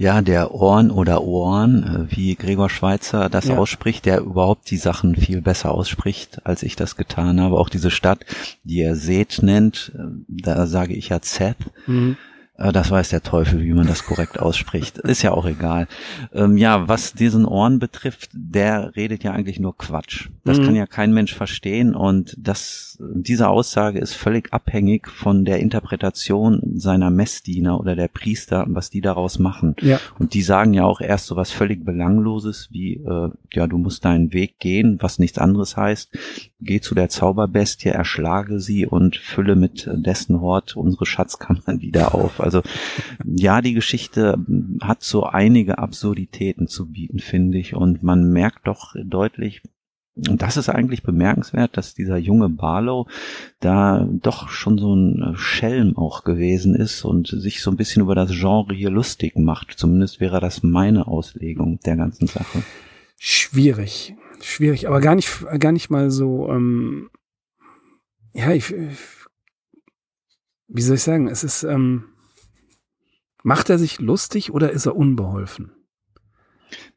Ja, 0.00 0.22
der 0.22 0.52
Orn 0.54 0.92
oder 0.92 1.24
Ohren, 1.24 1.82
äh, 1.82 2.16
wie 2.16 2.36
Gregor 2.36 2.70
Schweizer 2.70 3.28
das 3.28 3.48
ja. 3.48 3.56
ausspricht, 3.56 4.06
der 4.06 4.20
überhaupt 4.20 4.70
die 4.70 4.76
Sachen 4.76 5.16
viel 5.16 5.42
besser 5.42 5.72
ausspricht, 5.72 6.46
als 6.46 6.62
ich 6.62 6.76
das 6.76 6.94
getan 6.94 7.40
habe. 7.40 7.58
Auch 7.58 7.68
diese 7.68 7.90
Stadt, 7.90 8.24
die 8.62 8.80
er 8.80 8.94
Seth 8.94 9.42
nennt, 9.42 9.92
äh, 9.96 10.02
da 10.28 10.68
sage 10.68 10.94
ich 10.94 11.08
ja 11.08 11.18
Seth. 11.20 11.56
Mhm. 11.88 12.16
Äh, 12.58 12.72
das 12.72 12.90
weiß 12.90 13.08
der 13.08 13.22
Teufel, 13.22 13.62
wie 13.62 13.72
man 13.72 13.86
das 13.86 14.04
korrekt 14.04 14.38
ausspricht. 14.38 14.98
Ist 14.98 15.22
ja 15.22 15.32
auch 15.32 15.46
egal. 15.46 15.86
Ähm, 16.34 16.56
ja, 16.56 16.88
was 16.88 17.14
diesen 17.14 17.44
Ohren 17.46 17.78
betrifft, 17.78 18.30
der 18.32 18.94
redet 18.96 19.24
ja 19.24 19.32
eigentlich 19.32 19.60
nur 19.60 19.76
Quatsch. 19.76 20.28
Das 20.44 20.58
mhm. 20.58 20.64
kann 20.64 20.74
ja 20.74 20.86
kein 20.86 21.14
Mensch 21.14 21.34
verstehen 21.34 21.94
und 21.94 22.36
das, 22.38 22.98
diese 23.00 23.48
Aussage 23.48 23.98
ist 23.98 24.14
völlig 24.14 24.52
abhängig 24.52 25.08
von 25.08 25.44
der 25.44 25.60
Interpretation 25.60 26.60
seiner 26.74 27.10
Messdiener 27.10 27.78
oder 27.78 27.94
der 27.94 28.08
Priester, 28.08 28.64
was 28.68 28.90
die 28.90 29.00
daraus 29.00 29.38
machen. 29.38 29.76
Ja. 29.80 30.00
Und 30.18 30.34
die 30.34 30.42
sagen 30.42 30.74
ja 30.74 30.84
auch 30.84 31.00
erst 31.00 31.26
so 31.26 31.36
was 31.36 31.52
völlig 31.52 31.84
Belangloses 31.84 32.68
wie, 32.72 32.94
äh, 32.94 33.30
ja, 33.52 33.66
du 33.66 33.78
musst 33.78 34.04
deinen 34.04 34.32
Weg 34.32 34.58
gehen, 34.58 34.98
was 35.00 35.18
nichts 35.18 35.38
anderes 35.38 35.76
heißt. 35.76 36.10
Geh 36.60 36.80
zu 36.80 36.94
der 36.96 37.08
Zauberbestie, 37.08 37.90
erschlage 37.90 38.58
sie 38.58 38.84
und 38.84 39.16
fülle 39.16 39.54
mit 39.54 39.88
dessen 39.92 40.40
Hort 40.40 40.76
unsere 40.76 41.06
Schatzkammern 41.06 41.80
wieder 41.80 42.14
auf. 42.14 42.40
Also 42.54 42.62
ja, 43.24 43.60
die 43.60 43.74
Geschichte 43.74 44.38
hat 44.80 45.02
so 45.02 45.24
einige 45.24 45.78
Absurditäten 45.78 46.66
zu 46.66 46.90
bieten, 46.90 47.18
finde 47.18 47.58
ich. 47.58 47.74
Und 47.74 48.02
man 48.02 48.32
merkt 48.32 48.66
doch 48.66 48.94
deutlich, 49.04 49.62
und 50.26 50.42
das 50.42 50.56
ist 50.56 50.68
eigentlich 50.68 51.02
bemerkenswert, 51.02 51.76
dass 51.76 51.94
dieser 51.94 52.16
junge 52.16 52.48
Barlow 52.48 53.06
da 53.60 54.08
doch 54.10 54.48
schon 54.48 54.78
so 54.78 54.94
ein 54.94 55.34
Schelm 55.36 55.96
auch 55.96 56.24
gewesen 56.24 56.74
ist 56.74 57.04
und 57.04 57.28
sich 57.28 57.62
so 57.62 57.70
ein 57.70 57.76
bisschen 57.76 58.02
über 58.02 58.14
das 58.14 58.30
Genre 58.32 58.74
hier 58.74 58.90
lustig 58.90 59.36
macht. 59.36 59.74
Zumindest 59.76 60.18
wäre 60.18 60.40
das 60.40 60.62
meine 60.62 61.06
Auslegung 61.06 61.78
der 61.80 61.96
ganzen 61.96 62.26
Sache. 62.26 62.64
Schwierig, 63.16 64.14
schwierig, 64.40 64.88
aber 64.88 65.00
gar 65.00 65.14
nicht, 65.14 65.44
gar 65.60 65.72
nicht 65.72 65.90
mal 65.90 66.10
so. 66.10 66.48
Ähm, 66.50 67.10
ja, 68.32 68.52
ich, 68.52 68.74
wie 70.68 70.82
soll 70.82 70.96
ich 70.96 71.02
sagen? 71.02 71.28
Es 71.28 71.44
ist 71.44 71.62
ähm, 71.62 72.04
Macht 73.48 73.70
er 73.70 73.78
sich 73.78 73.98
lustig 73.98 74.52
oder 74.52 74.72
ist 74.72 74.84
er 74.84 74.94
unbeholfen? 74.94 75.72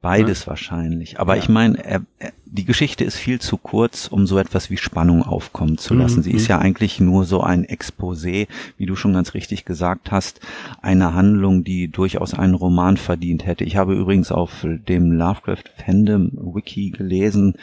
Beides 0.01 0.41
ja. 0.41 0.47
wahrscheinlich. 0.47 1.17
Aber 1.17 1.37
ja. 1.37 1.41
ich 1.41 1.47
meine, 1.47 2.05
die 2.43 2.65
Geschichte 2.65 3.05
ist 3.05 3.15
viel 3.15 3.39
zu 3.39 3.55
kurz, 3.55 4.09
um 4.09 4.27
so 4.27 4.37
etwas 4.37 4.69
wie 4.69 4.75
Spannung 4.75 5.23
aufkommen 5.23 5.77
zu 5.77 5.93
lassen. 5.93 6.17
Mhm. 6.17 6.23
Sie 6.23 6.31
ist 6.31 6.49
ja 6.49 6.59
eigentlich 6.59 6.99
nur 6.99 7.23
so 7.23 7.39
ein 7.39 7.65
Exposé, 7.65 8.49
wie 8.75 8.85
du 8.85 8.97
schon 8.97 9.13
ganz 9.13 9.33
richtig 9.33 9.63
gesagt 9.63 10.11
hast, 10.11 10.41
eine 10.81 11.13
Handlung, 11.13 11.63
die 11.63 11.87
durchaus 11.87 12.33
einen 12.33 12.55
Roman 12.55 12.97
verdient 12.97 13.45
hätte. 13.45 13.63
Ich 13.63 13.77
habe 13.77 13.95
übrigens 13.95 14.29
auf 14.33 14.65
dem 14.65 15.13
Lovecraft 15.13 15.71
Fandom 15.77 16.31
Wiki 16.33 16.89
gelesen, 16.89 17.55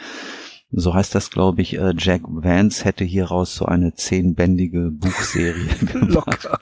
so 0.71 0.95
heißt 0.95 1.13
das, 1.13 1.29
glaube 1.29 1.61
ich, 1.61 1.77
äh, 1.77 1.93
Jack 1.95 2.21
Vance 2.25 2.85
hätte 2.85 3.03
hieraus 3.03 3.53
so 3.53 3.65
eine 3.65 3.93
zehnbändige 3.93 4.89
Buchserie 4.89 5.67
gemacht. 5.85 6.09
Locker. 6.09 6.59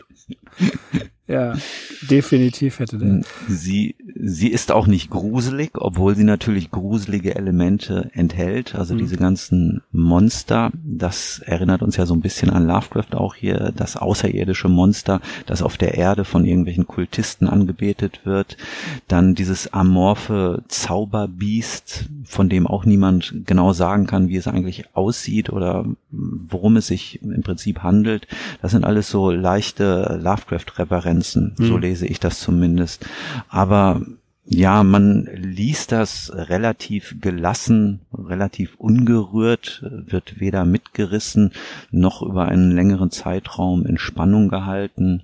Ja, 1.27 1.55
definitiv 2.09 2.79
hätte 2.79 2.97
der. 2.97 3.21
Sie, 3.49 3.95
sie 4.15 4.47
ist 4.47 4.71
auch 4.71 4.87
nicht 4.87 5.09
gruselig, 5.09 5.71
obwohl 5.75 6.15
sie 6.15 6.23
natürlich 6.23 6.71
gruselige 6.71 7.35
Elemente 7.35 8.09
enthält. 8.13 8.75
Also 8.75 8.93
mhm. 8.93 8.99
diese 8.99 9.17
ganzen 9.17 9.81
Monster, 9.91 10.71
das 10.83 11.39
erinnert 11.39 11.81
uns 11.81 11.97
ja 11.97 12.05
so 12.05 12.13
ein 12.13 12.21
bisschen 12.21 12.49
an 12.49 12.65
Lovecraft 12.65 13.13
auch 13.13 13.35
hier, 13.35 13.73
das 13.75 13.97
außerirdische 13.97 14.69
Monster, 14.69 15.21
das 15.45 15.61
auf 15.61 15.77
der 15.77 15.95
Erde 15.95 16.23
von 16.23 16.45
irgendwelchen 16.45 16.87
Kultisten 16.87 17.47
angebetet 17.47 18.21
wird. 18.25 18.55
Dann 19.09 19.35
dieses 19.35 19.73
amorphe 19.73 20.63
Zauberbiest, 20.69 22.05
von 22.23 22.47
dem 22.47 22.67
auch 22.67 22.85
niemand 22.85 23.33
genau 23.45 23.73
sagen 23.73 24.07
kann, 24.07 24.29
wie 24.29 24.37
es 24.37 24.47
eigentlich 24.47 24.95
aussieht 24.95 25.49
oder 25.49 25.85
worum 26.09 26.77
es 26.77 26.87
sich 26.87 27.21
im 27.21 27.41
Prinzip 27.41 27.83
handelt. 27.83 28.27
Das 28.61 28.71
sind 28.71 28.85
alles 28.85 29.09
so 29.09 29.31
leichte 29.31 30.19
Lovecraft-Referenzen. 30.21 31.55
Mhm. 31.57 31.65
So 31.65 31.77
lese 31.77 32.07
ich 32.07 32.19
das 32.19 32.39
zumindest. 32.39 33.05
Aber 33.49 34.01
ja, 34.49 34.83
man 34.83 35.25
liest 35.35 35.91
das 35.91 36.31
relativ 36.33 37.17
gelassen, 37.19 37.99
relativ 38.13 38.75
ungerührt, 38.77 39.83
wird 39.83 40.39
weder 40.39 40.63
mitgerissen 40.63 41.51
noch 41.91 42.21
über 42.21 42.45
einen 42.45 42.71
längeren 42.71 43.11
Zeitraum 43.11 43.85
in 43.85 43.97
Spannung 43.97 44.47
gehalten. 44.47 45.23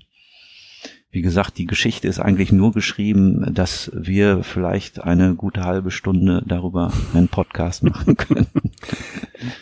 Wie 1.14 1.22
gesagt, 1.22 1.60
die 1.60 1.68
Geschichte 1.68 2.08
ist 2.08 2.18
eigentlich 2.20 2.52
nur 2.52 2.72
geschrieben, 2.72 3.54
dass 3.54 3.92
wir 3.94 4.42
vielleicht 4.44 5.04
eine 5.04 5.36
gute 5.36 5.64
halbe 5.64 5.92
Stunde 5.92 6.42
darüber 6.44 6.92
einen 7.14 7.28
Podcast 7.28 7.84
machen 7.84 8.18
können. 8.18 8.48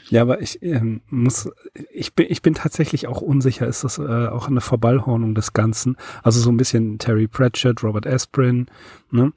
Ja, 0.09 0.21
aber 0.21 0.41
ich 0.41 0.61
ähm, 0.61 1.01
muss, 1.09 1.49
ich 1.91 2.13
bin, 2.13 2.27
ich 2.29 2.43
bin 2.43 2.53
tatsächlich 2.53 3.07
auch 3.07 3.21
unsicher, 3.21 3.65
ist 3.65 3.83
das 3.83 3.97
äh, 3.97 4.27
auch 4.27 4.47
eine 4.47 4.61
Verballhornung 4.61 5.33
des 5.33 5.53
Ganzen? 5.53 5.97
Also 6.21 6.39
so 6.39 6.51
ein 6.51 6.57
bisschen 6.57 6.99
Terry 6.99 7.27
Pratchett, 7.27 7.81
Robert 7.81 8.05
Asprin, 8.05 8.67
ne? 9.09 9.33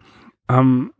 Ähm, 0.50 0.90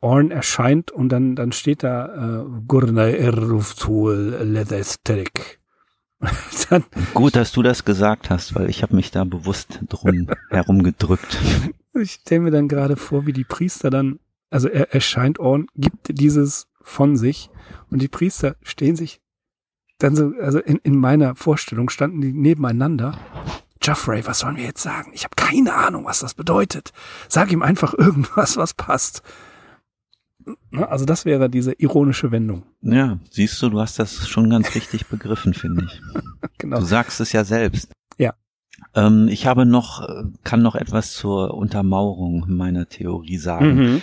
Orn 0.00 0.30
erscheint 0.30 0.90
und 0.90 1.10
dann, 1.10 1.36
dann 1.36 1.52
steht 1.52 1.82
da 1.82 2.40
äh, 2.40 2.44
Gurnai 2.66 3.18
Erruftul 3.18 4.38
Leatheric. 4.42 5.57
Gut, 7.14 7.36
dass 7.36 7.52
du 7.52 7.62
das 7.62 7.84
gesagt 7.84 8.30
hast, 8.30 8.54
weil 8.54 8.68
ich 8.68 8.82
habe 8.82 8.96
mich 8.96 9.10
da 9.10 9.24
bewusst 9.24 9.80
drum 9.88 10.28
herumgedrückt. 10.50 11.38
Ich 11.94 12.12
stelle 12.12 12.42
mir 12.42 12.50
dann 12.50 12.68
gerade 12.68 12.96
vor, 12.96 13.26
wie 13.26 13.32
die 13.32 13.44
Priester 13.44 13.90
dann, 13.90 14.18
also 14.50 14.68
er 14.68 14.92
erscheint 14.94 15.38
Orn, 15.38 15.66
gibt 15.76 16.18
dieses 16.18 16.66
von 16.80 17.16
sich 17.16 17.50
und 17.90 18.00
die 18.02 18.08
Priester 18.08 18.56
stehen 18.62 18.96
sich 18.96 19.20
dann 19.98 20.14
so, 20.14 20.32
also 20.40 20.60
in, 20.60 20.78
in 20.78 20.96
meiner 20.96 21.34
Vorstellung 21.34 21.90
standen 21.90 22.20
die 22.20 22.32
nebeneinander. 22.32 23.18
Geoffrey, 23.80 24.26
was 24.26 24.40
sollen 24.40 24.56
wir 24.56 24.64
jetzt 24.64 24.82
sagen? 24.82 25.12
Ich 25.14 25.24
habe 25.24 25.34
keine 25.36 25.74
Ahnung, 25.74 26.04
was 26.04 26.20
das 26.20 26.34
bedeutet. 26.34 26.92
Sag 27.28 27.52
ihm 27.52 27.62
einfach 27.62 27.94
irgendwas, 27.94 28.56
was 28.56 28.74
passt. 28.74 29.22
Ne? 30.70 30.88
Also 30.88 31.04
das 31.04 31.24
wäre 31.24 31.48
diese 31.48 31.72
ironische 31.72 32.30
Wendung. 32.30 32.64
Ja, 32.82 33.18
siehst 33.30 33.60
du, 33.62 33.70
du 33.70 33.80
hast 33.80 33.98
das 33.98 34.28
schon 34.28 34.50
ganz 34.50 34.74
richtig 34.74 35.06
begriffen, 35.06 35.54
finde 35.54 35.86
ich. 35.86 36.00
genau. 36.58 36.80
Du 36.80 36.84
sagst 36.84 37.20
es 37.20 37.32
ja 37.32 37.44
selbst. 37.44 37.90
Ja. 38.18 38.34
Ähm, 38.94 39.28
ich 39.28 39.46
habe 39.46 39.66
noch, 39.66 40.08
kann 40.44 40.62
noch 40.62 40.74
etwas 40.74 41.12
zur 41.12 41.54
Untermauerung 41.54 42.44
meiner 42.48 42.88
Theorie 42.88 43.38
sagen. 43.38 44.02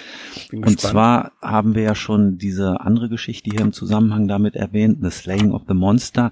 Mhm. 0.51 0.59
Und 0.63 0.79
zwar 0.79 1.31
haben 1.41 1.75
wir 1.75 1.83
ja 1.83 1.95
schon 1.95 2.37
diese 2.37 2.81
andere 2.81 3.09
Geschichte 3.09 3.49
hier 3.51 3.61
im 3.61 3.73
Zusammenhang 3.73 4.27
damit 4.27 4.55
erwähnt, 4.55 4.99
The 5.01 5.11
Slaying 5.11 5.51
of 5.51 5.63
the 5.67 5.73
Monster. 5.73 6.31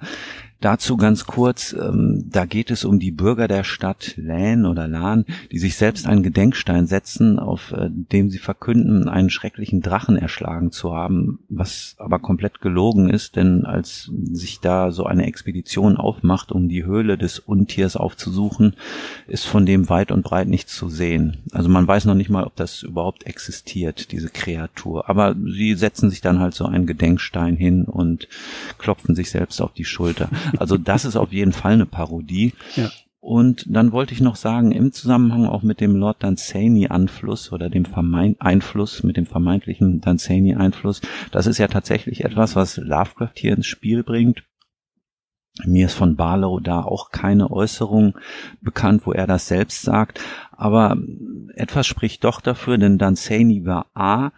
Dazu 0.60 0.96
ganz 0.96 1.26
kurz, 1.26 1.74
ähm, 1.74 2.26
da 2.30 2.46
geht 2.46 2.72
es 2.72 2.86
um 2.86 3.00
die 3.00 3.12
Bürger 3.12 3.50
der 3.50 3.64
Stadt 3.64 4.14
Lan 4.16 4.66
oder 4.66 4.88
Lan, 4.88 5.26
die 5.52 5.60
sich 5.60 5.76
selbst 5.76 6.08
einen 6.08 6.24
Gedenkstein 6.24 6.88
setzen, 6.88 7.38
auf 7.38 7.74
äh, 7.74 7.90
dem 7.90 8.30
sie 8.30 8.38
verkünden, 8.38 9.10
einen 9.10 9.30
schrecklichen 9.30 9.82
Drachen 9.82 10.16
erschlagen 10.16 10.72
zu 10.72 10.94
haben, 10.94 11.40
was 11.50 11.96
aber 11.98 12.20
komplett 12.20 12.62
gelogen 12.62 13.10
ist, 13.10 13.36
denn 13.36 13.66
als 13.66 14.10
sich 14.32 14.62
da 14.62 14.92
so 14.92 15.06
eine 15.06 15.26
Expedition 15.26 15.98
aufmacht, 15.98 16.52
um 16.52 16.70
die 16.70 16.86
Höhle 16.86 17.18
des 17.18 17.40
Untiers 17.40 17.98
aufzusuchen, 17.98 18.76
ist 19.28 19.46
von 19.46 19.66
dem 19.66 19.90
weit 19.90 20.12
und 20.12 20.24
breit 20.24 20.48
nichts 20.48 20.76
zu 20.76 20.88
sehen. 20.88 21.38
Also 21.52 21.68
man 21.68 21.88
weiß 21.88 22.06
noch 22.06 22.16
nicht 22.16 22.30
mal, 22.30 22.46
ob 22.46 22.56
das 22.56 22.84
überhaupt 22.84 23.26
existiert, 23.26 24.12
diese 24.12 24.30
Kreatur. 24.30 25.10
Aber 25.10 25.36
sie 25.36 25.76
setzen 25.76 26.10
sich 26.10 26.22
dann 26.22 26.40
halt 26.40 26.54
so 26.54 26.66
einen 26.66 26.88
Gedenkstein 26.88 27.58
hin 27.58 27.84
und 27.84 28.30
klopfen 28.78 29.14
sich 29.16 29.30
selbst 29.30 29.62
auf 29.62 29.74
die 29.74 29.86
Schulter. 29.86 30.30
Also 30.60 30.78
das 30.78 31.06
ist 31.06 31.16
auf 31.16 31.32
jeden 31.32 31.54
Fall 31.54 31.74
eine 31.74 31.86
Parodie. 31.86 32.54
Ja. 32.76 32.90
Und 33.20 33.66
dann 33.70 33.94
wollte 33.94 34.14
ich 34.14 34.20
noch 34.20 34.36
sagen, 34.36 34.74
im 34.74 34.92
Zusammenhang 34.92 35.46
auch 35.46 35.64
mit 35.64 35.80
dem 35.80 35.96
Lord 35.96 36.22
Dunsany-Einfluss 36.22 37.54
oder 37.54 37.70
dem 37.70 37.86
Vermeint 37.86 38.42
Einfluss, 38.42 39.02
mit 39.02 39.16
dem 39.16 39.26
vermeintlichen 39.26 40.02
Dunsany-Einfluss, 40.02 41.00
das 41.32 41.48
ist 41.48 41.58
ja 41.58 41.70
tatsächlich 41.70 42.26
etwas, 42.26 42.58
was 42.58 42.76
Lovecraft 42.76 43.32
hier 43.36 43.54
ins 43.54 43.66
Spiel 43.66 44.04
bringt. 44.04 44.44
Mir 45.64 45.86
ist 45.86 45.94
von 45.94 46.18
Barlow 46.18 46.60
da 46.60 46.82
auch 46.82 47.12
keine 47.12 47.50
Äußerung 47.50 48.18
bekannt, 48.60 49.04
wo 49.06 49.14
er 49.14 49.28
das 49.28 49.48
selbst 49.48 49.84
sagt. 49.84 50.20
Aber 50.52 50.98
etwas 51.56 51.88
spricht 51.88 52.24
doch 52.24 52.42
dafür, 52.42 52.78
denn 52.78 52.98
Dunsany 52.98 53.64
war 53.64 53.86
A, 53.94 54.32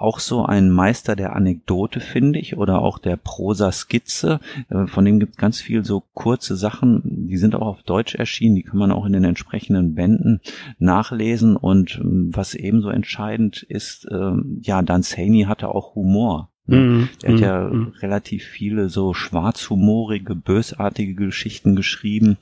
auch 0.00 0.18
so 0.18 0.44
ein 0.44 0.70
Meister 0.70 1.16
der 1.16 1.36
Anekdote, 1.36 2.00
finde 2.00 2.38
ich, 2.38 2.56
oder 2.56 2.80
auch 2.80 2.98
der 2.98 3.16
Prosa-Skizze. 3.16 4.40
Äh, 4.68 4.86
von 4.86 5.04
dem 5.04 5.20
gibt 5.20 5.36
ganz 5.36 5.60
viel 5.60 5.84
so 5.84 6.02
kurze 6.14 6.56
Sachen, 6.56 7.02
die 7.28 7.36
sind 7.36 7.54
auch 7.54 7.66
auf 7.66 7.82
Deutsch 7.82 8.14
erschienen, 8.14 8.54
die 8.54 8.62
kann 8.62 8.78
man 8.78 8.92
auch 8.92 9.04
in 9.04 9.12
den 9.12 9.24
entsprechenden 9.24 9.94
Bänden 9.94 10.40
nachlesen. 10.78 11.56
Und 11.56 11.98
ähm, 12.02 12.30
was 12.32 12.54
ebenso 12.54 12.88
entscheidend 12.88 13.62
ist, 13.62 14.08
ähm, 14.10 14.60
ja, 14.62 14.82
Dan 14.82 15.02
Saney 15.02 15.44
hatte 15.44 15.68
auch 15.68 15.94
Humor. 15.94 16.50
Ne? 16.66 16.76
Mhm. 16.76 17.08
Er 17.22 17.32
hat 17.32 17.40
ja 17.40 17.68
mhm. 17.68 17.92
relativ 18.00 18.44
viele 18.44 18.88
so 18.88 19.12
schwarzhumorige, 19.12 20.34
bösartige 20.34 21.14
Geschichten 21.14 21.76
geschrieben. 21.76 22.38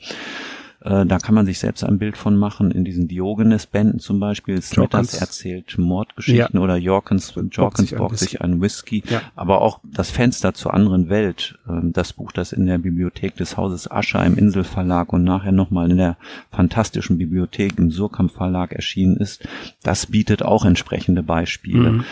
Äh, 0.81 1.07
da 1.07 1.19
kann 1.19 1.35
man 1.35 1.45
sich 1.45 1.59
selbst 1.59 1.83
ein 1.83 1.99
Bild 1.99 2.17
von 2.17 2.37
machen. 2.37 2.71
In 2.71 2.85
diesen 2.85 3.09
Diogenes-Bänden 3.09 3.99
zum 3.99 4.21
Beispiel. 4.21 4.63
Smithers 4.63 5.15
erzählt 5.15 5.77
Mordgeschichten 5.77 6.57
ja. 6.57 6.61
oder 6.61 6.77
Jorkins, 6.77 7.35
Jorkins 7.51 7.93
borgt 7.93 8.19
sich 8.19 8.41
ein 8.41 8.61
Whisky. 8.61 9.03
Ja. 9.09 9.23
Aber 9.35 9.61
auch 9.61 9.81
das 9.85 10.11
Fenster 10.11 10.55
zur 10.55 10.75
anderen 10.75 11.09
Welt, 11.09 11.59
äh, 11.69 11.81
das 11.83 12.13
Buch, 12.13 12.33
das 12.33 12.53
in 12.53 12.67
der 12.67 12.79
Bibliothek 12.79 13.37
des 13.37 13.57
Hauses 13.57 13.91
Ascher 13.91 14.25
im 14.25 14.39
Inselverlag 14.39 15.13
und 15.13 15.25
nachher 15.25 15.53
nochmal 15.53 15.91
in 15.91 15.97
der 15.97 16.17
fantastischen 16.51 17.19
Bibliothek 17.19 17.79
im 17.79 17.91
Surkamp 17.91 18.31
Verlag 18.31 18.73
erschienen 18.73 19.17
ist, 19.17 19.49
das 19.83 20.07
bietet 20.07 20.43
auch 20.43 20.65
entsprechende 20.65 21.23
Beispiele. 21.23 21.93
Mhm. 21.93 22.05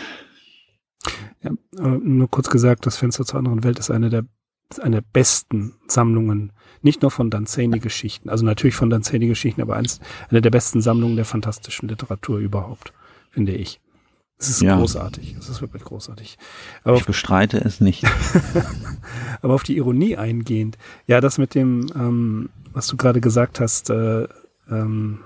Ja, 1.41 1.51
nur 1.79 2.29
kurz 2.29 2.49
gesagt, 2.49 2.85
das 2.85 2.97
Fenster 2.97 3.23
zur 3.23 3.39
anderen 3.39 3.63
Welt 3.63 3.79
ist 3.79 3.91
eine 3.91 4.09
der 4.09 4.25
ist 4.69 4.79
eine 4.81 4.97
der 4.97 5.07
besten 5.13 5.75
Sammlungen 5.87 6.51
nicht 6.81 7.01
nur 7.01 7.11
von 7.11 7.29
Danzani-Geschichten, 7.29 8.29
also 8.29 8.45
natürlich 8.45 8.75
von 8.75 8.89
Danzani-Geschichten, 8.89 9.61
aber 9.61 9.75
eins, 9.75 9.99
eine 10.29 10.41
der 10.41 10.51
besten 10.51 10.81
Sammlungen 10.81 11.15
der 11.15 11.25
fantastischen 11.25 11.89
Literatur 11.89 12.39
überhaupt, 12.39 12.93
finde 13.31 13.53
ich. 13.53 13.79
Es 14.39 14.49
ist 14.49 14.61
ja. 14.61 14.77
großartig. 14.77 15.35
Es 15.39 15.49
ist 15.49 15.61
wirklich 15.61 15.83
großartig. 15.83 16.37
Aber 16.83 16.97
ich 16.97 17.05
bestreite 17.05 17.57
es 17.59 17.81
nicht. 17.81 18.03
aber 19.41 19.55
auf 19.55 19.63
die 19.63 19.77
Ironie 19.77 20.15
eingehend. 20.15 20.77
Ja, 21.07 21.21
das 21.21 21.39
mit 21.39 21.55
dem, 21.55 21.87
ähm, 21.95 22.49
was 22.71 22.85
du 22.85 22.97
gerade 22.97 23.19
gesagt 23.19 23.59
hast, 23.59 23.89
äh, 23.89 24.27
ähm, 24.69 25.19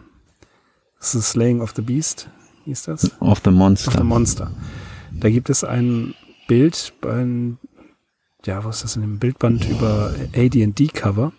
The 0.99 1.19
Slaying 1.19 1.61
of 1.61 1.73
the 1.75 1.81
Beast, 1.81 2.29
hieß 2.65 2.83
das? 2.83 3.19
Of 3.19 3.41
the 3.43 3.51
Monster. 3.51 3.89
Of 3.89 3.97
the 3.97 4.03
Monster. 4.03 4.51
Da 5.11 5.29
gibt 5.29 5.49
es 5.49 5.65
ein 5.65 6.13
Bild, 6.47 6.93
ein, 7.03 7.57
ja, 8.45 8.63
was 8.63 8.77
ist 8.77 8.83
das 8.83 8.95
in 8.95 9.01
dem 9.01 9.19
Bildband 9.19 9.69
über 9.69 10.13
AD&D-Cover. 10.35 11.31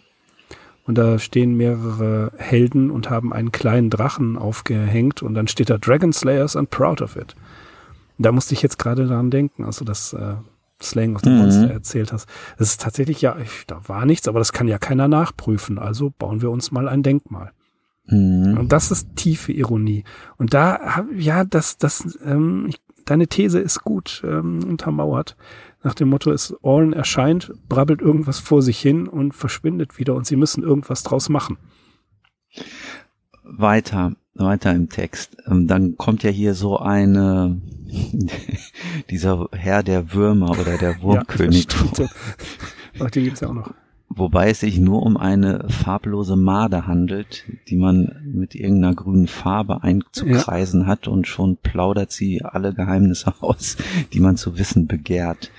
Und 0.85 0.99
da 0.99 1.19
stehen 1.19 1.57
mehrere 1.57 2.33
Helden 2.37 2.91
und 2.91 3.09
haben 3.09 3.33
einen 3.33 3.53
kleinen 3.53 3.89
Drachen 3.89 4.37
aufgehängt 4.37 5.23
und 5.23 5.35
dann 5.35 5.47
steht 5.47 5.71
da 5.71 5.79
Dragon 5.79 6.13
Slayers 6.13 6.57
and 6.57 6.71
proud 6.71 7.01
of 7.01 7.15
it. 7.17 7.37
Und 8.19 8.27
da 8.27 8.33
musste 8.33 8.55
ich 8.55 8.63
jetzt 8.63 8.79
gerade 8.79 9.07
daran 9.07 9.31
denken, 9.31 9.65
also 9.65 9.85
das 9.85 10.13
äh, 10.13 10.35
Slang 10.83 11.15
of 11.15 11.23
the 11.23 11.31
mhm. 11.31 11.39
Monster 11.39 11.71
erzählt 11.71 12.13
hast. 12.13 12.29
Das 12.59 12.71
ist 12.71 12.81
tatsächlich 12.81 13.23
ja, 13.23 13.37
ich, 13.39 13.65
da 13.67 13.81
war 13.87 14.05
nichts, 14.07 14.27
aber 14.27 14.41
das 14.41 14.53
kann 14.53 14.69
ja 14.69 14.79
keiner 14.79 15.09
nachprüfen. 15.09 15.79
Also 15.79 16.13
bauen 16.19 16.43
wir 16.43 16.51
uns 16.51 16.73
mal 16.73 16.89
ein 16.89 17.03
Denkmal. 17.03 17.53
Mhm. 18.07 18.59
Und 18.59 18.73
das 18.73 18.91
ist 18.91 19.15
tiefe 19.15 19.53
Ironie. 19.53 20.05
Und 20.37 20.55
da, 20.55 21.07
ja, 21.17 21.45
das, 21.45 21.79
das, 21.79 22.19
ähm, 22.25 22.67
ich, 22.69 22.81
deine 23.05 23.29
These 23.29 23.61
ist 23.61 23.83
gut 23.83 24.23
ähm, 24.27 24.65
untermauert. 24.65 25.37
Nach 25.85 25.95
dem 25.95 26.09
Motto, 26.09 26.31
es 26.31 26.55
Orn 26.63 26.93
erscheint, 26.93 27.53
brabbelt 27.69 28.01
irgendwas 28.01 28.39
vor 28.39 28.63
sich 28.63 28.79
hin 28.79 29.09
und 29.09 29.33
verschwindet 29.33 29.99
wieder 29.99 30.15
und 30.15 30.27
sie 30.27 30.37
müssen 30.37 30.63
irgendwas 30.63 31.03
draus 31.03 31.29
machen. 31.29 31.59
Weiter, 33.43 34.15
weiter 34.35 34.73
im 34.73 34.89
Text. 34.89 35.37
Ähm, 35.47 35.67
dann 35.67 35.97
kommt 35.97 36.23
ja 36.23 36.31
hier 36.31 36.55
so 36.55 36.79
eine, 36.79 37.61
dieser 39.11 39.49
Herr 39.53 39.83
der 39.83 40.13
Würmer 40.13 40.51
oder 40.51 40.79
der 40.79 41.03
Wurmkönig. 41.03 41.67
Ja, 41.99 42.07
Ach, 43.01 43.11
den 43.11 43.25
gibt's 43.25 43.41
ja 43.41 43.49
auch 43.49 43.55
noch. 43.55 43.75
Wobei 44.15 44.51
es 44.51 44.61
sich 44.61 44.79
nur 44.79 45.03
um 45.03 45.17
eine 45.17 45.67
farblose 45.69 46.37
Made 46.37 46.87
handelt, 46.87 47.45
die 47.69 47.77
man 47.77 48.21
mit 48.25 48.55
irgendeiner 48.55 48.95
grünen 48.95 49.27
Farbe 49.27 49.83
einzukreisen 49.83 50.83
ja. 50.83 50.87
hat 50.87 51.09
und 51.09 51.27
schon 51.27 51.57
plaudert 51.57 52.13
sie 52.13 52.43
alle 52.43 52.75
Geheimnisse 52.75 53.33
aus, 53.41 53.77
die 54.13 54.21
man 54.21 54.37
zu 54.37 54.59
wissen 54.59 54.87
begehrt. 54.87 55.51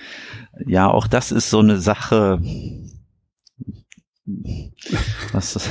Ja, 0.66 0.88
auch 0.88 1.08
das 1.08 1.32
ist 1.32 1.50
so 1.50 1.58
eine 1.58 1.78
Sache. 1.78 2.40
Was 5.32 5.56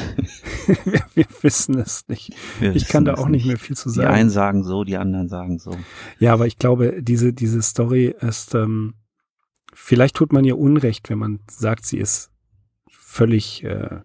wir, 0.86 1.02
wir 1.16 1.26
wissen 1.42 1.80
es 1.80 2.08
nicht. 2.08 2.34
Wir 2.60 2.76
ich 2.76 2.88
kann 2.88 3.06
da 3.06 3.16
auch 3.16 3.30
nicht 3.30 3.46
mehr 3.46 3.58
viel 3.58 3.78
zu 3.78 3.90
sagen. 3.90 4.10
Die 4.10 4.14
einen 4.14 4.30
sagen 4.30 4.64
so, 4.64 4.84
die 4.84 4.98
anderen 4.98 5.30
sagen 5.30 5.58
so. 5.58 5.76
Ja, 6.20 6.34
aber 6.34 6.48
ich 6.48 6.58
glaube, 6.58 7.02
diese, 7.02 7.34
diese 7.34 7.62
Story 7.62 8.14
ist, 8.20 8.54
ähm, 8.56 8.96
vielleicht 9.74 10.16
tut 10.16 10.34
man 10.34 10.44
ihr 10.44 10.58
Unrecht, 10.58 11.10
wenn 11.10 11.18
man 11.18 11.40
sagt, 11.50 11.86
sie 11.86 11.98
ist 11.98 12.33
völlig 13.14 13.64
äh, 13.64 14.02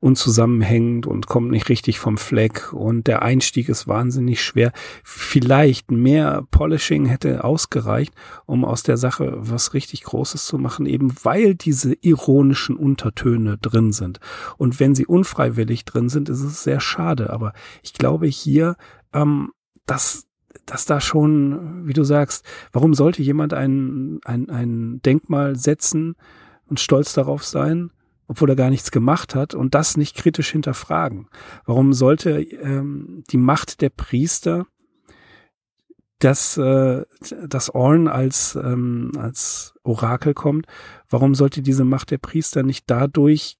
unzusammenhängend 0.00 1.06
und 1.06 1.26
kommt 1.26 1.50
nicht 1.50 1.68
richtig 1.68 1.98
vom 1.98 2.18
Fleck 2.18 2.72
und 2.72 3.06
der 3.08 3.22
Einstieg 3.22 3.68
ist 3.68 3.88
wahnsinnig 3.88 4.42
schwer. 4.42 4.72
Vielleicht 5.02 5.90
mehr 5.90 6.44
Polishing 6.50 7.06
hätte 7.06 7.42
ausgereicht, 7.42 8.14
um 8.46 8.64
aus 8.64 8.84
der 8.84 8.96
Sache 8.96 9.34
was 9.36 9.74
richtig 9.74 10.04
Großes 10.04 10.46
zu 10.46 10.56
machen, 10.56 10.86
eben 10.86 11.12
weil 11.24 11.54
diese 11.54 11.94
ironischen 12.00 12.76
Untertöne 12.76 13.58
drin 13.58 13.92
sind. 13.92 14.20
Und 14.56 14.78
wenn 14.78 14.94
sie 14.94 15.06
unfreiwillig 15.06 15.84
drin 15.84 16.08
sind, 16.08 16.28
ist 16.28 16.42
es 16.42 16.62
sehr 16.62 16.80
schade. 16.80 17.30
Aber 17.30 17.52
ich 17.82 17.92
glaube 17.92 18.26
hier, 18.26 18.76
ähm, 19.12 19.52
dass 19.86 20.24
dass 20.64 20.84
da 20.84 21.00
schon, 21.00 21.86
wie 21.86 21.92
du 21.92 22.04
sagst, 22.04 22.44
warum 22.72 22.92
sollte 22.92 23.22
jemand 23.22 23.54
ein, 23.54 24.20
ein, 24.24 24.50
ein 24.50 25.00
Denkmal 25.02 25.56
setzen 25.56 26.14
und 26.66 26.80
stolz 26.80 27.14
darauf 27.14 27.44
sein, 27.44 27.90
obwohl 28.28 28.50
er 28.50 28.56
gar 28.56 28.70
nichts 28.70 28.90
gemacht 28.90 29.34
hat 29.34 29.54
und 29.54 29.74
das 29.74 29.96
nicht 29.96 30.16
kritisch 30.16 30.50
hinterfragen. 30.50 31.28
Warum 31.64 31.92
sollte 31.92 32.40
ähm, 32.40 33.24
die 33.30 33.38
Macht 33.38 33.80
der 33.80 33.90
Priester 33.90 34.66
dass 36.18 36.56
äh, 36.56 37.04
das 37.46 37.70
Orn 37.70 38.08
als 38.08 38.58
ähm, 38.60 39.12
als 39.16 39.74
Orakel 39.84 40.34
kommt, 40.34 40.66
warum 41.08 41.34
sollte 41.34 41.62
diese 41.62 41.84
Macht 41.84 42.10
der 42.10 42.18
Priester 42.18 42.62
nicht 42.62 42.84
dadurch 42.88 43.56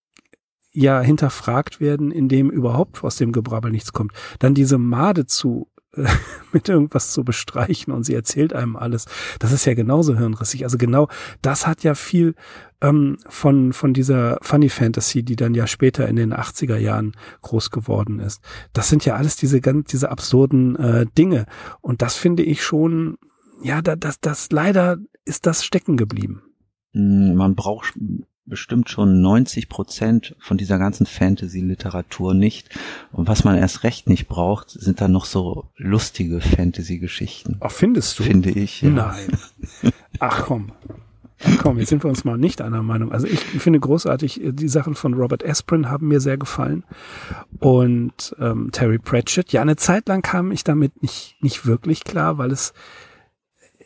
ja 0.73 1.01
hinterfragt 1.01 1.81
werden, 1.81 2.11
indem 2.11 2.51
überhaupt 2.51 3.03
aus 3.05 3.17
dem 3.17 3.33
Gebrabbel 3.33 3.71
nichts 3.71 3.93
kommt? 3.93 4.13
Dann 4.41 4.55
diese 4.55 4.79
Made 4.79 5.27
zu 5.27 5.69
mit 6.53 6.69
irgendwas 6.69 7.13
zu 7.13 7.25
bestreichen 7.25 7.93
und 7.93 8.05
sie 8.05 8.15
erzählt 8.15 8.53
einem 8.53 8.77
alles. 8.77 9.07
Das 9.39 9.53
ist 9.53 9.65
ja 9.65 9.75
genauso 9.75 10.17
hirnrissig. 10.17 10.65
Also 10.65 10.79
genau 10.79 11.09
das 11.43 11.67
hat 11.67 11.83
ja 11.83 11.95
viel 11.95 12.35
ähm, 12.81 13.17
von, 13.29 13.73
von 13.73 13.95
dieser 13.95 14.39
Funny 14.43 14.69
Fantasy, 14.69 15.23
die 15.23 15.37
dann 15.37 15.55
ja 15.55 15.67
später 15.67 16.09
in 16.09 16.17
den 16.17 16.35
80er 16.35 16.77
Jahren 16.77 17.13
groß 17.43 17.71
geworden 17.71 18.21
ist. 18.21 18.43
Das 18.73 18.89
sind 18.89 19.05
ja 19.05 19.17
alles 19.17 19.37
diese 19.37 19.61
ganz, 19.61 19.91
diese 19.91 20.11
absurden 20.11 20.77
äh, 20.77 21.07
Dinge. 21.17 21.47
Und 21.81 22.03
das 22.03 22.17
finde 22.17 22.43
ich 22.43 22.63
schon, 22.63 23.19
ja, 23.63 23.83
da, 23.83 23.97
das, 23.97 24.21
das 24.21 24.51
leider 24.53 24.99
ist 25.25 25.47
das 25.47 25.65
stecken 25.65 25.97
geblieben. 25.97 26.43
Hm, 26.93 27.35
man 27.35 27.55
braucht 27.55 27.95
bestimmt 28.49 28.91
schon 28.91 29.21
90 29.21 29.69
Prozent 29.69 30.37
von 30.39 30.57
dieser 30.59 30.79
ganzen 30.79 31.07
Fantasy-Literatur 31.07 32.35
nicht. 32.35 32.71
Und 33.13 33.29
was 33.29 33.45
man 33.45 33.57
erst 33.57 33.85
recht 33.85 34.09
nicht 34.09 34.29
braucht, 34.29 34.71
sind 34.71 35.01
dann 35.01 35.13
noch 35.13 35.25
so 35.25 35.67
lustige 35.77 36.41
Fantasy-Geschichten. 36.41 37.57
Ach, 37.61 37.71
findest 37.71 38.19
du? 38.19 38.25
Finde 38.25 38.51
ich. 38.51 38.83
Ja. 38.83 38.91
Nein. 38.91 39.39
Ach 40.19 40.45
komm. 40.47 40.73
Ach 41.45 41.59
komm, 41.59 41.79
jetzt 41.79 41.91
sind 41.91 42.03
wir 42.03 42.09
uns 42.09 42.25
mal 42.25 42.37
nicht 42.37 42.61
einer 42.61 42.83
Meinung. 42.83 43.13
Also 43.13 43.29
ich 43.29 43.39
finde 43.39 43.79
großartig, 43.79 44.41
die 44.43 44.69
Sachen 44.69 44.97
von 44.97 45.15
Robert 45.15 45.47
Asprin 45.47 45.89
haben 45.89 46.09
mir 46.09 46.21
sehr 46.21 46.37
gefallen. 46.37 46.83
Und 47.61 48.35
ähm, 48.41 48.71
Terry 48.73 48.99
Pratchett. 48.99 49.53
Ja, 49.53 49.63
eine 49.63 49.77
Zeit 49.77 50.09
lang 50.09 50.23
kam 50.23 50.51
ich 50.51 50.65
damit 50.65 51.01
nicht, 51.01 51.37
nicht 51.41 51.65
wirklich 51.65 52.03
klar, 52.03 52.39
weil 52.39 52.51
es 52.51 52.73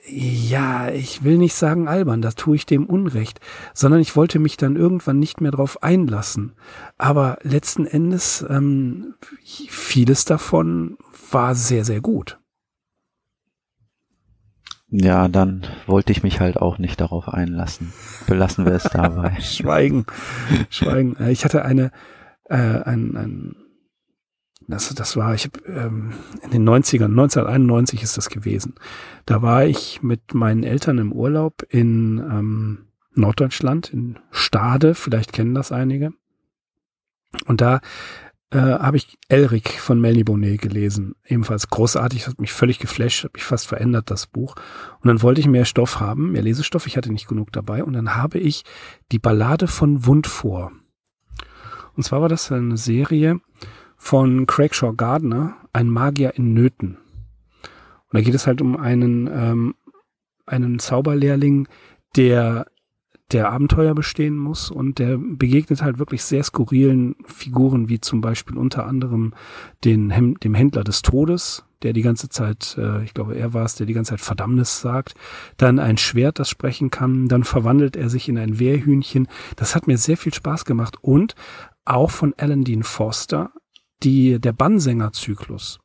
ja, 0.04 0.90
ich 0.90 1.22
will 1.22 1.38
nicht 1.38 1.54
sagen 1.54 1.86
albern, 1.86 2.22
da 2.22 2.32
tue 2.32 2.56
ich 2.56 2.66
dem 2.66 2.86
Unrecht, 2.86 3.40
sondern 3.72 4.00
ich 4.00 4.16
wollte 4.16 4.38
mich 4.38 4.56
dann 4.56 4.76
irgendwann 4.76 5.18
nicht 5.18 5.40
mehr 5.40 5.52
drauf 5.52 5.82
einlassen. 5.82 6.52
Aber 6.98 7.38
letzten 7.42 7.86
Endes, 7.86 8.44
ähm, 8.48 9.14
vieles 9.42 10.24
davon 10.24 10.96
war 11.30 11.54
sehr, 11.54 11.84
sehr 11.84 12.00
gut. 12.00 12.38
Ja, 14.88 15.28
dann 15.28 15.62
wollte 15.86 16.12
ich 16.12 16.22
mich 16.22 16.40
halt 16.40 16.58
auch 16.58 16.76
nicht 16.76 17.00
darauf 17.00 17.28
einlassen. 17.28 17.92
Belassen 18.26 18.66
wir 18.66 18.72
es 18.72 18.82
dabei. 18.82 19.36
Schweigen, 19.40 20.04
Schweigen. 20.68 21.16
Äh, 21.16 21.30
ich 21.30 21.44
hatte 21.46 21.64
eine, 21.64 21.92
äh, 22.50 22.56
ein, 22.56 23.16
ein 23.16 23.56
das, 24.68 24.94
das 24.94 25.16
war, 25.16 25.34
ich 25.34 25.44
hab, 25.44 25.66
ähm, 25.66 26.12
in 26.42 26.50
den 26.50 26.68
90ern, 26.68 27.04
1991 27.04 28.02
ist 28.02 28.16
das 28.16 28.28
gewesen. 28.28 28.74
Da 29.26 29.42
war 29.42 29.64
ich 29.64 30.02
mit 30.02 30.34
meinen 30.34 30.62
Eltern 30.62 30.98
im 30.98 31.12
Urlaub 31.12 31.64
in 31.68 32.18
ähm, 32.18 32.86
Norddeutschland, 33.14 33.92
in 33.92 34.18
Stade, 34.30 34.94
vielleicht 34.94 35.32
kennen 35.32 35.54
das 35.54 35.72
einige. 35.72 36.12
Und 37.46 37.60
da 37.60 37.80
äh, 38.50 38.58
habe 38.58 38.98
ich 38.98 39.18
Elric 39.28 39.70
von 39.80 40.00
Melny 40.00 40.24
Bonnet 40.24 40.60
gelesen. 40.60 41.14
Ebenfalls 41.24 41.68
großartig, 41.68 42.26
hat 42.26 42.40
mich 42.40 42.52
völlig 42.52 42.78
geflasht, 42.78 43.24
hat 43.24 43.34
mich 43.34 43.44
fast 43.44 43.66
verändert, 43.66 44.10
das 44.10 44.26
Buch. 44.26 44.54
Und 45.00 45.08
dann 45.08 45.22
wollte 45.22 45.40
ich 45.40 45.46
mehr 45.46 45.64
Stoff 45.64 46.00
haben, 46.00 46.32
mehr 46.32 46.42
Lesestoff, 46.42 46.86
ich 46.86 46.96
hatte 46.96 47.12
nicht 47.12 47.28
genug 47.28 47.52
dabei. 47.52 47.82
Und 47.82 47.94
dann 47.94 48.14
habe 48.14 48.38
ich 48.38 48.64
die 49.10 49.18
Ballade 49.18 49.68
von 49.68 50.06
Wund 50.06 50.26
vor. 50.26 50.72
Und 51.96 52.04
zwar 52.04 52.20
war 52.20 52.28
das 52.28 52.50
eine 52.52 52.76
Serie, 52.76 53.40
von 54.02 54.46
Craigshaw 54.46 54.94
Gardner, 54.94 55.54
ein 55.72 55.88
Magier 55.88 56.34
in 56.34 56.52
Nöten. 56.54 56.96
Und 57.62 58.18
da 58.18 58.20
geht 58.20 58.34
es 58.34 58.48
halt 58.48 58.60
um 58.60 58.76
einen, 58.76 59.30
ähm, 59.32 59.74
einen 60.44 60.80
Zauberlehrling, 60.80 61.68
der 62.16 62.66
der 63.30 63.52
Abenteuer 63.52 63.94
bestehen 63.94 64.36
muss 64.36 64.72
und 64.72 64.98
der 64.98 65.18
begegnet 65.18 65.82
halt 65.82 66.00
wirklich 66.00 66.24
sehr 66.24 66.42
skurrilen 66.42 67.14
Figuren, 67.26 67.88
wie 67.88 68.00
zum 68.00 68.20
Beispiel 68.20 68.58
unter 68.58 68.86
anderem 68.86 69.34
den, 69.84 70.36
dem 70.42 70.54
Händler 70.54 70.82
des 70.82 71.02
Todes, 71.02 71.64
der 71.82 71.92
die 71.92 72.02
ganze 72.02 72.28
Zeit, 72.28 72.76
äh, 72.78 73.04
ich 73.04 73.14
glaube, 73.14 73.36
er 73.36 73.54
war 73.54 73.64
es, 73.64 73.76
der 73.76 73.86
die 73.86 73.94
ganze 73.94 74.10
Zeit 74.10 74.20
Verdammnis 74.20 74.80
sagt, 74.80 75.14
dann 75.58 75.78
ein 75.78 75.96
Schwert, 75.96 76.40
das 76.40 76.50
sprechen 76.50 76.90
kann, 76.90 77.28
dann 77.28 77.44
verwandelt 77.44 77.96
er 77.96 78.10
sich 78.10 78.28
in 78.28 78.36
ein 78.36 78.58
Wehrhühnchen. 78.58 79.28
Das 79.54 79.76
hat 79.76 79.86
mir 79.86 79.96
sehr 79.96 80.16
viel 80.16 80.34
Spaß 80.34 80.64
gemacht 80.64 80.96
und 81.00 81.36
auch 81.84 82.10
von 82.10 82.34
Alan 82.36 82.64
Dean 82.64 82.82
Foster 82.82 83.52
die, 84.04 84.40
der 84.40 84.52
Bannsänger-Zyklus. 84.52 85.78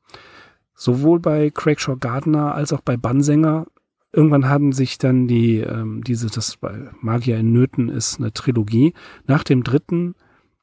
Sowohl 0.74 1.20
bei 1.20 1.50
Craigshaw 1.50 1.98
Gardner 1.98 2.54
als 2.54 2.74
auch 2.74 2.82
bei 2.82 2.98
Bannsänger. 2.98 3.68
Irgendwann 4.14 4.48
haben 4.48 4.72
sich 4.74 4.98
dann 4.98 5.28
die, 5.28 5.58
ähm, 5.58 6.04
diese, 6.04 6.28
das 6.28 6.58
bei 6.58 6.90
Magier 7.02 7.38
in 7.38 7.52
Nöten 7.52 7.90
ist 7.90 8.20
eine 8.20 8.32
Trilogie. 8.32 8.94
Nach 9.26 9.44
dem 9.44 9.64
dritten 9.64 10.16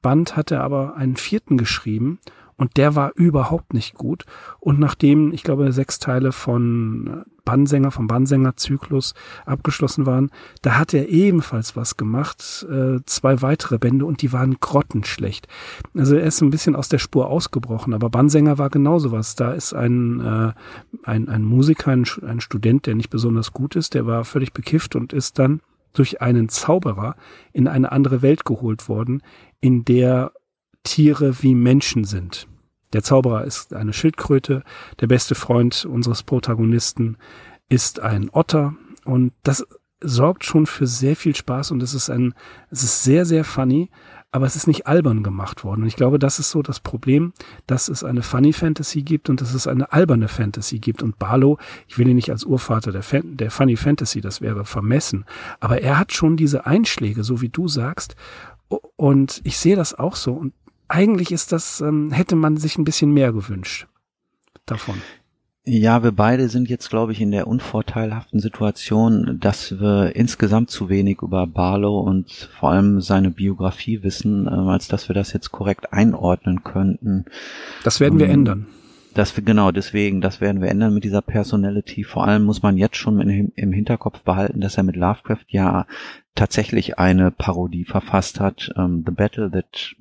Band 0.03 0.37
hat 0.37 0.51
er 0.51 0.63
aber 0.63 0.97
einen 0.97 1.17
vierten 1.17 1.57
geschrieben 1.57 2.19
und 2.57 2.77
der 2.77 2.95
war 2.95 3.13
überhaupt 3.15 3.75
nicht 3.75 3.95
gut. 3.95 4.25
Und 4.61 4.79
nachdem, 4.79 5.33
ich 5.33 5.43
glaube, 5.43 5.73
sechs 5.73 5.99
Teile 5.99 6.33
von 6.33 7.25
Bannsänger, 7.45 7.91
vom 7.91 8.07
Bannsänger-Zyklus 8.07 9.15
abgeschlossen 9.45 10.07
waren, 10.07 10.31
da 10.63 10.79
hat 10.79 10.95
er 10.95 11.09
ebenfalls 11.09 11.77
was 11.77 11.97
gemacht, 11.97 12.67
äh, 12.71 13.01
zwei 13.07 13.43
weitere 13.43 13.79
Bände 13.79 14.07
und 14.07 14.23
die 14.23 14.33
waren 14.33 14.57
grottenschlecht. 14.61 15.49
Also 15.95 16.17
er 16.17 16.25
ist 16.25 16.41
ein 16.41 16.51
bisschen 16.51 16.77
aus 16.77 16.89
der 16.89 16.99
Spur 16.99 17.29
ausgebrochen, 17.29 17.93
aber 17.93 18.09
Bannsänger 18.09 18.59
war 18.59 18.71
genauso 18.71 19.13
was. 19.13 19.35
Da 19.35 19.53
ist 19.53 19.75
ein, 19.75 20.21
äh, 20.21 20.53
ein, 21.03 21.29
ein 21.29 21.45
Musiker, 21.45 21.91
ein, 21.91 22.07
ein 22.27 22.41
Student, 22.41 22.87
der 22.87 22.95
nicht 22.95 23.11
besonders 23.11 23.53
gut 23.53 23.77
ist, 23.77 23.95
der 23.95 24.07
war 24.07 24.25
völlig 24.25 24.53
bekifft 24.53 24.97
und 24.97 25.13
ist 25.13 25.39
dann 25.39 25.61
durch 25.93 26.21
einen 26.23 26.49
Zauberer 26.49 27.15
in 27.53 27.69
eine 27.69 27.93
andere 27.93 28.23
Welt 28.23 28.45
geholt 28.45 28.89
worden, 28.89 29.23
in 29.61 29.85
der 29.85 30.33
Tiere 30.85 31.43
wie 31.43 31.55
Menschen 31.55 32.05
sind. 32.05 32.47
Der 32.93 33.03
Zauberer 33.03 33.45
ist 33.45 33.75
eine 33.75 33.93
Schildkröte, 33.93 34.63
der 35.01 35.09
beste 35.09 35.35
Freund 35.35 35.85
unseres 35.85 36.23
Protagonisten 36.23 37.17
ist 37.69 38.01
ein 38.01 38.31
Otter 38.33 38.75
und 39.05 39.33
das 39.43 39.67
sorgt 40.01 40.45
schon 40.45 40.67
für 40.67 40.87
sehr 40.87 41.17
viel 41.17 41.35
Spaß 41.35 41.71
und 41.73 41.83
es 41.83 41.95
ist 41.95 42.11
ein, 42.11 42.35
es 42.71 42.83
ist 42.83 43.03
sehr, 43.03 43.25
sehr 43.25 43.43
funny, 43.43 43.91
aber 44.31 44.47
es 44.47 44.57
ist 44.57 44.67
nicht 44.67 44.87
albern 44.87 45.23
gemacht 45.23 45.65
worden. 45.65 45.83
Und 45.83 45.89
ich 45.89 45.97
glaube, 45.97 46.19
das 46.19 46.39
ist 46.39 46.51
so 46.51 46.61
das 46.61 46.81
Problem, 46.81 47.33
dass 47.67 47.89
es 47.89 48.05
eine 48.05 48.23
Funny 48.23 48.53
Fantasy 48.53 49.03
gibt 49.03 49.31
und 49.31 49.41
dass 49.41 49.55
es 49.55 49.67
eine 49.67 49.93
alberne 49.93 50.29
Fantasy 50.29 50.81
gibt. 50.81 51.03
Und 51.03 51.19
Barlow, 51.19 51.59
ich 51.87 51.99
will 51.99 52.09
ihn 52.09 52.17
nicht 52.17 52.31
als 52.31 52.45
Urvater 52.45 52.93
der, 52.93 53.03
Fan, 53.03 53.37
der 53.37 53.51
Funny 53.51 53.77
Fantasy, 53.77 54.21
das 54.21 54.41
wäre 54.41 54.65
vermessen, 54.65 55.25
aber 55.61 55.81
er 55.83 55.99
hat 55.99 56.13
schon 56.13 56.37
diese 56.37 56.67
Einschläge, 56.67 57.25
so 57.25 57.41
wie 57.41 57.49
du 57.49 57.69
sagst. 57.69 58.17
Und 58.97 59.41
ich 59.45 59.57
sehe 59.57 59.77
das 59.77 59.95
auch 59.95 60.17
so. 60.17 60.33
Und 60.33 60.53
eigentlich 60.89 61.33
ist 61.33 61.53
das, 61.53 61.81
ähm, 61.81 62.11
hätte 62.13 62.37
man 62.37 62.57
sich 62.57 62.79
ein 62.79 62.85
bisschen 62.85 63.13
mehr 63.13 63.33
gewünscht 63.33 63.87
davon. 64.67 65.01
Ja, 65.67 66.03
wir 66.03 66.13
beide 66.13 66.51
sind 66.51 66.69
jetzt, 66.69 66.91
glaube 66.91 67.13
ich, 67.13 67.23
in 67.23 67.31
der 67.31 67.47
unvorteilhaften 67.47 68.39
Situation, 68.39 69.39
dass 69.41 69.81
wir 69.81 70.15
insgesamt 70.15 70.69
zu 70.69 70.91
wenig 70.91 71.23
über 71.23 71.47
Barlow 71.47 72.01
und 72.01 72.51
vor 72.61 72.71
allem 72.71 73.01
seine 73.01 73.31
Biografie 73.31 74.03
wissen, 74.03 74.47
äh, 74.47 74.51
als 74.51 74.89
dass 74.89 75.09
wir 75.09 75.15
das 75.15 75.33
jetzt 75.33 75.53
korrekt 75.53 75.93
einordnen 75.95 76.65
könnten. 76.65 77.25
Das 77.83 77.99
werden 77.99 78.19
wir 78.19 78.27
ähm, 78.27 78.33
ändern. 78.33 78.67
Das 79.15 79.37
wir, 79.37 79.45
genau, 79.45 79.71
deswegen, 79.71 80.21
das 80.21 80.43
werden 80.43 80.61
wir 80.61 80.69
ändern 80.69 80.93
mit 80.93 81.05
dieser 81.05 81.23
Personality. 81.23 82.05
Vor 82.05 82.27
allem 82.27 82.45
muss 82.45 82.63
man 82.63 82.77
jetzt 82.77 82.97
schon 82.97 83.21
im, 83.21 83.53
im 83.55 83.73
Hinterkopf 83.73 84.21
behalten, 84.21 84.61
dass 84.61 84.77
er 84.77 84.83
mit 84.83 84.97
Lovecraft 84.97 85.47
ja 85.49 85.87
tatsächlich 86.35 86.99
eine 86.99 87.31
Parodie 87.31 87.85
verfasst 87.85 88.39
hat, 88.39 88.71
ähm, 88.77 89.03
The 89.07 89.13
Battle 89.13 89.51
That 89.51 89.95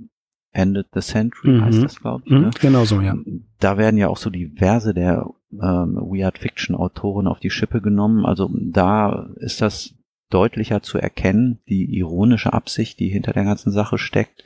Ended 0.54 0.88
the 0.94 1.02
Century 1.02 1.52
mhm. 1.52 1.66
heißt 1.66 1.84
das, 1.84 2.00
glaube 2.00 2.24
ich. 2.26 2.32
Mhm, 2.32 2.42
ne? 2.42 2.52
Genau 2.62 2.86
so, 2.86 3.02
ja. 3.02 3.16
Da 3.60 3.78
werden 3.78 3.98
ja 3.98 4.08
auch 4.08 4.18
so 4.18 4.30
diverse 4.30 4.94
der 4.94 5.28
ähm, 5.52 5.96
Weird 5.96 6.38
Fiction 6.38 6.76
Autoren 6.76 7.28
auf 7.28 7.40
die 7.40 7.50
Schippe 7.50 7.82
genommen. 7.82 8.26
Also 8.26 8.50
da 8.54 9.30
ist 9.38 9.62
das 9.62 9.96
deutlicher 10.30 10.82
zu 10.82 10.98
erkennen, 10.98 11.60
die 11.68 11.98
ironische 11.98 12.54
Absicht, 12.54 13.00
die 13.00 13.10
hinter 13.10 13.34
der 13.34 13.44
ganzen 13.44 13.72
Sache 13.72 13.98
steckt. 13.98 14.44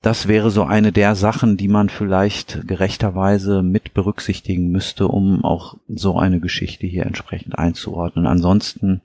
Das 0.00 0.28
wäre 0.28 0.50
so 0.50 0.64
eine 0.64 0.92
der 0.92 1.14
Sachen, 1.14 1.56
die 1.56 1.68
man 1.68 1.88
vielleicht 1.88 2.66
gerechterweise 2.66 3.62
mit 3.62 3.94
berücksichtigen 3.94 4.68
müsste, 4.70 5.08
um 5.08 5.44
auch 5.44 5.78
so 5.88 6.18
eine 6.18 6.40
Geschichte 6.40 6.86
hier 6.86 7.06
entsprechend 7.06 7.58
einzuordnen. 7.58 8.26
Ansonsten 8.26 9.00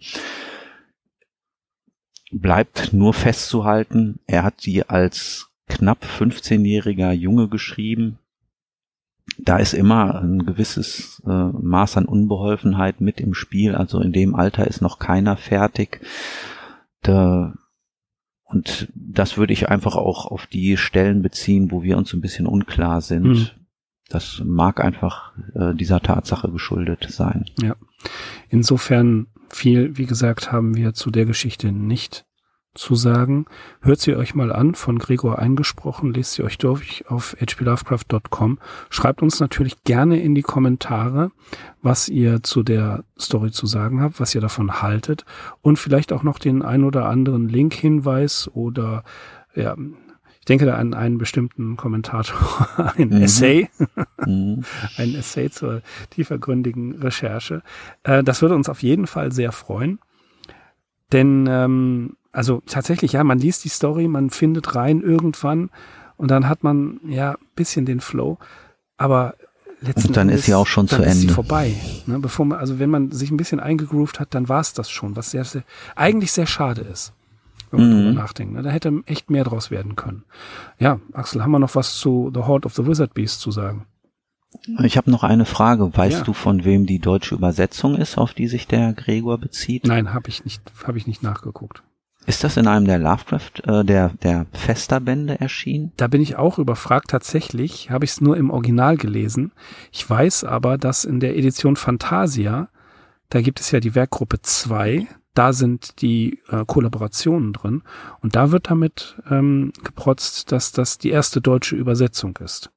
bleibt 2.31 2.91
nur 2.93 3.13
festzuhalten, 3.13 4.19
er 4.27 4.43
hat 4.43 4.61
sie 4.61 4.83
als 4.83 5.48
knapp 5.69 6.03
15-jähriger 6.03 7.11
Junge 7.11 7.47
geschrieben. 7.47 8.19
Da 9.37 9.57
ist 9.57 9.73
immer 9.73 10.21
ein 10.21 10.45
gewisses 10.45 11.21
äh, 11.25 11.29
Maß 11.29 11.97
an 11.97 12.05
Unbeholfenheit 12.05 12.99
mit 12.99 13.21
im 13.21 13.33
Spiel. 13.33 13.75
Also 13.75 14.01
in 14.01 14.11
dem 14.11 14.35
Alter 14.35 14.67
ist 14.67 14.81
noch 14.81 14.99
keiner 14.99 15.37
fertig. 15.37 16.01
Da, 17.01 17.53
und 18.43 18.91
das 18.95 19.37
würde 19.37 19.53
ich 19.53 19.69
einfach 19.69 19.95
auch 19.95 20.25
auf 20.25 20.47
die 20.47 20.75
Stellen 20.75 21.21
beziehen, 21.21 21.71
wo 21.71 21.83
wir 21.83 21.97
uns 21.97 22.13
ein 22.13 22.21
bisschen 22.21 22.47
unklar 22.47 23.01
sind. 23.01 23.27
Mhm. 23.27 23.47
Das 24.09 24.41
mag 24.43 24.83
einfach 24.83 25.33
äh, 25.53 25.75
dieser 25.75 26.01
Tatsache 26.01 26.51
geschuldet 26.51 27.05
sein. 27.09 27.45
Ja. 27.61 27.75
Insofern 28.49 29.27
viel, 29.49 29.97
wie 29.97 30.07
gesagt, 30.07 30.51
haben 30.51 30.75
wir 30.75 30.93
zu 30.93 31.11
der 31.11 31.25
Geschichte 31.25 31.71
nicht 31.71 32.25
zu 32.79 32.95
sagen. 32.95 33.45
Hört 33.81 33.99
sie 33.99 34.15
euch 34.15 34.33
mal 34.33 34.51
an, 34.51 34.73
von 34.73 34.97
Gregor 34.97 35.37
eingesprochen, 35.37 36.13
lest 36.13 36.33
sie 36.33 36.43
euch 36.43 36.57
durch 36.57 37.03
auf 37.09 37.35
hplovecraft.com. 37.39 38.57
Schreibt 38.89 39.21
uns 39.21 39.39
natürlich 39.39 39.83
gerne 39.83 40.19
in 40.21 40.33
die 40.33 40.41
Kommentare, 40.41 41.31
was 41.81 42.07
ihr 42.07 42.41
zu 42.41 42.63
der 42.63 43.03
Story 43.19 43.51
zu 43.51 43.67
sagen 43.67 44.01
habt, 44.01 44.19
was 44.19 44.33
ihr 44.33 44.41
davon 44.41 44.81
haltet 44.81 45.25
und 45.61 45.77
vielleicht 45.77 46.13
auch 46.13 46.23
noch 46.23 46.39
den 46.39 46.61
ein 46.61 46.83
oder 46.83 47.07
anderen 47.07 47.49
Link-Hinweis 47.49 48.49
oder 48.53 49.03
ja, 49.55 49.75
ich 50.39 50.45
denke 50.45 50.65
da 50.65 50.75
an 50.75 50.93
einen 50.93 51.17
bestimmten 51.17 51.75
Kommentator, 51.75 52.93
ein 52.97 53.09
mhm. 53.09 53.21
Essay, 53.21 53.69
mhm. 54.25 54.63
ein 54.97 55.15
Essay 55.15 55.49
zur 55.49 55.81
tiefergründigen 56.11 56.95
Recherche. 56.95 57.61
Äh, 58.03 58.23
das 58.23 58.41
würde 58.41 58.55
uns 58.55 58.69
auf 58.69 58.81
jeden 58.81 59.05
Fall 59.05 59.33
sehr 59.33 59.51
freuen. 59.51 59.99
Denn 61.11 61.47
ähm, 61.49 62.15
also 62.31 62.61
tatsächlich, 62.65 63.13
ja, 63.13 63.23
man 63.23 63.39
liest 63.39 63.63
die 63.63 63.69
Story, 63.69 64.07
man 64.07 64.29
findet 64.29 64.75
rein 64.75 65.01
irgendwann 65.01 65.69
und 66.17 66.29
dann 66.29 66.47
hat 66.47 66.63
man 66.63 66.99
ja 67.07 67.37
bisschen 67.55 67.85
den 67.85 68.01
Flow, 68.01 68.37
aber 68.97 69.35
letztendlich 69.81 70.05
und 70.07 70.17
dann 70.17 70.29
ist 70.29 70.45
sie 70.45 70.53
auch 70.53 70.67
schon 70.67 70.87
zu 70.87 71.01
Ende. 71.01 71.15
Sie 71.15 71.27
vorbei. 71.29 71.75
Ne? 72.05 72.19
Bevor 72.19 72.45
man, 72.45 72.59
also 72.59 72.79
wenn 72.79 72.89
man 72.89 73.11
sich 73.11 73.31
ein 73.31 73.37
bisschen 73.37 73.59
eingegroovt 73.59 74.19
hat, 74.19 74.33
dann 74.35 74.49
war 74.49 74.59
es 74.61 74.73
das 74.73 74.89
schon, 74.89 75.15
was 75.15 75.31
sehr, 75.31 75.45
sehr, 75.45 75.63
eigentlich 75.95 76.31
sehr 76.31 76.47
schade 76.47 76.81
ist, 76.81 77.13
wenn 77.71 77.79
man 77.79 77.89
mhm. 77.89 78.03
darüber 78.03 78.21
nachdenkt. 78.21 78.53
Ne? 78.53 78.61
Da 78.61 78.69
hätte 78.69 79.01
echt 79.05 79.29
mehr 79.29 79.43
draus 79.43 79.71
werden 79.71 79.95
können. 79.95 80.23
Ja, 80.77 80.99
Axel, 81.13 81.41
haben 81.41 81.51
wir 81.51 81.59
noch 81.59 81.75
was 81.75 81.97
zu 81.97 82.31
The 82.33 82.41
Horde 82.41 82.65
of 82.65 82.75
the 82.75 82.85
Wizard 82.85 83.13
Beast 83.13 83.41
zu 83.41 83.51
sagen? 83.51 83.85
Ich 84.83 84.97
habe 84.97 85.11
noch 85.11 85.23
eine 85.23 85.45
Frage. 85.45 85.95
Weißt 85.95 86.19
ja. 86.19 86.23
du, 86.23 86.33
von 86.33 86.65
wem 86.65 86.85
die 86.85 86.99
deutsche 86.99 87.35
Übersetzung 87.35 87.95
ist, 87.95 88.17
auf 88.17 88.33
die 88.33 88.47
sich 88.47 88.67
der 88.67 88.93
Gregor 88.93 89.37
bezieht? 89.37 89.85
Nein, 89.85 90.13
habe 90.13 90.29
ich 90.29 90.43
nicht, 90.43 90.63
habe 90.85 90.97
ich 90.97 91.05
nicht 91.05 91.21
nachgeguckt. 91.21 91.83
Ist 92.29 92.43
das 92.43 92.57
in 92.57 92.67
einem 92.67 92.85
der 92.85 92.99
Lovecraft, 92.99 93.63
äh, 93.65 93.83
der, 93.83 94.09
der 94.21 94.45
Festerbände 94.51 95.39
erschienen? 95.39 95.93
Da 95.97 96.05
bin 96.05 96.21
ich 96.21 96.35
auch 96.35 96.59
überfragt. 96.59 97.09
Tatsächlich 97.09 97.89
habe 97.89 98.05
ich 98.05 98.11
es 98.11 98.21
nur 98.21 98.37
im 98.37 98.51
Original 98.51 98.97
gelesen. 98.97 99.51
Ich 99.91 100.07
weiß 100.07 100.43
aber, 100.43 100.77
dass 100.77 101.05
in 101.05 101.19
der 101.19 101.35
Edition 101.35 101.75
Fantasia, 101.75 102.69
da 103.29 103.41
gibt 103.41 103.59
es 103.59 103.71
ja 103.71 103.79
die 103.79 103.95
Werkgruppe 103.95 104.43
2, 104.43 105.07
da 105.33 105.53
sind 105.53 106.03
die 106.03 106.39
äh, 106.49 106.65
Kollaborationen 106.67 107.51
drin. 107.51 107.81
Und 108.21 108.35
da 108.35 108.51
wird 108.51 108.69
damit 108.69 109.19
ähm, 109.31 109.73
geprotzt, 109.83 110.51
dass 110.51 110.71
das 110.71 110.99
die 110.99 111.09
erste 111.09 111.41
deutsche 111.41 111.75
Übersetzung 111.75 112.37
ist. 112.37 112.69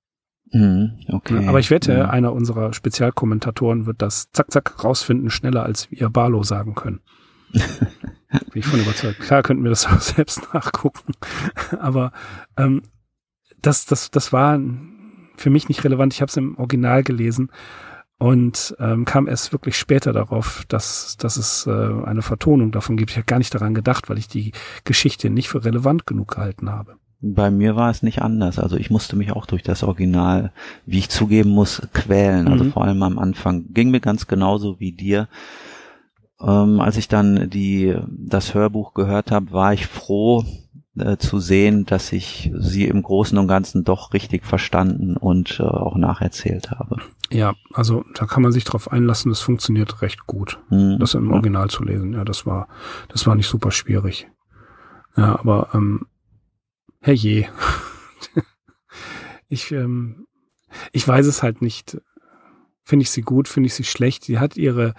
Mhm, 0.51 0.93
okay. 1.09 1.47
Aber 1.47 1.61
ich 1.61 1.71
wette, 1.71 1.93
ja. 1.93 2.09
einer 2.09 2.33
unserer 2.33 2.73
Spezialkommentatoren 2.73 3.85
wird 3.85 4.01
das 4.01 4.31
zack, 4.31 4.51
zack 4.51 4.83
rausfinden, 4.83 5.29
schneller 5.29 5.63
als 5.63 5.91
wir 5.91 6.09
Barlow 6.09 6.43
sagen 6.43 6.75
können. 6.75 7.03
Bin 7.53 8.61
ich 8.61 8.67
von 8.67 8.81
überzeugt. 8.81 9.21
Klar 9.21 9.43
könnten 9.43 9.63
wir 9.63 9.71
das 9.71 9.87
auch 9.87 10.01
selbst 10.01 10.53
nachgucken. 10.55 11.13
Aber 11.79 12.13
ähm, 12.57 12.83
das, 13.61 13.87
das, 13.87 14.11
das 14.11 14.33
war 14.33 14.61
für 15.37 15.51
mich 15.51 15.69
nicht 15.69 15.85
relevant. 15.85 16.15
Ich 16.15 16.21
habe 16.21 16.31
es 16.31 16.37
im 16.37 16.57
Original 16.59 17.03
gelesen 17.03 17.51
und 18.19 18.77
ähm, 18.79 19.05
kam 19.05 19.27
erst 19.27 19.53
wirklich 19.53 19.77
später 19.77 20.13
darauf, 20.13 20.65
dass, 20.69 21.17
dass 21.17 21.37
es 21.37 21.67
äh, 21.67 21.71
eine 21.71 22.23
Vertonung 22.23 22.71
davon 22.71 22.97
gibt. 22.97 23.11
Ich 23.11 23.17
habe 23.17 23.27
gar 23.27 23.39
nicht 23.39 23.55
daran 23.55 23.75
gedacht, 23.75 24.09
weil 24.09 24.19
ich 24.19 24.29
die 24.29 24.53
Geschichte 24.85 25.29
nicht 25.29 25.49
für 25.49 25.65
relevant 25.65 26.07
genug 26.07 26.37
gehalten 26.37 26.71
habe. 26.71 26.97
Bei 27.21 27.51
mir 27.51 27.77
war 27.77 27.91
es 27.91 28.03
nicht 28.03 28.23
anders. 28.23 28.59
Also 28.59 28.77
ich 28.77 28.91
musste 28.91 29.17
mich 29.17 29.33
auch 29.33 29.47
durch 29.47 29.63
das 29.63 29.83
Original, 29.83 30.53
wie 30.87 30.99
ich 30.99 31.09
zugeben 31.09 31.51
muss, 31.51 31.83
quälen. 31.93 32.49
Also 32.49 32.65
mhm. 32.65 32.73
vor 32.73 32.85
allem 32.85 33.03
am 33.03 33.19
Anfang 33.19 33.73
ging 33.73 33.91
mir 33.91 34.01
ganz 34.01 34.27
genauso 34.27 34.81
wie 34.81 34.93
dir. 34.93 35.29
Ähm, 36.43 36.81
als 36.81 36.97
ich 36.97 37.09
dann 37.09 37.49
die 37.51 37.97
das 38.09 38.55
Hörbuch 38.55 38.95
gehört 38.95 39.31
habe, 39.31 39.53
war 39.53 39.73
ich 39.73 39.87
froh 39.87 40.45
äh, 40.97 41.17
zu 41.17 41.39
sehen, 41.39 41.87
dass 41.87 42.13
ich 42.13 42.51
sie 42.55 42.87
im 42.87 43.03
Großen 43.03 43.39
und 43.39 43.49
Ganzen 43.49 43.85
doch 43.85 44.13
richtig 44.13 44.45
verstanden 44.45 45.17
und 45.17 45.61
äh, 45.61 45.63
auch 45.63 45.97
nacherzählt 45.97 46.71
habe. 46.71 46.97
Ja, 47.31 47.55
also 47.73 48.05
da 48.15 48.27
kann 48.27 48.43
man 48.43 48.53
sich 48.53 48.65
drauf 48.65 48.93
einlassen. 48.93 49.31
Das 49.31 49.41
funktioniert 49.41 50.03
recht 50.03 50.27
gut, 50.27 50.59
mhm. 50.69 50.99
das 50.99 51.15
im 51.15 51.33
Original 51.33 51.71
zu 51.71 51.83
lesen. 51.83 52.13
Ja, 52.13 52.25
das 52.25 52.45
war 52.45 52.69
das 53.09 53.27
war 53.27 53.35
nicht 53.35 53.49
super 53.49 53.71
schwierig. 53.71 54.29
Ja, 55.17 55.39
aber 55.39 55.69
ähm, 55.75 56.07
herrje. 57.01 57.49
ich, 59.49 59.73
ähm, 59.73 60.27
ich 60.93 61.07
weiß 61.07 61.27
es 61.27 61.43
halt 61.43 61.63
nicht. 61.63 62.01
Finde 62.85 63.05
ich 63.05 63.11
sie 63.11 63.23
gut, 63.23 63.49
finde 63.49 63.69
ich 63.69 63.75
sie 63.75 63.85
schlecht. 63.85 64.25
Sie 64.25 64.39
hat 64.39 64.57
ihre, 64.57 64.95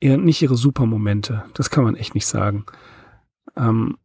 ihre 0.00 0.18
nicht 0.18 0.42
ihre 0.42 0.56
Supermomente. 0.56 1.44
Das 1.54 1.70
kann 1.70 1.84
man 1.84 1.96
echt 1.96 2.14
nicht 2.14 2.26
sagen. 2.26 2.64
Ähm, 3.56 3.98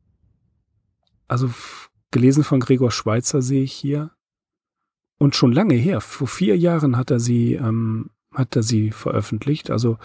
also 1.27 1.49
gelesen 2.11 2.43
von 2.43 2.59
Gregor 2.59 2.91
Schweizer 2.91 3.41
sehe 3.41 3.63
ich 3.63 3.73
hier. 3.73 4.11
Und 5.17 5.35
schon 5.35 5.53
lange 5.53 5.75
her, 5.75 6.01
vor 6.01 6.27
vier 6.27 6.57
Jahren 6.57 6.97
hat 6.97 7.11
er 7.11 7.19
sie, 7.19 7.53
ähm, 7.53 8.09
hat 8.33 8.55
er 8.55 8.63
sie 8.63 8.91
veröffentlicht. 8.91 9.69
Also 9.69 9.97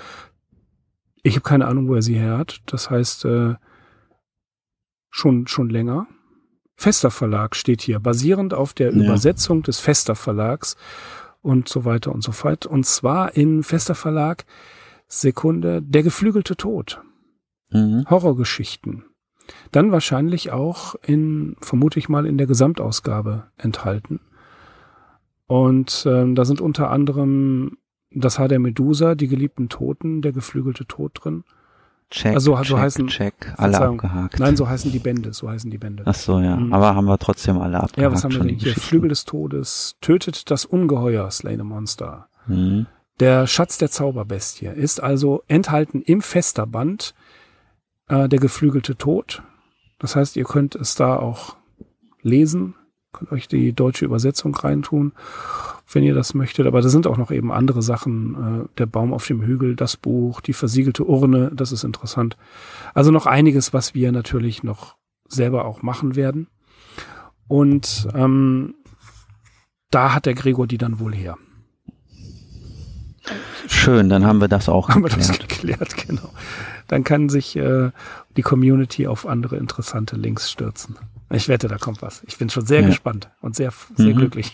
ich 1.22 1.34
habe 1.34 1.43
keine 1.43 1.66
Ahnung, 1.66 1.89
wo 1.89 1.95
er 1.95 2.03
sie 2.03 2.14
her 2.14 2.39
hat. 2.39 2.61
Das 2.66 2.91
heißt, 2.91 3.24
äh, 3.24 3.55
schon, 5.11 5.47
schon 5.47 5.70
länger. 5.70 6.07
Fester 6.76 7.11
Verlag 7.11 7.57
steht 7.57 7.82
hier, 7.82 7.99
basierend 7.99 8.55
auf 8.55 8.72
der 8.72 8.95
ja. 8.95 9.05
Übersetzung 9.05 9.62
des 9.62 9.80
Fester 9.80 10.14
Verlags 10.14 10.76
und 11.43 11.68
so 11.68 11.84
weiter 11.84 12.12
und 12.12 12.22
so 12.22 12.30
fort. 12.30 12.66
Und 12.66 12.86
zwar 12.86 13.36
in 13.36 13.64
Fester 13.64 13.97
Verlag, 13.97 14.45
Sekunde, 15.09 15.82
Der 15.82 16.02
geflügelte 16.02 16.56
Tod. 16.56 17.00
Mhm. 17.70 18.04
Horrorgeschichten. 18.09 19.04
Dann 19.72 19.92
wahrscheinlich 19.92 20.52
auch 20.52 20.94
in, 21.02 21.56
vermute 21.61 21.98
ich 21.98 22.09
mal, 22.09 22.26
in 22.26 22.38
der 22.38 22.46
Gesamtausgabe 22.46 23.44
enthalten. 23.56 24.20
Und 25.46 26.04
ähm, 26.06 26.34
da 26.34 26.44
sind 26.44 26.61
unter 26.61 26.90
anderem 26.90 27.78
das 28.11 28.38
Haar 28.38 28.48
der 28.48 28.59
Medusa, 28.59 29.14
die 29.14 29.28
geliebten 29.28 29.68
Toten, 29.68 30.20
der 30.20 30.32
geflügelte 30.32 30.86
Tod 30.86 31.12
drin. 31.14 31.44
Check, 32.11 32.34
also, 32.34 32.56
so 32.56 32.62
check, 32.62 32.76
heißen, 32.76 33.06
check, 33.09 33.54
alle 33.59 33.78
abgehakt. 33.78 34.38
Nein, 34.38 34.56
so 34.56 34.66
heißen 34.66 34.90
die 34.90 34.98
Bände, 34.98 35.34
so 35.34 35.48
heißen 35.48 35.70
die 35.70 35.76
Bände. 35.76 36.04
Ach 36.06 36.14
so, 36.14 36.40
ja. 36.40 36.56
Mhm. 36.56 36.72
Aber 36.72 36.94
haben 36.94 37.04
wir 37.04 37.18
trotzdem 37.18 37.59
alle 37.59 37.76
abgehakt. 37.76 37.98
Ja, 37.98 38.11
was 38.12 38.24
haben 38.24 38.34
wir 38.34 38.44
denn 38.44 38.56
hier? 38.56 38.74
Flügel 38.74 39.11
des 39.11 39.26
Todes, 39.26 39.96
tötet 40.00 40.50
das 40.50 40.64
Ungeheuer, 40.64 41.30
Slay 41.30 41.56
the 41.56 41.64
Monster. 41.64 42.28
Mhm. 42.46 42.86
Der 43.21 43.49
Schatz 43.49 43.79
der 43.79 43.91
Zauberbestie 43.91 44.66
ist 44.66 45.03
also 45.03 45.43
enthalten 45.49 46.03
im 46.03 46.23
Festerband 46.23 47.14
äh, 48.09 48.29
der 48.29 48.39
geflügelte 48.39 48.97
Tod. 48.97 49.43
Das 49.99 50.14
heißt, 50.14 50.37
ihr 50.37 50.45
könnt 50.45 50.77
es 50.77 50.95
da 50.95 51.16
auch 51.16 51.57
lesen, 52.23 52.75
könnt 53.12 53.33
euch 53.33 53.49
die 53.49 53.73
deutsche 53.73 54.05
Übersetzung 54.05 54.55
reintun. 54.55 55.12
wenn 55.91 56.05
ihr 56.05 56.14
das 56.14 56.35
möchtet. 56.35 56.66
Aber 56.66 56.83
da 56.83 56.89
sind 56.89 57.07
auch 57.07 57.16
noch 57.16 57.31
eben 57.31 57.51
andere 57.51 57.83
Sachen. 57.83 58.35
Äh, 58.35 58.79
der 58.79 58.87
Baum 58.87 59.12
auf 59.12 59.27
dem 59.27 59.43
Hügel, 59.43 59.75
das 59.75 59.97
Buch, 59.97 60.41
die 60.41 60.53
versiegelte 60.53 61.05
Urne, 61.05 61.51
das 61.55 61.73
ist 61.73 61.83
interessant. 61.83 62.37
Also 62.95 63.11
noch 63.11 63.27
einiges, 63.27 63.73
was 63.73 63.95
wir 63.95 64.12
natürlich 64.12 64.62
noch 64.62 64.97
selber 65.27 65.64
auch 65.64 65.83
machen 65.83 66.14
werden. 66.14 66.49
Und 67.49 68.07
ähm, 68.14 68.75
da 69.91 70.14
hat 70.14 70.27
der 70.27 70.35
Gregor 70.35 70.66
die 70.66 70.79
dann 70.79 71.01
wohl 71.01 71.14
her. 71.14 71.39
Schön, 73.79 74.09
dann 74.09 74.26
haben 74.26 74.41
wir 74.41 74.49
das 74.49 74.68
auch 74.68 74.89
haben 74.89 75.03
geklärt. 75.03 75.29
Haben 75.29 75.39
wir 75.39 75.39
das 75.39 75.49
geklärt, 75.49 76.07
genau. 76.07 76.31
Dann 76.89 77.05
kann 77.05 77.29
sich 77.29 77.57
äh, 77.57 77.91
die 78.37 78.43
Community 78.43 79.07
auf 79.07 79.26
andere 79.26 79.57
interessante 79.57 80.16
Links 80.16 80.51
stürzen. 80.51 80.97
Ich 81.31 81.49
wette, 81.49 81.68
da 81.68 81.76
kommt 81.76 82.03
was. 82.03 82.22
Ich 82.26 82.39
bin 82.39 82.51
schon 82.51 82.66
sehr 82.66 82.81
ja. 82.81 82.87
gespannt 82.87 83.31
und 83.41 83.55
sehr, 83.55 83.72
sehr 83.97 84.14
mhm. 84.14 84.18
glücklich. 84.18 84.53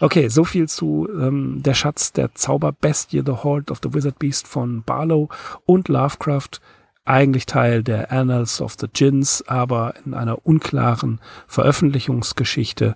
Okay, 0.00 0.28
so 0.28 0.44
viel 0.44 0.68
zu 0.68 1.08
ähm, 1.12 1.62
Der 1.62 1.74
Schatz 1.74 2.12
der 2.12 2.34
Zauberbestie, 2.34 3.22
The 3.24 3.32
Horde 3.32 3.72
of 3.72 3.80
the 3.82 3.92
Wizard 3.92 4.18
Beast 4.18 4.48
von 4.48 4.82
Barlow 4.82 5.28
und 5.66 5.88
Lovecraft. 5.88 6.60
Eigentlich 7.04 7.46
Teil 7.46 7.82
der 7.82 8.12
Annals 8.12 8.60
of 8.60 8.76
the 8.78 8.86
Gins, 8.92 9.42
aber 9.46 9.94
in 10.04 10.14
einer 10.14 10.46
unklaren 10.46 11.20
Veröffentlichungsgeschichte. 11.46 12.94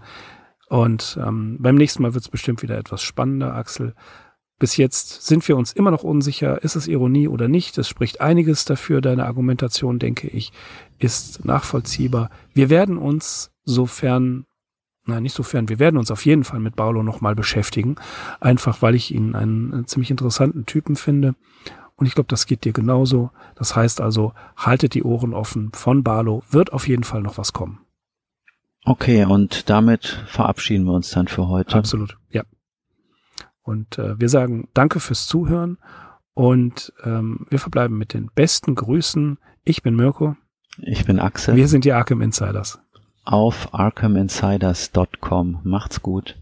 Und 0.68 1.18
ähm, 1.20 1.58
beim 1.60 1.74
nächsten 1.74 2.02
Mal 2.02 2.14
wird 2.14 2.24
es 2.24 2.30
bestimmt 2.30 2.62
wieder 2.62 2.78
etwas 2.78 3.02
spannender, 3.02 3.54
Axel. 3.54 3.94
Bis 4.62 4.76
jetzt 4.76 5.26
sind 5.26 5.48
wir 5.48 5.56
uns 5.56 5.72
immer 5.72 5.90
noch 5.90 6.04
unsicher, 6.04 6.62
ist 6.62 6.76
es 6.76 6.86
Ironie 6.86 7.26
oder 7.26 7.48
nicht. 7.48 7.76
Es 7.78 7.88
spricht 7.88 8.20
einiges 8.20 8.64
dafür. 8.64 9.00
Deine 9.00 9.26
Argumentation, 9.26 9.98
denke 9.98 10.28
ich, 10.28 10.52
ist 11.00 11.44
nachvollziehbar. 11.44 12.30
Wir 12.54 12.70
werden 12.70 12.96
uns, 12.96 13.50
sofern, 13.64 14.46
nein, 15.04 15.24
nicht 15.24 15.34
sofern, 15.34 15.68
wir 15.68 15.80
werden 15.80 15.96
uns 15.96 16.12
auf 16.12 16.24
jeden 16.24 16.44
Fall 16.44 16.60
mit 16.60 16.76
Barlow 16.76 17.02
nochmal 17.02 17.34
beschäftigen. 17.34 17.96
Einfach, 18.38 18.82
weil 18.82 18.94
ich 18.94 19.12
ihn 19.12 19.34
einen, 19.34 19.72
einen 19.74 19.86
ziemlich 19.88 20.12
interessanten 20.12 20.64
Typen 20.64 20.94
finde. 20.94 21.34
Und 21.96 22.06
ich 22.06 22.14
glaube, 22.14 22.28
das 22.28 22.46
geht 22.46 22.64
dir 22.64 22.72
genauso. 22.72 23.32
Das 23.56 23.74
heißt 23.74 24.00
also, 24.00 24.32
haltet 24.56 24.94
die 24.94 25.02
Ohren 25.02 25.34
offen. 25.34 25.72
Von 25.72 26.04
Barlow 26.04 26.44
wird 26.52 26.72
auf 26.72 26.86
jeden 26.86 27.02
Fall 27.02 27.22
noch 27.22 27.36
was 27.36 27.52
kommen. 27.52 27.80
Okay, 28.84 29.24
und 29.24 29.68
damit 29.68 30.22
verabschieden 30.28 30.84
wir 30.84 30.92
uns 30.92 31.10
dann 31.10 31.26
für 31.26 31.48
heute. 31.48 31.74
Absolut, 31.74 32.16
ja. 32.30 32.44
Und 33.62 33.98
äh, 33.98 34.18
wir 34.18 34.28
sagen 34.28 34.68
danke 34.74 35.00
fürs 35.00 35.26
Zuhören 35.26 35.78
und 36.34 36.92
ähm, 37.04 37.46
wir 37.48 37.58
verbleiben 37.58 37.96
mit 37.96 38.14
den 38.14 38.30
besten 38.34 38.74
Grüßen. 38.74 39.38
Ich 39.64 39.82
bin 39.82 39.94
Mirko. 39.94 40.36
Ich 40.78 41.04
bin 41.04 41.18
Axel. 41.18 41.56
Wir 41.56 41.68
sind 41.68 41.84
die 41.84 41.92
Arkham 41.92 42.22
Insiders. 42.22 42.80
Auf 43.24 43.72
arkhaminsiders.com. 43.72 45.60
Macht's 45.62 46.02
gut. 46.02 46.41